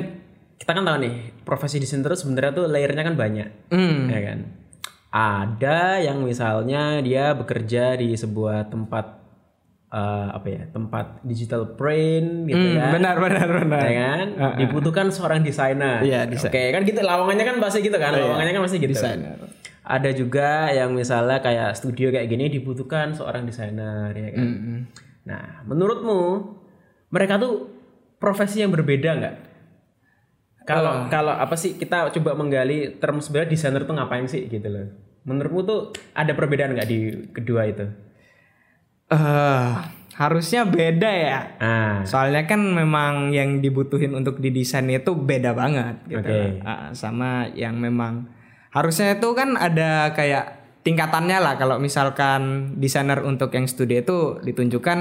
kita 0.59 0.70
kan 0.72 0.83
tahu 0.83 0.96
nih 1.04 1.14
profesi 1.44 1.76
desainer 1.76 2.09
terus 2.09 2.24
sebenarnya 2.24 2.52
tuh 2.57 2.66
layernya 2.66 3.04
kan 3.04 3.14
banyak 3.14 3.48
Hmm. 3.68 4.09
ya 4.09 4.20
kan 4.24 4.38
ada 5.14 6.02
yang 6.02 6.24
misalnya 6.26 6.98
dia 7.04 7.37
bekerja 7.37 7.94
di 8.00 8.16
sebuah 8.16 8.72
tempat 8.72 9.23
eh, 9.94 10.28
apa 10.28 10.46
ya 10.50 10.62
tempat 10.68 11.22
digital 11.22 11.72
print 11.72 12.50
gitu 12.50 12.59
Hmm, 12.59 12.76
ya 12.76 12.90
benar 12.90 13.16
benar 13.16 13.46
benar. 13.46 13.83
ya 13.85 13.92
kan? 13.94 14.26
Dibutuhkan 14.59 15.07
seorang 15.09 15.40
desainer. 15.40 16.02
Iya, 16.02 16.26
desain. 16.26 16.50
oke 16.50 16.62
kan 16.74 16.83
gitu 16.83 16.98
lowongannya 16.98 17.44
kan 17.46 17.57
pasti 17.59 17.78
gitu 17.80 17.94
kan 17.94 18.11
lowongannya 18.12 18.52
kan 18.52 18.62
pasti 18.62 18.76
gitu. 18.78 18.90
Desainer. 18.90 19.38
ada 19.85 20.11
juga 20.11 20.72
yang 20.72 20.90
misalnya 20.90 21.38
kayak 21.38 21.76
studio 21.76 22.09
kayak 22.09 22.26
gini 22.26 22.48
dibutuhkan 22.48 23.12
seorang 23.12 23.44
desainer 23.44 24.11
ya 24.11 24.30
kan? 24.33 24.42
Hmm. 24.42 24.78
nah 25.22 25.61
menurutmu 25.62 26.20
mereka 27.09 27.37
tuh 27.37 27.68
profesi 28.16 28.61
yang 28.61 28.72
berbeda 28.72 29.11
nggak? 29.14 29.37
Kalau 30.64 31.07
kalau 31.07 31.30
apa 31.30 31.54
sih 31.54 31.76
kita 31.76 32.09
coba 32.11 32.33
menggali 32.33 32.96
term 32.96 33.20
sebenarnya 33.20 33.52
desainer 33.52 33.85
tuh 33.85 33.92
ngapain 33.92 34.24
sih 34.24 34.48
gitu 34.48 34.64
loh. 34.64 34.88
Menurutmu 35.22 35.61
tuh 35.62 35.80
ada 36.12 36.33
perbedaan 36.33 36.72
nggak 36.72 36.88
di 36.88 37.00
kedua 37.30 37.68
itu 37.68 37.85
Eh, 39.14 39.70
harusnya 40.14 40.62
beda 40.66 41.11
ya. 41.11 41.38
ah 41.59 41.96
Soalnya 42.07 42.46
kan 42.46 42.62
memang 42.62 43.35
yang 43.35 43.58
dibutuhin 43.58 44.15
untuk 44.15 44.38
didesain 44.38 44.87
itu 44.90 45.15
beda 45.15 45.54
banget 45.54 45.98
gitu. 46.06 46.23
Oke. 46.23 46.62
Ah, 46.62 46.90
sama 46.94 47.50
yang 47.54 47.79
memang 47.79 48.31
harusnya 48.71 49.19
itu 49.19 49.29
kan 49.35 49.54
ada 49.54 50.15
kayak 50.15 50.62
tingkatannya 50.87 51.38
lah 51.38 51.54
kalau 51.58 51.79
misalkan 51.79 52.75
desainer 52.79 53.23
untuk 53.23 53.50
yang 53.54 53.67
studio 53.67 54.02
itu 54.02 54.19
ditunjukkan 54.42 54.98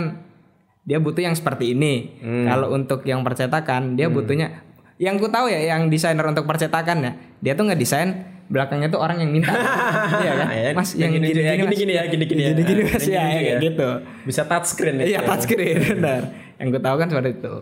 dia 0.84 0.98
butuh 1.00 1.24
yang 1.30 1.38
seperti 1.38 1.78
ini. 1.78 2.18
Hmm. 2.22 2.46
Kalau 2.50 2.74
untuk 2.74 3.06
yang 3.06 3.22
percetakan 3.22 3.94
dia 3.94 4.10
butuhnya 4.10 4.66
yang 5.02 5.18
ku 5.18 5.30
tahu 5.30 5.50
ya 5.50 5.74
yang 5.74 5.90
desainer 5.90 6.26
untuk 6.26 6.46
percetakan 6.46 6.98
ya 7.02 7.12
dia 7.42 7.54
tuh 7.54 7.70
ngedesain 7.70 8.33
belakangnya 8.52 8.88
tuh 8.88 9.00
orang 9.00 9.18
yang 9.20 9.32
minta. 9.32 9.52
iya 10.24 10.34
kan? 10.36 10.48
Ya, 10.50 10.72
Mas 10.72 10.90
yang 10.94 11.12
gini, 11.12 11.32
gini-gini 11.32 11.44
ya, 11.44 11.54
Mas. 11.54 11.60
gini-gini 11.64 11.94
ya, 11.94 12.04
gini-gini 12.06 12.42
ya. 12.42 12.50
Gini-gini 12.52 12.82
Ah, 12.84 12.92
Mas 12.92 13.06
yang 13.06 13.24
ya, 13.24 13.34
kayak 13.34 13.44
ya. 13.46 13.58
gitu. 13.62 13.90
bisa 14.24 14.42
touchscreen 14.44 14.96
ya 15.00 15.06
Iya 15.06 15.20
touchscreen 15.24 15.78
benar. 15.98 16.22
Yang 16.60 16.68
gue 16.70 16.82
tahu 16.82 16.96
kan 16.98 17.08
seperti 17.08 17.30
itu. 17.38 17.56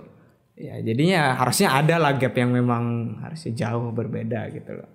Ya 0.62 0.76
jadinya 0.78 1.22
harusnya 1.36 1.68
ada 1.74 1.96
lah 1.98 2.12
gap 2.16 2.34
yang 2.34 2.54
memang 2.54 2.84
harusnya 3.20 3.52
jauh 3.56 3.90
berbeda 3.90 4.46
gitu 4.52 4.72
loh. 4.78 4.90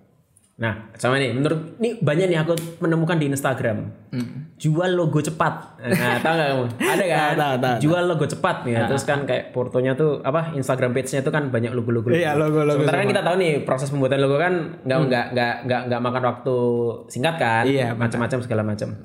Nah, 0.57 0.89
sama 0.97 1.21
nih, 1.21 1.37
menurut 1.37 1.77
ini 1.77 2.01
banyak 2.01 2.33
nih 2.33 2.41
aku 2.41 2.57
menemukan 2.81 3.21
di 3.21 3.29
Instagram. 3.29 3.93
Jual 4.57 4.97
logo 4.97 5.21
cepat. 5.21 5.77
Nah, 5.77 6.17
tahu 6.17 6.33
nggak 6.33 6.49
kamu? 6.49 6.65
Ada 6.97 7.05
kan? 7.05 7.21
Tahu, 7.21 7.37
tahu, 7.37 7.55
tahu. 7.61 7.75
Jual 7.85 8.03
logo 8.09 8.25
cepat 8.25 8.55
nih. 8.65 8.73
Terus 8.89 9.05
kan 9.05 9.29
kayak 9.29 9.53
fotonya 9.53 9.93
tuh 9.93 10.17
apa? 10.25 10.57
Instagram 10.57 10.97
page-nya 10.97 11.21
tuh 11.21 11.29
kan 11.29 11.53
banyak 11.53 11.77
logo-logo. 11.77 12.09
Iya, 12.09 12.33
logo-logo 12.33 12.81
Sementara 12.81 13.05
kan 13.05 13.09
kita 13.13 13.21
tahu 13.21 13.35
nih 13.37 13.53
proses 13.69 13.93
pembuatan 13.93 14.17
logo 14.17 14.41
kan 14.41 14.53
nggak 14.81 14.97
nggak 15.05 15.25
nggak 15.37 15.53
nggak 15.69 15.81
nggak 15.93 16.01
makan 16.01 16.23
waktu 16.25 16.57
singkat 17.13 17.35
kan? 17.37 17.63
Iya, 17.69 17.93
macam-macam 17.93 18.37
segala 18.41 18.65
macam. 18.65 18.97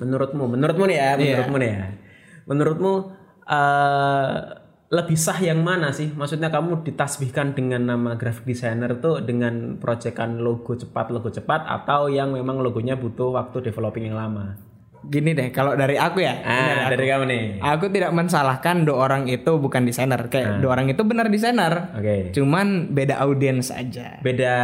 Menurutmu, 0.00 0.44
menurutmu 0.48 0.84
nih 0.88 0.96
ya, 0.96 1.10
menurutmu 1.20 1.56
nih 1.60 1.68
ya. 1.68 1.86
Menurutmu 2.48 2.92
eh 3.52 4.36
lebih 4.86 5.14
sah 5.14 5.36
yang 5.36 5.60
mana 5.60 5.90
sih? 5.90 6.08
Maksudnya 6.08 6.46
kamu 6.46 6.82
ditasbihkan 6.82 7.52
dengan 7.52 7.82
nama 7.84 8.14
graphic 8.14 8.46
designer 8.46 8.94
tuh 8.96 9.18
dengan 9.18 9.76
proyekan 9.76 10.38
logo 10.38 10.72
cepat 10.72 11.10
logo 11.10 11.26
cepat 11.26 11.66
atau 11.66 12.06
yang 12.06 12.30
memang 12.30 12.58
logonya 12.58 12.94
butuh 12.94 13.34
waktu 13.34 13.64
developing 13.64 14.06
yang 14.06 14.14
lama? 14.14 14.54
Gini 15.02 15.34
deh, 15.34 15.50
kalau 15.50 15.74
dari 15.74 15.94
aku 15.94 16.18
ya, 16.18 16.34
Ah, 16.40 16.90
dari 16.90 17.06
kamu 17.06 17.24
nih. 17.24 17.42
aku 17.58 17.86
tidak 17.88 18.10
mensalahkan 18.10 18.82
dua 18.82 19.06
orang 19.06 19.26
itu 19.26 19.54
bukan 19.54 19.86
desainer. 19.86 20.18
Kayak 20.26 20.58
dua 20.58 20.74
orang 20.74 20.90
itu 20.90 20.98
benar 21.02 21.30
desainer. 21.30 21.94
Oke. 21.94 22.34
Cuman 22.34 22.90
beda 22.90 23.22
audiens 23.22 23.70
aja. 23.70 24.18
Beda 24.18 24.54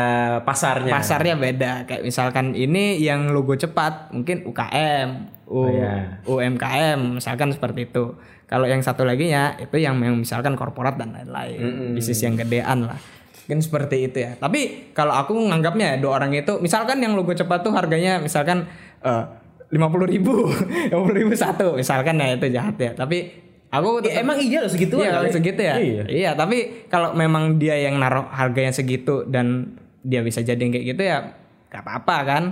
pasarnya. 0.43 0.91
Pasarnya 0.91 1.35
beda. 1.37 1.87
Kayak 1.87 2.03
misalkan 2.03 2.55
ini 2.55 2.99
yang 2.99 3.31
logo 3.31 3.55
cepat, 3.55 4.11
mungkin 4.11 4.43
UKM, 4.43 5.09
U- 5.47 5.63
Oh, 5.63 5.69
iya. 5.69 6.19
UMKM, 6.25 7.19
misalkan 7.19 7.51
seperti 7.51 7.87
itu. 7.87 8.19
Kalau 8.53 8.69
yang 8.69 8.85
satu 8.85 9.09
lagi 9.09 9.33
ya 9.33 9.57
itu 9.57 9.81
yang 9.81 9.97
misalkan 9.97 10.53
korporat 10.53 11.01
dan 11.01 11.17
lain-lain, 11.17 11.97
bisnis 11.97 12.21
yang 12.21 12.37
gedean 12.37 12.85
lah. 12.85 13.01
Mungkin 13.49 13.65
seperti 13.65 14.13
itu 14.13 14.21
ya. 14.21 14.37
Tapi 14.37 14.93
kalau 14.93 15.17
aku 15.17 15.33
nganggapnya 15.33 15.97
dua 16.05 16.21
orang 16.21 16.37
itu, 16.37 16.61
misalkan 16.61 17.01
yang 17.01 17.17
logo 17.17 17.33
cepat 17.33 17.65
tuh 17.65 17.73
harganya 17.73 18.21
misalkan 18.21 18.69
lima 19.73 19.89
puluh 19.89 20.05
ribu, 20.05 20.53
lima 20.93 21.01
puluh 21.01 21.17
ribu 21.25 21.33
satu, 21.33 21.81
misalkan 21.81 22.21
ya 22.21 22.37
itu 22.37 22.47
jahat 22.53 22.77
ya. 22.77 22.93
Tapi 22.93 23.33
aku 23.73 24.05
Ya, 24.05 24.21
emang 24.21 24.37
iya 24.37 24.61
loh 24.61 24.69
segitu 24.69 25.01
Iya 25.01 25.17
kalau 25.17 25.33
segitu 25.33 25.61
ya. 25.65 25.75
Iya. 25.81 26.05
Iya. 26.13 26.31
tapi 26.37 26.87
kalau 26.93 27.17
memang 27.17 27.57
dia 27.57 27.81
yang 27.81 27.97
naruh 27.97 28.29
harganya 28.29 28.69
segitu 28.69 29.25
dan 29.25 29.73
dia 30.05 30.21
bisa 30.21 30.45
jadi 30.45 30.61
kayak 30.61 30.87
gitu 30.93 31.03
ya 31.09 31.33
gak 31.73 31.83
apa-apa 31.89 32.17
kan. 32.29 32.45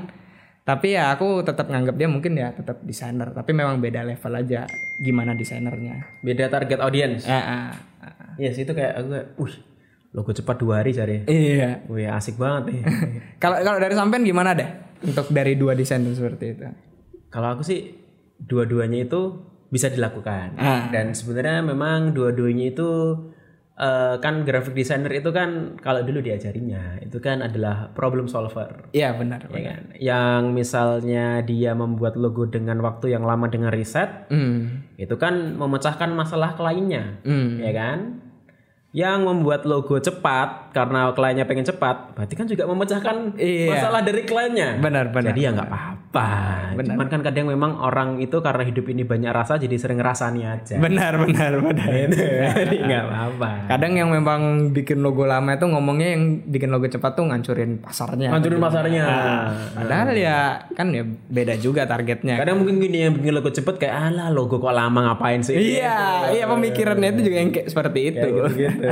Tapi 0.70 0.94
ya 0.94 1.10
aku 1.10 1.42
tetap 1.42 1.66
nganggap 1.66 1.98
dia 1.98 2.06
mungkin 2.06 2.38
ya 2.38 2.54
tetap 2.54 2.78
desainer, 2.86 3.34
tapi 3.34 3.50
memang 3.50 3.82
beda 3.82 4.06
level 4.06 4.38
aja 4.38 4.70
gimana 5.02 5.34
desainernya. 5.34 6.22
Beda 6.22 6.46
target 6.46 6.78
audience. 6.78 7.26
Ah, 7.26 7.42
ah. 7.42 7.68
Iya 8.38 8.54
sih 8.54 8.62
itu 8.62 8.70
kayak 8.70 9.02
aku 9.02 9.10
wih 9.42 9.54
logo 10.14 10.30
cepat 10.30 10.56
dua 10.62 10.78
hari 10.78 10.94
cari. 10.94 11.26
Iya. 11.26 11.82
Wih 11.90 12.06
asik 12.06 12.38
banget 12.38 12.70
nih. 12.70 12.80
Kalau 13.42 13.58
kalau 13.66 13.82
dari 13.82 13.98
sampean 13.98 14.22
gimana 14.22 14.54
deh 14.54 14.70
untuk 15.02 15.26
dari 15.34 15.58
dua 15.58 15.74
desainer 15.74 16.14
seperti 16.14 16.44
itu? 16.54 16.62
Kalau 17.34 17.58
aku 17.58 17.66
sih 17.66 17.90
dua-duanya 18.38 19.10
itu 19.10 19.42
bisa 19.74 19.90
dilakukan. 19.90 20.54
Ah. 20.54 20.86
Dan 20.94 21.18
sebenarnya 21.18 21.66
memang 21.66 22.14
dua-duanya 22.14 22.70
itu 22.70 23.18
eh, 23.80 24.14
kan 24.20 24.44
graphic 24.44 24.76
designer 24.76 25.08
itu 25.08 25.32
kan 25.32 25.80
kalau 25.80 26.04
dulu 26.04 26.20
diajarinya 26.20 27.00
itu 27.00 27.16
kan 27.16 27.40
adalah 27.40 27.88
problem 27.96 28.28
solver. 28.28 28.92
Iya 28.92 29.16
benar. 29.16 29.48
Ya 29.48 29.62
kan? 29.72 29.80
Yang 29.96 30.42
misalnya 30.52 31.40
dia 31.40 31.72
membuat 31.72 32.20
logo 32.20 32.44
dengan 32.44 32.76
waktu 32.84 33.16
yang 33.16 33.24
lama 33.24 33.48
dengan 33.48 33.72
riset, 33.72 34.28
Hmm. 34.28 34.84
itu 35.00 35.16
kan 35.16 35.56
memecahkan 35.56 36.12
masalah 36.12 36.52
kliennya, 36.52 37.24
Hmm. 37.24 37.56
ya 37.56 37.72
kan? 37.72 37.98
Yang 38.90 39.18
membuat 39.22 39.62
logo 39.64 39.96
cepat 39.96 40.74
karena 40.74 41.14
kliennya 41.14 41.46
pengen 41.46 41.62
cepat, 41.62 42.10
berarti 42.18 42.34
kan 42.34 42.44
juga 42.50 42.66
memecahkan 42.66 43.38
Iya. 43.38 43.70
masalah 43.70 44.02
dari 44.02 44.26
kliennya. 44.26 44.82
Benar 44.82 45.14
benar. 45.14 45.30
Jadi 45.32 45.40
ya 45.46 45.50
nggak 45.54 45.68
apa-apa. 45.70 45.99
Cuman 46.10 47.06
kan 47.06 47.22
kadang 47.22 47.46
memang 47.46 47.78
orang 47.78 48.18
itu 48.18 48.42
karena 48.42 48.66
hidup 48.66 48.90
ini 48.90 49.06
banyak 49.06 49.30
rasa 49.30 49.62
jadi 49.62 49.78
sering 49.78 50.02
ngerasani 50.02 50.42
aja. 50.42 50.74
Benar 50.82 51.22
benar 51.22 51.52
benar. 51.62 51.88
Jadi 52.10 52.76
nggak 52.88 53.02
apa-apa. 53.06 53.50
Kadang 53.70 53.92
yang 53.94 54.10
memang 54.10 54.74
bikin 54.74 55.06
logo 55.06 55.22
lama 55.22 55.54
itu 55.54 55.70
ngomongnya 55.70 56.18
yang 56.18 56.22
bikin 56.50 56.74
logo 56.74 56.90
cepat 56.90 57.14
tuh 57.14 57.30
ngancurin 57.30 57.78
pasarnya. 57.78 58.34
Hancurin 58.34 58.58
pasarnya. 58.58 59.04
Padahal 59.78 60.10
ya 60.18 60.66
kan 60.74 60.90
ya 60.90 61.06
beda 61.06 61.54
juga 61.62 61.86
targetnya. 61.86 62.42
Kadang 62.42 62.58
mungkin 62.58 62.82
gini 62.82 63.06
yang 63.06 63.14
bikin 63.14 63.30
logo 63.30 63.54
cepet 63.54 63.78
kayak 63.78 64.10
alah 64.10 64.34
logo 64.34 64.58
kok 64.58 64.74
lama 64.74 65.14
ngapain 65.14 65.46
sih? 65.46 65.54
Iya, 65.54 66.34
iya 66.34 66.44
pemikirannya 66.50 67.14
itu 67.14 67.30
juga 67.30 67.36
yang 67.38 67.50
kayak 67.54 67.68
seperti 67.70 68.00
itu. 68.10 68.18
Kayak 68.18 68.34
gitu-gitu. 68.34 68.86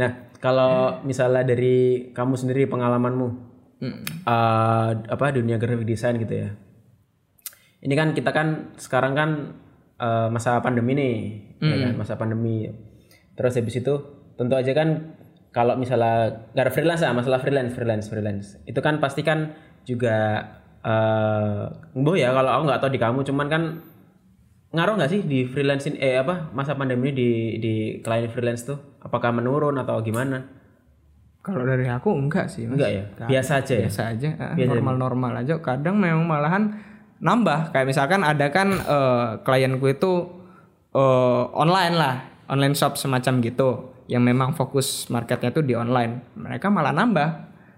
nah, 0.00 0.10
kalau 0.40 1.04
misalnya 1.04 1.44
dari 1.44 2.08
kamu 2.16 2.34
sendiri 2.40 2.64
pengalamanmu 2.68 3.45
eh, 4.24 4.90
apa 5.06 5.24
dunia 5.32 5.56
graphic 5.56 5.86
design 5.86 6.16
gitu 6.16 6.34
ya. 6.34 6.48
Ini 7.82 7.94
kan 7.94 8.16
kita 8.16 8.30
kan 8.32 8.72
sekarang 8.80 9.12
kan 9.12 9.30
eh, 9.96 10.28
masa 10.32 10.58
pandemi 10.60 10.92
nih, 10.96 11.16
ya 11.60 11.76
kan? 11.88 11.92
masa 11.96 12.14
pandemi. 12.16 12.68
Terus 13.36 13.52
habis 13.56 13.76
itu 13.76 13.94
tentu 14.36 14.54
aja 14.56 14.72
kan 14.72 15.16
kalau 15.52 15.76
misalnya 15.76 16.44
nggak 16.52 16.64
ada 16.68 16.72
freelance 16.72 17.00
lah, 17.04 17.12
masalah 17.16 17.40
freelance, 17.40 17.72
freelance, 17.72 18.06
freelance. 18.08 18.46
Itu 18.68 18.80
kan 18.84 19.00
pasti 19.00 19.24
kan 19.24 19.56
juga 19.84 20.44
eh 20.86 21.62
boh 21.96 22.14
ya 22.14 22.30
kalau 22.30 22.50
aku 22.52 22.62
nggak 22.68 22.80
tahu 22.80 22.90
di 22.92 23.00
kamu, 23.00 23.18
cuman 23.26 23.46
kan 23.48 23.62
ngaruh 24.76 24.94
nggak 24.98 25.10
sih 25.10 25.20
di 25.24 25.48
freelance 25.48 25.88
ini- 25.88 25.98
eh 26.02 26.20
apa 26.20 26.52
masa 26.52 26.76
pandemi 26.76 27.10
ini 27.10 27.16
di 27.16 27.30
di 27.62 27.74
klien 28.04 28.28
freelance 28.28 28.66
tuh 28.66 28.98
apakah 29.00 29.32
menurun 29.32 29.78
atau 29.80 30.02
gimana 30.04 30.42
Kalau 31.46 31.62
dari 31.62 31.86
aku 31.86 32.10
enggak 32.10 32.50
sih, 32.50 32.66
Mas. 32.66 32.74
enggak 32.74 32.90
ya 32.90 33.04
biasa 33.30 33.62
aja 33.62 33.74
ya 33.78 33.86
Biasa 33.86 34.02
aja, 34.10 34.28
normal-normal 34.58 35.32
aja. 35.46 35.54
Kadang 35.62 35.94
memang 36.02 36.26
malahan 36.26 36.74
nambah. 37.22 37.70
Kayak 37.70 37.86
misalkan 37.86 38.26
ada 38.26 38.50
kan 38.50 38.74
eh, 38.74 39.28
klienku 39.46 39.86
itu 39.86 40.26
eh, 40.90 41.42
online 41.54 41.94
lah, 41.94 42.14
online 42.50 42.74
shop 42.74 42.98
semacam 42.98 43.38
gitu, 43.46 43.94
yang 44.10 44.26
memang 44.26 44.58
fokus 44.58 45.06
marketnya 45.06 45.54
tuh 45.54 45.62
di 45.62 45.78
online. 45.78 46.34
Mereka 46.34 46.66
malah 46.66 46.90
nambah 46.90 47.28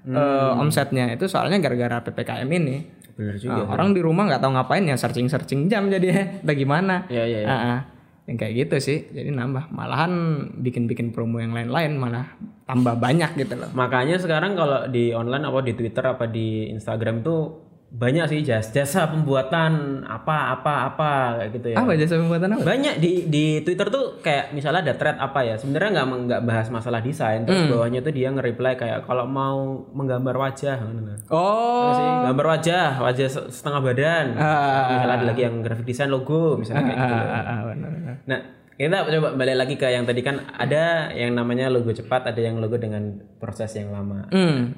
eh, 0.09 0.53
omsetnya 0.57 1.13
itu 1.13 1.29
soalnya 1.29 1.61
gara-gara 1.61 2.01
ppkm 2.01 2.49
ini. 2.49 2.77
bener 3.19 3.35
juga 3.35 3.67
Nah, 3.67 3.75
orang 3.75 3.91
di 3.93 4.01
rumah 4.01 4.31
nggak 4.31 4.39
tahu 4.39 4.55
ngapain 4.55 4.87
ya 4.87 4.95
searching 4.95 5.27
searching 5.27 5.67
jam 5.67 5.91
jadi 5.91 6.09
bagaimana? 6.49 7.05
Iya, 7.11 7.25
iya, 7.27 7.39
iya. 7.45 7.49
Ah, 7.51 7.55
ah. 7.59 7.81
Yang 8.29 8.37
kayak 8.37 8.69
gitu 8.69 8.77
sih. 8.77 8.99
Jadi 9.09 9.33
nambah. 9.33 9.73
Malahan 9.73 10.13
bikin-bikin 10.61 11.17
promo 11.17 11.41
yang 11.41 11.57
lain-lain 11.57 11.97
malah 11.97 12.37
tambah 12.69 13.01
banyak 13.01 13.41
gitu 13.41 13.57
loh. 13.57 13.73
makanya 13.73 14.21
sekarang 14.21 14.53
kalau 14.53 14.85
di 14.93 15.17
online 15.17 15.49
apa 15.49 15.65
di 15.65 15.73
Twitter 15.73 16.05
apa 16.05 16.29
di 16.29 16.69
Instagram 16.69 17.25
tuh 17.25 17.68
banyak 17.91 18.21
sih 18.27 18.41
jasa, 18.43 18.69
jasa 18.75 19.09
pembuatan 19.09 19.73
apa 20.03 20.53
apa 20.53 20.73
apa 20.87 21.11
kayak 21.35 21.51
gitu 21.53 21.67
ya 21.69 21.77
Apa 21.79 21.97
jasa 21.97 22.15
pembuatan 22.17 22.53
apa? 22.53 22.63
banyak 22.63 22.95
di 22.97 23.25
di 23.25 23.45
Twitter 23.59 23.89
tuh 23.89 24.19
kayak 24.19 24.53
misalnya 24.53 24.85
ada 24.85 24.95
thread 24.95 25.17
apa 25.17 25.41
ya 25.41 25.57
sebenarnya 25.57 25.91
nggak 25.95 26.07
nggak 26.23 26.43
bahas 26.45 26.69
masalah 26.69 27.01
desain 27.01 27.43
terus 27.43 27.65
bawahnya 27.67 27.99
tuh 27.99 28.13
dia 28.13 28.29
nge-reply 28.29 28.77
kayak 28.77 29.03
kalau 29.03 29.25
mau 29.25 29.57
menggambar 29.91 30.37
wajah 30.37 30.77
gitu. 30.77 31.13
Oh, 31.29 31.89
sih 31.91 32.05
gambar 32.27 32.47
wajah 32.51 33.01
wajah 33.01 33.27
se- 33.27 33.49
setengah 33.51 33.81
badan 33.83 34.27
Ah, 34.35 34.93
misalnya 34.93 35.15
ada 35.15 35.27
lagi 35.27 35.43
yang 35.43 35.57
graphic 35.59 35.87
design 35.87 36.09
logo 36.09 36.55
misalnya 36.55 36.85
kayak 36.85 36.99
gitu 36.99 37.15
ah, 37.15 37.25
ah, 37.25 37.41
ah, 37.41 37.61
benar, 37.67 37.89
benar. 37.91 38.15
nah 38.23 38.39
kita 38.71 38.97
coba 39.11 39.29
balik 39.35 39.57
lagi 39.57 39.75
ke 39.75 39.89
yang 39.89 40.05
tadi 40.05 40.21
kan 40.21 40.37
ada 40.53 40.85
yang 41.11 41.33
namanya 41.33 41.67
logo 41.67 41.91
cepat 41.91 42.29
ada 42.29 42.39
yang 42.39 42.61
logo 42.61 42.77
dengan 42.77 43.17
proses 43.37 43.73
yang 43.73 43.89
lama 43.89 44.29
Hmm. 44.29 44.77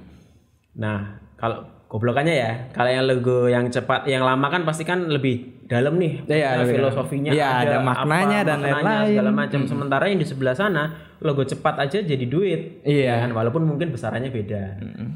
nah 0.72 0.98
kalau 1.34 1.79
goblokannya 1.90 2.34
ya. 2.38 2.52
Kalau 2.70 2.86
yang 2.86 3.04
logo 3.10 3.50
yang 3.50 3.66
cepat 3.66 4.06
yang 4.06 4.22
lama 4.22 4.46
kan 4.46 4.62
pasti 4.62 4.86
kan 4.86 5.10
lebih 5.10 5.66
dalam 5.66 5.98
nih. 5.98 6.22
Maksudnya 6.22 6.62
lebih 6.62 6.76
filosofinya 6.78 7.30
dalam. 7.34 7.42
Iya, 7.42 7.48
ada 7.50 7.76
maknanya 7.82 8.38
dan 8.46 8.58
lain-lain. 8.62 9.06
segala 9.10 9.30
macam. 9.34 9.60
Sementara 9.66 10.04
yang 10.06 10.22
di 10.22 10.26
sebelah 10.30 10.54
sana 10.54 10.94
logo 11.18 11.42
cepat 11.42 11.82
aja 11.82 11.98
jadi 11.98 12.24
duit. 12.30 12.86
Iya. 12.86 13.02
ya 13.10 13.14
kan? 13.26 13.34
Walaupun 13.34 13.66
mungkin 13.66 13.90
besarannya 13.90 14.30
beda. 14.30 14.62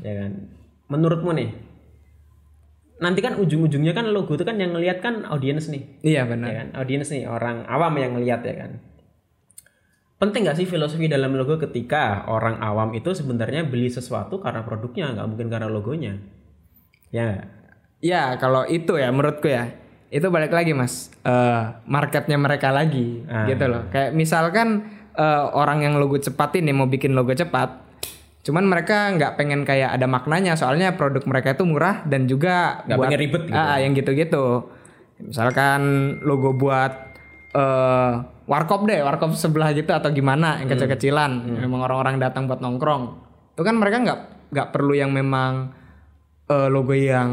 Ya 0.03 0.15
kan? 0.27 0.51
Menurutmu 0.91 1.31
nih 1.31 1.51
nanti 2.95 3.21
kan 3.21 3.35
ujung-ujungnya 3.37 3.91
kan 3.91 4.07
logo 4.15 4.39
itu 4.39 4.47
kan 4.47 4.55
yang 4.55 4.75
ngelihat 4.75 4.99
kan 4.99 5.23
audiens 5.31 5.71
nih. 5.71 5.83
Iya 6.03 6.27
ya 6.27 6.31
benar. 6.31 6.49
kan? 6.51 6.69
Audiens 6.79 7.11
nih 7.11 7.27
orang 7.31 7.67
awam 7.71 7.95
yang 7.99 8.19
ngelihat 8.19 8.43
ya 8.43 8.55
kan? 8.67 8.71
Penting 10.19 10.47
nggak 10.47 10.59
sih 10.63 10.67
filosofi 10.67 11.11
dalam 11.11 11.35
logo 11.35 11.59
ketika 11.59 12.25
orang 12.31 12.63
awam 12.63 12.95
itu 12.95 13.11
sebenarnya 13.13 13.67
beli 13.67 13.91
sesuatu 13.91 14.39
karena 14.39 14.63
produknya 14.63 15.11
nggak 15.11 15.27
mungkin 15.27 15.49
karena 15.51 15.67
logonya 15.67 16.15
ya? 17.15 17.47
Ya 18.03 18.35
kalau 18.37 18.67
itu 18.67 18.99
ya 18.99 19.09
menurutku 19.09 19.47
ya 19.47 19.71
itu 20.11 20.27
balik 20.29 20.51
lagi 20.51 20.71
mas 20.71 21.09
Eh, 21.23 21.63
marketnya 21.87 22.37
mereka 22.37 22.69
lagi 22.69 23.25
Ah. 23.25 23.47
gitu 23.47 23.65
loh. 23.65 23.89
Kayak 23.89 24.13
misalkan 24.13 24.69
eh, 25.11 25.45
orang 25.51 25.81
yang 25.81 25.95
logo 25.97 26.19
cepat 26.19 26.59
ini 26.59 26.71
mau 26.71 26.85
bikin 26.85 27.15
logo 27.15 27.31
cepat, 27.31 27.71
cuman 28.43 28.67
mereka 28.67 29.09
nggak 29.11 29.39
pengen 29.39 29.63
kayak 29.63 29.95
ada 29.95 30.05
maknanya 30.05 30.53
soalnya 30.53 30.93
produk 30.93 31.23
mereka 31.25 31.55
itu 31.55 31.63
murah 31.63 32.03
dan 32.05 32.27
juga 32.27 32.83
Nggak 32.85 32.99
pengen 33.01 33.19
ribet 33.19 33.43
gitu. 33.47 33.57
Ah, 33.57 33.79
yang 33.79 33.95
gitu-gitu. 33.95 34.47
Misalkan 35.21 35.81
logo 36.21 36.53
buat 36.53 36.93
eh 37.55 38.13
warkop 38.45 38.85
deh, 38.85 39.01
warkop 39.01 39.33
sebelah 39.33 39.71
gitu 39.71 39.89
atau 39.89 40.11
gimana 40.11 40.61
yang 40.61 40.69
kecil-kecilan, 40.69 41.31
memang 41.57 41.81
orang-orang 41.81 42.19
datang 42.19 42.45
buat 42.45 42.59
nongkrong. 42.59 43.03
Itu 43.55 43.63
kan 43.63 43.79
mereka 43.79 44.03
nggak 44.03 44.21
nggak 44.51 44.69
perlu 44.69 44.93
yang 44.93 45.09
memang 45.09 45.71
eh, 46.45 46.69
logo 46.69 46.93
yang 46.93 47.31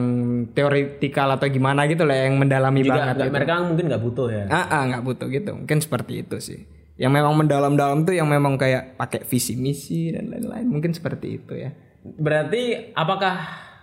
teoretikal 0.49 1.27
atau 1.31 1.45
gimana 1.45 1.83
gitu 1.85 2.03
lah 2.03 2.15
yang 2.21 2.35
mendalami 2.35 2.79
Juga 2.79 2.95
banget 2.95 3.05
nggak- 3.11 3.27
gitu. 3.27 3.35
mereka 3.35 3.53
mungkin 3.61 3.85
nggak 3.87 4.03
butuh 4.03 4.27
ya. 4.27 4.43
Ah, 4.47 4.65
ah, 4.69 4.81
nggak 4.87 5.03
butuh 5.03 5.27
gitu. 5.27 5.51
Mungkin 5.53 5.77
seperti 5.79 6.13
itu 6.21 6.37
sih. 6.39 6.59
Yang 6.95 7.11
memang 7.13 7.33
mendalam-dalam 7.35 8.03
tuh 8.03 8.13
yang 8.13 8.25
memang 8.25 8.55
kayak 8.55 8.95
pakai 8.95 9.25
visi 9.25 9.55
misi 9.55 10.09
dan 10.09 10.27
lain-lain. 10.27 10.63
Mungkin 10.65 10.91
seperti 10.91 11.27
itu 11.35 11.53
ya. 11.55 11.75
Berarti 12.01 12.93
apakah 12.93 13.35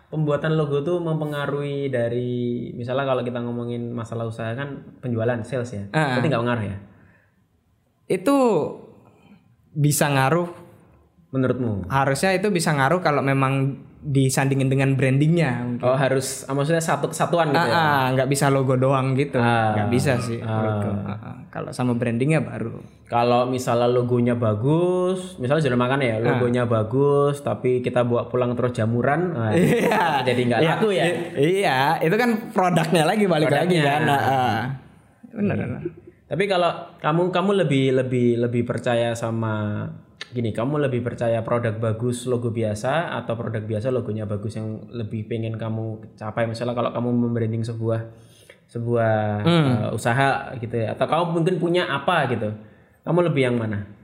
pembuatan 0.09 0.57
logo 0.57 0.81
tuh 0.81 0.97
mempengaruhi 0.99 1.87
dari 1.87 2.31
misalnya 2.73 3.05
kalau 3.05 3.21
kita 3.21 3.39
ngomongin 3.39 3.93
masalah 3.93 4.25
usaha 4.25 4.49
kan 4.55 4.97
penjualan 4.99 5.37
sales 5.43 5.69
ya. 5.69 5.85
Ah. 5.93 6.17
Berarti 6.17 6.27
nggak 6.27 6.43
pengaruh 6.43 6.65
ya 6.65 6.77
Itu 8.07 8.37
bisa 9.71 10.09
ngaruh. 10.09 10.49
menurutmu? 11.29 11.85
Harusnya 11.89 12.33
itu 12.33 12.49
bisa 12.49 12.73
ngaruh 12.73 13.05
kalau 13.05 13.21
memang 13.21 13.85
disandingin 13.99 14.71
dengan 14.71 14.95
brandingnya. 14.95 15.79
Oh 15.83 15.93
harus 15.93 16.47
ah, 16.47 16.55
maksudnya 16.55 16.79
satu 16.79 17.11
kesatuan 17.11 17.51
gitu 17.51 17.59
ya. 17.59 17.75
Ah, 17.75 17.83
ah, 17.83 18.05
nggak 18.15 18.31
bisa 18.31 18.47
logo 18.47 18.79
doang 18.79 19.19
gitu. 19.19 19.37
Ah. 19.37 19.75
Nggak 19.75 19.89
bisa 19.91 20.13
sih. 20.23 20.39
Ah, 20.39 20.79
ah. 21.05 21.35
Kalau 21.51 21.75
sama 21.75 21.99
brandingnya 21.99 22.39
baru. 22.41 22.79
Kalau 23.09 23.49
misalnya 23.49 23.89
logonya 23.89 24.37
bagus, 24.37 25.35
misalnya 25.37 25.65
sudah 25.65 25.81
makan 25.81 25.99
ya, 25.99 26.21
logonya 26.21 26.63
bagus, 26.65 27.41
tapi 27.41 27.81
kita 27.81 28.05
bawa 28.05 28.29
pulang 28.29 28.53
terus 28.53 28.77
jamuran, 28.77 29.33
nah, 29.33 29.51
Iya. 29.57 30.23
jadi 30.23 30.41
nggak 30.45 30.61
Iya, 30.61 30.73
laku 30.77 30.89
ya. 30.93 31.05
Iya, 31.35 31.79
itu 32.05 32.17
kan 32.21 32.31
produknya 32.53 33.03
lagi 33.09 33.25
balik 33.25 33.49
lagi 33.49 33.81
Produknya. 33.81 33.83
kan. 33.83 34.01
Ah, 34.05 34.21
ah. 34.21 34.59
Benar, 35.33 35.57
benar. 35.57 35.83
Tapi 36.29 36.45
kalau 36.45 36.71
kamu 37.01 37.33
kamu 37.33 37.51
lebih 37.65 37.85
lebih 37.97 38.29
lebih 38.39 38.63
percaya 38.69 39.17
sama 39.17 39.89
gini, 40.35 40.51
kamu 40.53 40.89
lebih 40.89 41.01
percaya 41.01 41.41
produk 41.41 41.73
bagus 41.79 42.29
logo 42.29 42.53
biasa 42.53 43.17
atau 43.23 43.35
produk 43.39 43.65
biasa 43.65 43.89
logonya 43.89 44.29
bagus 44.29 44.59
yang 44.61 44.87
lebih 44.93 45.25
pengen 45.25 45.57
kamu 45.57 46.17
capai 46.19 46.45
misalnya 46.45 46.77
kalau 46.77 46.91
kamu 46.93 47.09
membranding 47.15 47.65
sebuah 47.65 48.01
sebuah 48.69 49.17
eh, 49.49 49.89
usaha 49.97 50.53
gitu 50.61 50.77
ya 50.77 50.93
atau 50.93 51.09
kamu 51.09 51.25
mungkin 51.41 51.55
punya 51.57 51.89
apa 51.89 52.29
gitu. 52.29 52.53
Kamu 53.03 53.25
lebih 53.33 53.43
yang 53.49 53.57
mana? 53.57 53.98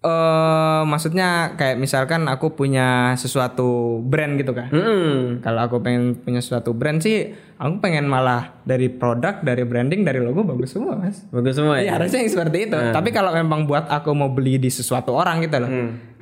Eh 0.00 0.82
maksudnya 0.88 1.60
kayak 1.60 1.76
misalkan 1.76 2.24
aku 2.24 2.56
punya 2.56 3.12
sesuatu 3.20 4.00
brand 4.00 4.40
gitu 4.40 4.56
kan. 4.56 4.72
Hmm. 4.72 5.44
Kalau 5.44 5.60
aku 5.68 5.84
pengen 5.84 6.16
punya 6.16 6.40
suatu 6.40 6.72
brand 6.72 7.04
sih, 7.04 7.36
aku 7.60 7.84
pengen 7.84 8.08
malah 8.08 8.64
dari 8.64 8.88
produk, 8.88 9.44
dari 9.44 9.68
branding, 9.68 10.00
dari 10.00 10.24
logo 10.24 10.40
bagus 10.40 10.72
semua, 10.72 10.96
Mas. 10.96 11.28
Bagus 11.28 11.60
semua 11.60 11.84
ya. 11.84 11.84
Iya, 11.84 11.90
harusnya 12.00 12.24
yang 12.24 12.32
seperti 12.32 12.58
itu. 12.72 12.78
Tapi 12.80 13.12
kalau 13.12 13.36
memang 13.36 13.68
buat 13.68 13.92
aku 13.92 14.16
mau 14.16 14.32
beli 14.32 14.56
di 14.56 14.72
sesuatu 14.72 15.12
orang 15.12 15.44
gitu 15.44 15.60
loh. 15.60 15.70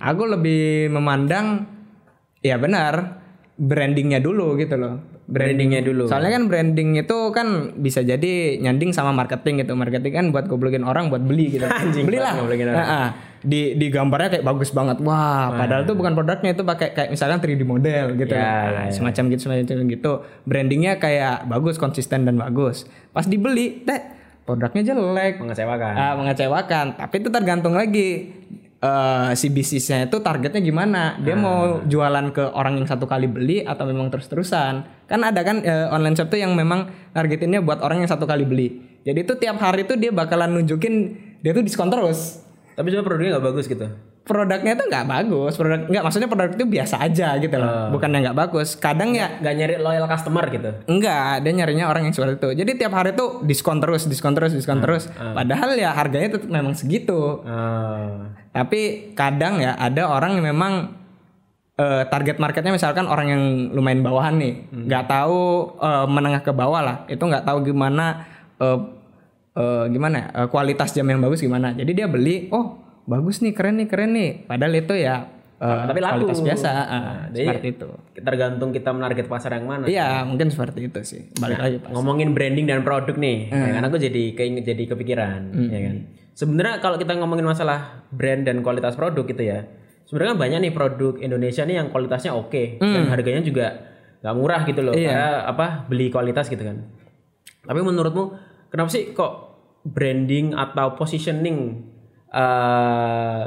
Aku 0.02 0.26
lebih 0.26 0.90
memandang 0.90 1.62
ya 2.42 2.58
benar 2.58 3.22
brandingnya 3.58 4.18
dulu 4.18 4.58
gitu 4.58 4.74
loh. 4.74 5.17
Brandingnya 5.28 5.84
dulu. 5.84 6.08
Soalnya 6.08 6.40
kan 6.40 6.48
branding 6.48 6.96
itu 6.96 7.18
kan 7.36 7.76
bisa 7.76 8.00
jadi 8.00 8.56
nyanding 8.64 8.96
sama 8.96 9.12
marketing 9.12 9.60
gitu. 9.60 9.76
Marketing 9.76 10.12
kan 10.16 10.26
buat 10.32 10.48
goblokin 10.48 10.88
orang 10.88 11.12
buat 11.12 11.20
beli 11.20 11.52
gitu. 11.52 11.68
Anjing, 11.84 12.08
Belilah. 12.08 12.40
orang. 12.40 12.56
Nah, 12.72 12.88
ah. 12.88 13.08
di 13.44 13.76
di 13.76 13.92
gambarnya 13.92 14.40
kayak 14.40 14.44
bagus 14.48 14.72
banget. 14.72 15.04
Wah, 15.04 15.52
padahal 15.52 15.84
tuh 15.84 16.00
bukan 16.00 16.16
produknya 16.16 16.56
itu 16.56 16.64
pakai 16.64 16.96
kayak 16.96 17.08
misalkan 17.12 17.44
3D 17.44 17.60
model 17.68 18.16
gitu. 18.16 18.32
Ya, 18.32 18.88
Nah, 18.88 18.88
semacam 18.88 19.22
gitu 19.36 19.40
semacam 19.52 19.76
gitu. 19.84 20.12
Brandingnya 20.48 20.96
kayak 20.96 21.44
bagus, 21.44 21.76
konsisten 21.76 22.24
dan 22.24 22.40
bagus. 22.40 22.88
Pas 23.12 23.28
dibeli, 23.28 23.84
teh 23.84 24.00
produknya 24.48 24.96
jelek. 24.96 25.44
Mengecewakan. 25.44 25.92
Ah, 25.92 26.16
mengecewakan. 26.16 26.96
Tapi 26.96 27.14
itu 27.20 27.28
tergantung 27.28 27.76
lagi 27.76 28.32
eh, 28.80 29.30
si 29.36 29.52
bisnisnya 29.52 30.08
itu 30.08 30.16
targetnya 30.24 30.64
gimana. 30.64 31.20
Dia 31.20 31.36
mau 31.36 31.84
jualan 31.84 32.32
ke 32.32 32.48
orang 32.56 32.80
yang 32.80 32.88
satu 32.88 33.04
kali 33.04 33.28
beli 33.28 33.60
atau 33.60 33.84
memang 33.84 34.08
terus-terusan. 34.08 34.97
Kan 35.08 35.24
ada 35.24 35.40
kan 35.40 35.64
eh, 35.64 35.88
online 35.88 36.14
shop 36.14 36.28
tuh 36.28 36.38
yang 36.38 36.52
memang 36.52 36.92
targetinnya 37.16 37.64
buat 37.64 37.80
orang 37.80 38.04
yang 38.04 38.10
satu 38.12 38.28
kali 38.28 38.44
beli. 38.44 39.00
Jadi 39.08 39.24
itu 39.24 39.34
tiap 39.40 39.56
hari 39.56 39.88
tuh 39.88 39.96
dia 39.96 40.12
bakalan 40.12 40.60
nunjukin 40.60 41.16
dia 41.40 41.56
tuh 41.56 41.64
diskon 41.64 41.88
terus. 41.88 42.44
Tapi 42.76 42.94
cuma 42.94 43.02
produknya 43.02 43.40
nggak 43.40 43.46
bagus 43.48 43.64
gitu. 43.66 43.88
Produknya 44.28 44.76
tuh 44.76 44.86
nggak 44.92 45.06
bagus. 45.08 45.56
Produk 45.56 45.88
nggak 45.88 46.04
maksudnya 46.04 46.28
produk 46.28 46.52
itu 46.52 46.66
biasa 46.68 47.00
aja 47.00 47.40
gitu 47.40 47.56
loh. 47.56 47.88
Bukan 47.96 48.12
yang 48.12 48.28
nggak 48.28 48.38
bagus. 48.38 48.76
Kadang 48.76 49.16
ya 49.16 49.40
Nggak 49.40 49.54
nyari 49.56 49.74
loyal 49.80 50.04
customer 50.04 50.44
gitu. 50.52 50.70
Enggak, 50.84 51.40
dia 51.40 51.52
nyarinya 51.56 51.88
orang 51.88 52.04
yang 52.04 52.14
seperti 52.14 52.36
itu. 52.36 52.48
Jadi 52.60 52.70
tiap 52.76 52.92
hari 52.92 53.16
tuh 53.16 53.40
diskon 53.48 53.80
terus, 53.80 54.04
diskon 54.04 54.36
terus, 54.36 54.52
diskon 54.52 54.84
terus. 54.84 55.08
Padahal 55.16 55.72
ya 55.80 55.96
harganya 55.96 56.36
tetap 56.36 56.52
memang 56.52 56.76
segitu. 56.76 57.40
Ah. 57.48 58.36
Tapi 58.52 59.16
kadang 59.16 59.64
ya 59.64 59.72
ada 59.80 60.12
orang 60.12 60.36
yang 60.36 60.52
memang 60.52 60.97
eh, 61.78 62.02
target 62.04 62.36
marketnya 62.36 62.70
misalkan 62.70 63.06
orang 63.06 63.26
yang 63.28 63.42
lumayan 63.70 64.02
bawahan 64.02 64.34
nih, 64.34 64.54
nggak 64.68 65.04
tahu 65.06 65.40
eh, 65.78 66.06
menengah 66.06 66.42
ke 66.42 66.50
bawah 66.50 66.82
lah. 66.82 66.96
Itu 67.06 67.22
nggak 67.22 67.44
tahu 67.44 67.62
gimana 67.64 68.26
eh, 68.56 68.78
eh, 69.54 69.84
gimana 69.88 70.16
ya, 70.16 70.26
eh, 70.34 70.48
kualitas 70.48 70.90
jam 70.90 71.06
yang 71.06 71.18
bagus 71.18 71.38
gimana. 71.38 71.72
Jadi 71.72 71.90
dia 71.94 72.06
beli, 72.06 72.50
oh 72.50 72.76
bagus 73.04 73.38
nih, 73.38 73.52
keren 73.52 73.78
nih, 73.78 73.86
keren 73.86 74.10
nih. 74.10 74.30
Padahal 74.44 74.74
itu 74.74 74.92
ya 74.92 75.16
eh, 75.58 75.82
Tapi 75.86 75.98
laku. 75.98 76.12
kualitas 76.22 76.38
biasa, 76.40 76.70
Nah, 76.70 77.22
jadi- 77.30 77.46
seperti 77.48 77.68
itu. 77.72 77.88
Tergantung 78.18 78.70
kita 78.70 78.90
menarget 78.90 79.26
pasar 79.26 79.54
yang 79.54 79.66
mana. 79.66 79.84
Iya, 79.86 80.22
mungkin 80.22 80.50
seperti 80.50 80.86
itu 80.86 81.00
sih. 81.02 81.22
Balik 81.34 81.58
lagi 81.58 81.76
Pak. 81.78 81.90
ngomongin 81.90 82.30
branding 82.30 82.66
dan 82.66 82.82
produk 82.82 83.14
nih, 83.14 83.46
ya 83.48 83.70
kan 83.72 83.82
aku 83.84 83.96
jadi 83.96 84.34
keinget 84.34 84.66
jadi 84.66 84.82
kepikiran, 84.86 85.40
ya 85.66 85.80
kan. 85.80 85.96
Sebenarnya 86.32 86.78
kalau 86.78 86.94
kita 86.94 87.14
ngomongin 87.14 87.42
masalah 87.44 88.06
brand 88.10 88.42
dan 88.42 88.62
kualitas 88.62 88.94
produk 88.94 89.22
gitu 89.24 89.42
ya, 89.42 89.66
sebenarnya 90.08 90.32
kan 90.32 90.40
banyak 90.40 90.58
nih 90.64 90.72
produk 90.72 91.14
Indonesia 91.20 91.62
nih 91.68 91.76
yang 91.84 91.92
kualitasnya 91.92 92.32
oke 92.32 92.80
dan 92.80 93.04
harganya 93.12 93.44
juga 93.44 93.66
nggak 94.24 94.34
murah 94.34 94.64
gitu 94.64 94.80
loh, 94.82 94.96
karena 94.96 95.46
apa 95.46 95.84
beli 95.86 96.08
kualitas 96.08 96.48
gitu 96.48 96.64
kan. 96.64 96.80
Tapi 97.62 97.80
menurutmu 97.84 98.24
kenapa 98.72 98.88
sih 98.88 99.12
kok 99.12 99.32
branding 99.84 100.56
atau 100.56 100.96
positioning 100.96 101.84
eh, 102.32 103.44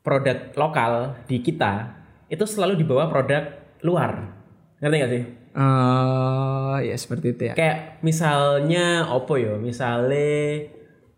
produk 0.00 0.38
lokal 0.54 0.92
di 1.26 1.42
kita 1.42 1.98
itu 2.30 2.46
selalu 2.46 2.78
di 2.78 2.86
bawah 2.86 3.10
produk 3.10 3.42
luar, 3.84 4.32
ngerti 4.80 4.96
gak 5.02 5.12
sih? 5.12 5.24
Eh, 5.52 6.76
ya 6.88 6.96
seperti 6.96 7.26
itu 7.36 7.42
ya. 7.52 7.54
kayak 7.58 8.00
misalnya 8.00 9.12
opo 9.12 9.36
yo 9.36 9.60
misalnya 9.60 10.64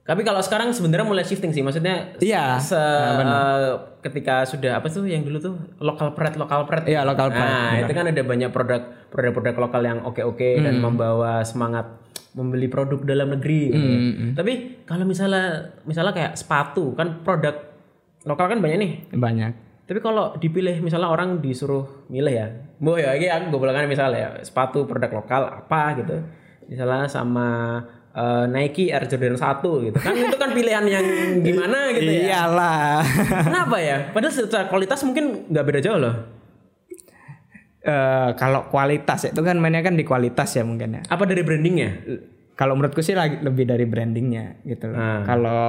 tapi 0.04 0.20
kalau 0.20 0.38
sekarang 0.38 0.68
sebenarnya 0.68 1.02
mulai 1.02 1.24
shifting 1.24 1.48
sih 1.48 1.60
maksudnya 1.60 2.12
Iya. 2.18 2.60
se 2.60 2.76
eh, 2.76 3.68
ketika 4.00 4.44
sudah 4.44 4.76
apa 4.76 4.86
tuh 4.86 5.04
yang 5.04 5.22
dulu 5.22 5.38
tuh 5.38 5.54
lokal 5.78 6.12
pride 6.12 6.36
lokal 6.36 6.64
pride 6.64 6.84
Iya, 6.84 7.02
local 7.02 7.28
pride, 7.28 7.40
nah 7.42 7.72
itu 7.78 7.90
kan 7.90 8.04
ada 8.06 8.22
banyak 8.22 8.50
produk 8.50 8.82
produk-produk 9.08 9.54
lokal 9.58 9.82
yang 9.82 9.98
oke 10.02 10.20
oke 10.20 10.50
dan 10.58 10.76
Hmm. 10.76 10.84
membawa 10.84 11.40
semangat 11.40 11.88
membeli 12.32 12.66
produk 12.66 13.00
dalam 13.00 13.30
negeri 13.30 13.70
gitu 13.70 13.86
ya. 13.86 13.96
Hmm, 13.96 14.30
tapi 14.34 14.52
kalau 14.82 15.04
misalnya 15.04 15.44
misalnya 15.82 16.12
kayak 16.12 16.32
sepatu 16.34 16.92
kan 16.92 17.22
produk 17.22 17.54
lokal 18.24 18.46
kan 18.46 18.58
banyak 18.58 18.76
nih 18.76 18.92
Banyak. 19.10 19.52
tapi 19.84 20.00
kalau 20.00 20.34
dipilih 20.34 20.80
misalnya 20.80 21.06
orang 21.06 21.38
disuruh 21.38 22.08
milih 22.08 22.34
ya, 22.34 22.46
bu 22.74 22.96
ya 22.96 23.12
ini 23.12 23.28
aku 23.28 23.52
gobolangan 23.52 23.84
misalnya 23.84 24.18
ya 24.18 24.28
sepatu 24.40 24.82
produk 24.82 25.12
lokal 25.14 25.42
apa 25.46 25.94
gitu, 25.94 26.16
misalnya 26.66 27.04
sama 27.06 27.48
eh, 28.14 28.44
Nike 28.48 28.94
Air 28.94 29.04
Jordan 29.10 29.36
1 29.36 29.86
gitu 29.90 29.98
kan 29.98 30.14
itu 30.14 30.36
kan 30.38 30.50
pilihan 30.54 30.84
yang 30.86 31.06
gimana 31.42 31.90
gitu 31.92 32.10
ya. 32.10 32.22
Iyalah. 32.30 33.02
Kenapa 33.46 33.76
ya? 33.82 34.14
Padahal 34.14 34.32
secara 34.34 34.64
kualitas 34.70 35.02
mungkin 35.02 35.50
nggak 35.50 35.64
beda 35.66 35.80
jauh 35.82 35.98
loh. 35.98 36.14
Eh, 37.84 38.30
kalau 38.40 38.64
kualitas 38.72 39.28
itu 39.28 39.40
kan 39.44 39.60
mainnya 39.60 39.84
kan 39.84 39.92
di 39.92 40.08
kualitas 40.08 40.56
ya 40.56 40.64
mungkin 40.64 40.96
ya. 40.98 41.02
Apa 41.12 41.28
dari 41.28 41.44
brandingnya? 41.44 41.90
Kalau 42.56 42.78
menurutku 42.78 43.04
sih 43.04 43.12
lagi 43.12 43.44
lebih 43.44 43.68
dari 43.68 43.84
brandingnya 43.84 44.64
gitu 44.64 44.88
loh. 44.88 44.96
Ah. 44.96 45.20
Kalau 45.28 45.62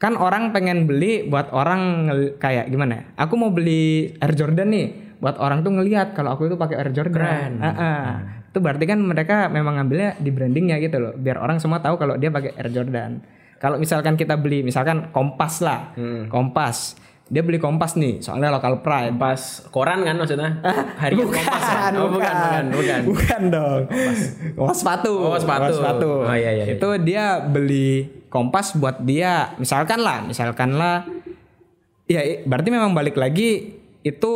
kan 0.00 0.16
orang 0.16 0.56
pengen 0.56 0.88
beli 0.88 1.28
buat 1.28 1.52
orang 1.52 2.08
kayak 2.40 2.72
gimana 2.72 2.92
ya? 2.94 3.02
Aku 3.20 3.36
mau 3.36 3.52
beli 3.52 4.16
Air 4.16 4.32
Jordan 4.32 4.72
nih 4.72 4.86
buat 5.20 5.36
orang 5.36 5.60
tuh 5.60 5.76
ngelihat 5.76 6.16
kalau 6.16 6.32
aku 6.32 6.48
itu 6.48 6.56
pakai 6.56 6.76
Air 6.80 6.90
Jordan. 6.96 7.20
Keren. 7.20 7.52
Ah, 7.60 7.68
ah. 7.68 8.08
Itu 8.56 8.64
berarti 8.64 8.88
kan 8.88 8.96
mereka 9.04 9.52
memang 9.52 9.76
ngambilnya 9.76 10.16
di 10.16 10.32
brandingnya 10.32 10.80
gitu 10.80 10.96
loh, 10.96 11.12
biar 11.12 11.36
orang 11.44 11.60
semua 11.60 11.84
tahu 11.84 12.00
kalau 12.00 12.16
dia 12.16 12.32
pakai 12.32 12.56
Air 12.56 12.72
Jordan. 12.72 13.20
Kalau 13.60 13.76
misalkan 13.76 14.16
kita 14.16 14.40
beli 14.40 14.64
misalkan 14.64 15.12
Kompas 15.12 15.60
lah, 15.60 15.92
Kompas, 16.32 16.96
dia 17.28 17.44
beli 17.44 17.60
Kompas 17.60 18.00
nih, 18.00 18.24
soalnya 18.24 18.48
lokal 18.48 18.80
pride. 18.80 19.12
Pas 19.20 19.60
koran 19.68 20.08
kan 20.08 20.16
maksudnya? 20.16 20.56
Hari 21.04 21.20
bukan, 21.20 21.36
Kompas 21.36 21.64
ya? 21.68 21.76
Oh, 22.00 22.08
bukan, 22.08 22.32
bukan, 22.32 22.64
bukan. 22.72 23.00
Bukan 23.12 23.42
dong. 23.52 23.80
Kompas 24.56 24.78
sepatu. 24.80 25.12
Oh, 25.20 25.36
sepatu. 25.36 25.72
sepatu. 25.76 26.10
Oh, 26.24 26.32
iya, 26.32 26.56
iya, 26.56 26.64
iya. 26.64 26.74
Itu 26.80 26.88
dia 27.04 27.44
beli 27.44 28.08
kompas 28.32 28.72
buat 28.72 29.04
dia, 29.04 29.52
misalkan 29.60 30.00
lah, 30.00 30.24
misalkan 30.24 30.80
lah. 30.80 31.04
Ya, 32.08 32.24
berarti 32.48 32.72
memang 32.72 32.96
balik 32.96 33.20
lagi 33.20 33.84
itu 34.00 34.34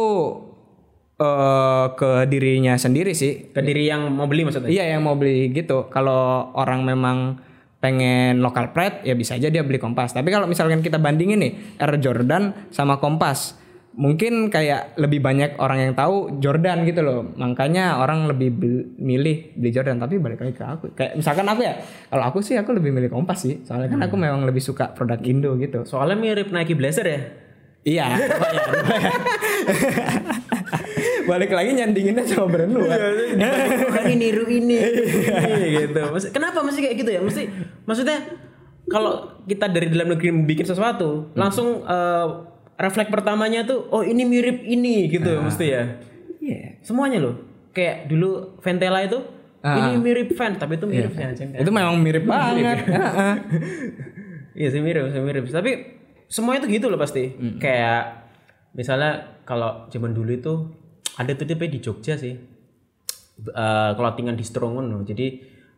eh 1.20 1.86
ke 2.00 2.24
dirinya 2.24 2.80
sendiri 2.80 3.12
sih. 3.12 3.52
Ke 3.52 3.60
diri 3.60 3.92
yang 3.92 4.08
mau 4.08 4.24
beli 4.24 4.48
maksudnya? 4.48 4.72
Iya 4.72 4.96
yang 4.96 5.04
mau 5.04 5.20
beli 5.20 5.52
gitu. 5.52 5.92
Kalau 5.92 6.48
orang 6.56 6.80
memang 6.80 7.36
pengen 7.80 8.44
local 8.44 8.76
pride 8.76 9.04
ya 9.04 9.12
bisa 9.12 9.36
aja 9.36 9.52
dia 9.52 9.60
beli 9.60 9.76
Kompas. 9.76 10.16
Tapi 10.16 10.32
kalau 10.32 10.48
misalkan 10.48 10.80
kita 10.80 10.96
bandingin 10.96 11.40
nih 11.40 11.52
Air 11.80 12.00
Jordan 12.00 12.72
sama 12.72 12.96
Kompas, 12.96 13.60
mungkin 14.00 14.48
kayak 14.48 14.96
lebih 14.96 15.18
banyak 15.18 15.58
orang 15.58 15.90
yang 15.90 15.92
tahu 15.98 16.38
Jordan 16.38 16.86
gitu 16.86 17.02
loh 17.02 17.26
makanya 17.34 17.98
orang 17.98 18.30
lebih 18.30 18.54
milih 18.96 19.58
beli 19.58 19.70
Jordan 19.74 19.98
tapi 19.98 20.22
balik 20.22 20.38
lagi 20.38 20.54
ke 20.54 20.62
aku 20.62 20.94
kayak 20.94 21.18
misalkan 21.18 21.42
aku 21.50 21.66
ya 21.66 21.74
kalau 22.06 22.22
aku 22.22 22.38
sih 22.38 22.54
aku 22.54 22.70
lebih 22.70 22.94
milih 22.94 23.10
Kompas 23.10 23.42
sih 23.42 23.58
soalnya 23.66 23.90
kan 23.90 24.06
aku 24.06 24.14
memang 24.14 24.46
lebih 24.46 24.62
suka 24.62 24.94
produk 24.94 25.18
Indo 25.26 25.58
gitu 25.58 25.82
Soalnya 25.82 26.16
mirip 26.16 26.54
Nike 26.54 26.78
Blazer 26.78 27.02
ya. 27.02 27.20
iya 27.82 28.06
balik 31.22 31.50
lagi 31.50 31.70
nyandinginnya 31.72 32.24
sama 32.24 32.46
brand 32.46 32.70
luar 32.70 32.98
ini 34.02 34.14
niru 34.16 34.44
ini 34.44 34.76
gitu. 35.78 36.00
Maksud- 36.06 36.30
kenapa 36.30 36.60
mesti 36.60 36.80
kayak 36.80 36.96
gitu 36.96 37.10
ya? 37.10 37.20
Mesti 37.20 37.42
maksudnya 37.84 38.18
kalau 38.86 39.12
kita 39.44 39.66
dari 39.66 39.86
dalam 39.86 40.10
negeri 40.10 40.30
bikin 40.44 40.64
sesuatu, 40.64 41.30
langsung 41.32 41.82
eh, 41.82 42.26
refleks 42.76 43.08
pertamanya 43.08 43.62
tuh 43.62 43.86
oh 43.88 44.00
ini 44.00 44.24
mirip 44.24 44.62
ini 44.62 45.06
gitu 45.06 45.38
mesti 45.38 45.66
ya. 45.66 45.82
Iya. 46.38 46.80
Semuanya 46.80 47.20
loh. 47.20 47.34
Kayak 47.70 48.06
dulu 48.06 48.58
Ventela 48.58 49.00
itu 49.00 49.20
ini 49.60 49.96
mirip 49.96 50.32
Vans 50.32 50.56
tapi 50.56 50.74
itu 50.74 50.86
mirip 50.86 51.12
Vans 51.12 51.36
kan. 51.36 51.52
itu 51.52 51.68
memang 51.68 51.96
mirip 51.96 52.24
banget 52.24 52.80
Heeh. 52.82 53.34
Iya 54.58 54.68
sih 54.68 54.80
mirip, 54.80 55.08
sih 55.08 55.20
mirip. 55.20 55.44
Tapi 55.46 55.70
semua 56.26 56.56
itu 56.56 56.66
gitu 56.66 56.88
loh 56.88 56.96
pasti. 56.96 57.30
Kayak 57.56 58.26
misalnya 58.72 59.36
kalau 59.42 59.86
zaman 59.88 60.10
dulu 60.10 60.30
itu 60.30 60.52
ada 61.16 61.32
tuh 61.34 61.46
DP 61.46 61.62
di 61.66 61.78
Jogja 61.80 62.14
sih. 62.14 62.36
Clothingan 63.96 64.36
di 64.36 64.44
Strongun 64.44 64.92
loh. 64.92 65.00
Jadi 65.00 65.26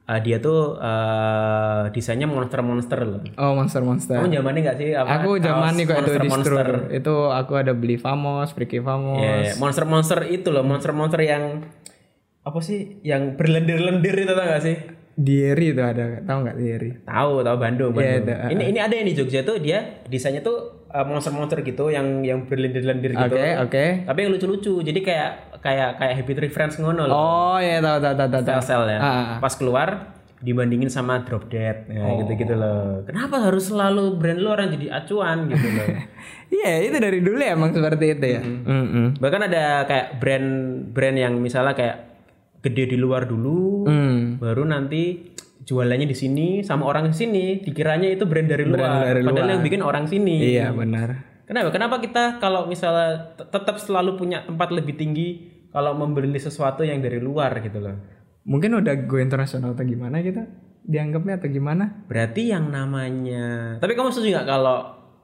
eh, 0.03 0.21
dia 0.21 0.43
tuh 0.43 0.75
eh, 0.77 1.83
desainnya 1.95 2.27
monster-monster 2.27 2.99
loh. 3.07 3.23
oh 3.39 3.53
monster 3.55 3.81
monster 3.81 4.19
Kamu 4.19 4.35
zamannya 4.35 4.61
nggak 4.67 4.77
sih? 4.77 4.89
Apa, 4.93 5.23
aku 5.23 5.39
zaman 5.39 5.73
nih 5.79 5.85
kok 5.87 5.97
itu 6.03 6.13
di 6.19 6.29
monster-monster? 6.29 6.67
Strur. 6.91 6.99
itu 6.99 7.15
aku 7.31 7.53
ada 7.55 7.73
beli 7.73 7.97
Famos 7.97 8.51
Friki 8.51 8.83
Famos 8.83 9.23
Iya, 9.23 9.35
iya. 9.47 9.53
monster-monster 9.63 10.27
itu 10.27 10.51
loh, 10.51 10.67
monster-monster 10.67 11.23
yang 11.23 11.63
apa 12.43 12.59
sih? 12.59 12.99
Yang 13.07 13.39
berlendir-lendir 13.39 14.15
itu 14.19 14.33
tau 14.35 14.43
gak 14.43 14.63
sih? 14.67 14.77
Dieri 15.15 15.71
itu 15.71 15.79
ada 15.79 16.21
tahu 16.21 16.39
nggak 16.43 16.57
Dieri 16.57 16.91
Tahu, 17.03 17.33
tahu 17.41 17.57
Bandung, 17.57 17.93
Iya, 17.93 18.19
Bandung. 18.19 18.39
itu, 18.41 18.51
ini 18.51 18.65
ini 18.69 18.79
ada 18.79 18.95
yang 18.95 19.05
di 19.05 19.15
Jogja 19.15 19.41
tuh 19.43 19.57
dia 19.57 19.79
desainnya 20.05 20.41
tuh 20.41 20.57
uh, 20.89 21.05
monster-monster 21.05 21.61
gitu 21.61 21.89
yang 21.89 22.21
yang 22.21 22.45
berlendir-lendir 22.45 23.13
gitu. 23.13 23.21
oke 23.29 23.45
oke 23.63 23.85
Tapi 24.05 24.19
yang 24.19 24.31
lucu-lucu. 24.31 24.75
Jadi 24.81 25.01
kayak 25.01 25.31
kayak 25.61 25.91
kayak 25.97 26.15
Happy 26.17 26.33
Tree 26.33 26.49
Friends 26.49 26.77
ngono 26.77 27.07
loh. 27.07 27.13
oh 27.13 27.57
ya 27.57 27.79
tahu 27.79 27.99
tahu 27.99 28.15
tahu 28.15 28.29
tahu 28.31 28.43
tahu. 28.43 28.61
Style 28.61 28.89
ya. 28.89 28.99
Ah, 28.99 29.07
ah. 29.07 29.37
Pas 29.39 29.53
keluar 29.53 29.89
dibandingin 30.39 30.91
sama 30.91 31.23
Drop 31.23 31.47
Dead 31.47 31.87
ya, 31.87 32.03
Oh. 32.03 32.19
gitu-gitu 32.19 32.53
loh. 32.53 33.05
Kenapa 33.05 33.39
harus 33.43 33.69
selalu 33.69 34.17
brand 34.17 34.41
luar 34.41 34.59
yang 34.61 34.75
jadi 34.75 34.87
acuan 34.97 35.47
gitu 35.47 35.69
loh. 35.69 35.87
Iya 36.53 36.85
itu 36.85 36.97
dari 36.97 37.21
dulu 37.21 37.41
emang 37.41 37.73
seperti 37.73 38.13
itu 38.13 38.27
ya. 38.29 38.45
Mm-mm. 38.45 39.17
Bahkan 39.17 39.41
ada 39.43 39.89
kayak 39.89 40.21
brand-brand 40.21 41.17
yang 41.17 41.35
misalnya 41.37 41.73
kayak 41.73 42.12
gede 42.63 42.85
di 42.87 42.97
luar 42.97 43.27
dulu, 43.27 43.85
Hmm. 43.85 44.39
baru 44.39 44.63
nanti 44.63 45.35
jualannya 45.61 46.05
di 46.05 46.15
sini 46.15 46.47
sama 46.61 46.87
orang 46.87 47.11
sini 47.11 47.59
dikiranya 47.59 48.09
itu 48.09 48.25
brand 48.25 48.47
dari 48.47 48.65
luar, 48.65 49.03
dari 49.05 49.21
padahal 49.21 49.35
luar. 49.45 49.53
yang 49.53 49.63
bikin 49.63 49.81
orang 49.81 50.05
sini. 50.07 50.37
Iya 50.49 50.71
benar. 50.71 51.43
Kenapa? 51.43 51.69
Kenapa 51.71 51.97
kita 51.99 52.39
kalau 52.39 52.65
misalnya 52.65 53.35
te- 53.35 53.47
tetap 53.47 53.77
selalu 53.77 54.17
punya 54.17 54.43
tempat 54.43 54.71
lebih 54.71 54.95
tinggi 54.95 55.29
kalau 55.69 55.93
membeli 55.93 56.35
sesuatu 56.37 56.83
yang 56.83 56.99
dari 56.99 57.19
luar 57.19 57.59
gitu 57.61 57.79
loh? 57.79 57.99
Mungkin 58.43 58.75
udah 58.77 58.95
go 59.05 59.19
internasional 59.19 59.71
atau 59.73 59.83
gimana 59.83 60.19
kita 60.19 60.43
dianggapnya 60.83 61.39
atau 61.39 61.49
gimana? 61.49 62.07
Berarti 62.07 62.49
yang 62.49 62.67
namanya, 62.67 63.79
tapi 63.79 63.95
kamu 63.95 64.11
setuju 64.11 64.35
nggak 64.35 64.49
kalau 64.49 64.79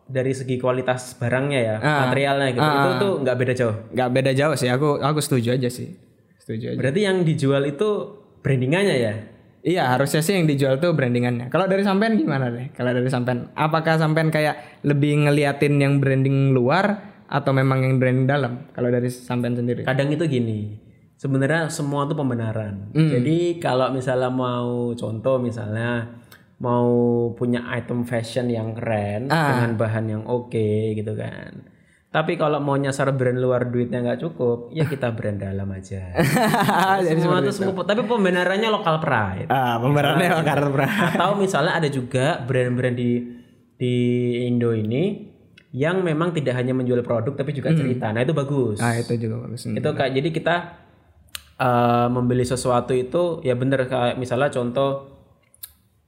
dari 0.05 0.31
segi 0.31 0.55
kualitas 0.57 1.15
barangnya 1.15 1.61
ya, 1.61 1.77
Ah. 1.77 1.99
materialnya 2.05 2.49
gitu, 2.53 2.63
itu 2.65 2.91
tuh 2.97 3.13
nggak 3.21 3.37
beda 3.37 3.53
jauh. 3.55 3.77
Gak 3.91 4.11
beda 4.11 4.31
jauh 4.33 4.55
sih. 4.55 4.69
Aku 4.69 4.99
aku 4.99 5.19
setuju 5.19 5.53
aja 5.53 5.67
sih. 5.69 6.08
Setuju 6.49 6.73
aja. 6.73 6.79
Berarti 6.81 7.01
yang 7.05 7.29
dijual 7.29 7.69
itu 7.69 7.89
brandingannya 8.41 8.97
ya? 8.97 9.15
Iya 9.61 9.93
harusnya 9.93 10.25
sih 10.25 10.33
yang 10.33 10.49
dijual 10.49 10.81
tuh 10.81 10.97
brandingannya. 10.97 11.53
Kalau 11.53 11.69
dari 11.69 11.85
sampean 11.85 12.17
gimana 12.17 12.49
deh? 12.49 12.73
Kalau 12.73 12.89
dari 12.97 13.05
sampean, 13.13 13.53
apakah 13.53 14.01
sampean 14.01 14.33
kayak 14.33 14.81
lebih 14.81 15.29
ngeliatin 15.29 15.77
yang 15.77 16.01
branding 16.01 16.57
luar 16.57 17.05
atau 17.29 17.53
memang 17.53 17.85
yang 17.85 18.01
branding 18.01 18.25
dalam? 18.25 18.65
Kalau 18.73 18.89
dari 18.89 19.13
sampean 19.13 19.61
sendiri? 19.61 19.85
Kadang 19.85 20.09
itu 20.09 20.25
gini, 20.25 20.81
sebenarnya 21.21 21.69
semua 21.69 22.09
itu 22.09 22.17
pembenaran. 22.17 22.97
Hmm. 22.97 23.13
Jadi 23.13 23.61
kalau 23.61 23.93
misalnya 23.93 24.33
mau 24.33 24.97
contoh 24.97 25.37
misalnya 25.37 26.17
mau 26.65 26.89
punya 27.37 27.69
item 27.77 28.09
fashion 28.09 28.49
yang 28.49 28.73
keren 28.73 29.29
Ah. 29.29 29.53
dengan 29.53 29.77
bahan 29.77 30.07
yang 30.09 30.23
oke 30.25 30.97
gitu 30.97 31.13
kan. 31.13 31.67
Tapi 32.19 32.35
kalau 32.35 32.59
mau 32.59 32.75
nyasar 32.75 33.15
brand 33.15 33.39
luar 33.39 33.71
duitnya 33.71 34.03
nggak 34.03 34.19
cukup, 34.19 34.75
ya 34.75 34.91
kita 34.91 35.15
brand 35.15 35.39
dalam 35.39 35.71
aja. 35.71 36.19
Jadi 37.07 37.21
semua 37.23 37.39
itu 37.39 37.55
semua, 37.55 37.87
tapi 37.87 38.03
pembenarannya 38.03 38.67
lokal 38.67 38.99
pride. 38.99 39.47
ah 39.47 39.79
pembenarannya 39.79 40.43
karena 40.43 40.87
Atau 41.15 41.39
misalnya 41.39 41.79
ada 41.79 41.87
juga 41.87 42.43
brand-brand 42.43 42.99
di 42.99 43.11
di 43.79 43.95
Indo 44.51 44.75
ini 44.75 45.31
yang 45.71 46.03
memang 46.03 46.35
tidak 46.35 46.59
hanya 46.59 46.75
menjual 46.75 47.07
produk 47.07 47.39
tapi 47.39 47.55
juga 47.55 47.71
cerita. 47.71 48.11
Nah 48.11 48.27
itu 48.27 48.35
bagus. 48.35 48.83
Ah 48.83 48.99
itu 48.99 49.15
juga 49.15 49.47
bagus. 49.47 49.71
Itu 49.71 49.89
kayak 49.95 50.13
jadi 50.19 50.29
kita 50.35 50.57
eh, 51.55 52.09
membeli 52.11 52.43
sesuatu 52.43 52.91
itu 52.91 53.39
ya 53.47 53.55
bener 53.55 53.87
kayak 53.87 54.19
misalnya 54.19 54.51
contoh 54.51 55.15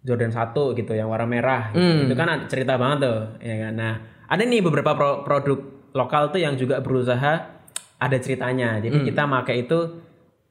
Jordan 0.01 0.33
1 0.33 0.57
gitu 0.75 0.93
yang 0.97 1.07
warna 1.07 1.29
merah 1.29 1.71
gitu. 1.71 2.09
itu 2.09 2.15
kan 2.17 2.49
cerita 2.49 2.75
banget 2.75 2.99
tuh 3.07 3.21
ya 3.39 3.69
kan. 3.69 3.73
Nah, 3.77 3.95
ada 4.27 4.43
nih 4.43 4.65
beberapa 4.65 4.97
pro- 4.97 5.23
produk 5.23 5.70
lokal 5.93 6.31
tuh 6.31 6.41
yang 6.43 6.55
juga 6.55 6.79
berusaha 6.83 7.61
ada 8.01 8.17
ceritanya. 8.17 8.81
Jadi 8.81 9.05
kita 9.05 9.29
pakai 9.29 9.69
itu 9.69 9.79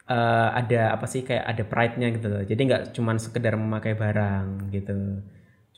eh, 0.06 0.50
ada 0.54 0.94
apa 0.94 1.06
sih 1.10 1.26
kayak 1.26 1.46
ada 1.46 1.64
pride-nya 1.66 2.08
gitu 2.14 2.28
loh. 2.30 2.44
Jadi 2.46 2.62
nggak 2.70 2.84
cuman 2.94 3.16
sekedar 3.18 3.58
memakai 3.58 3.94
barang 3.98 4.70
gitu. 4.74 5.26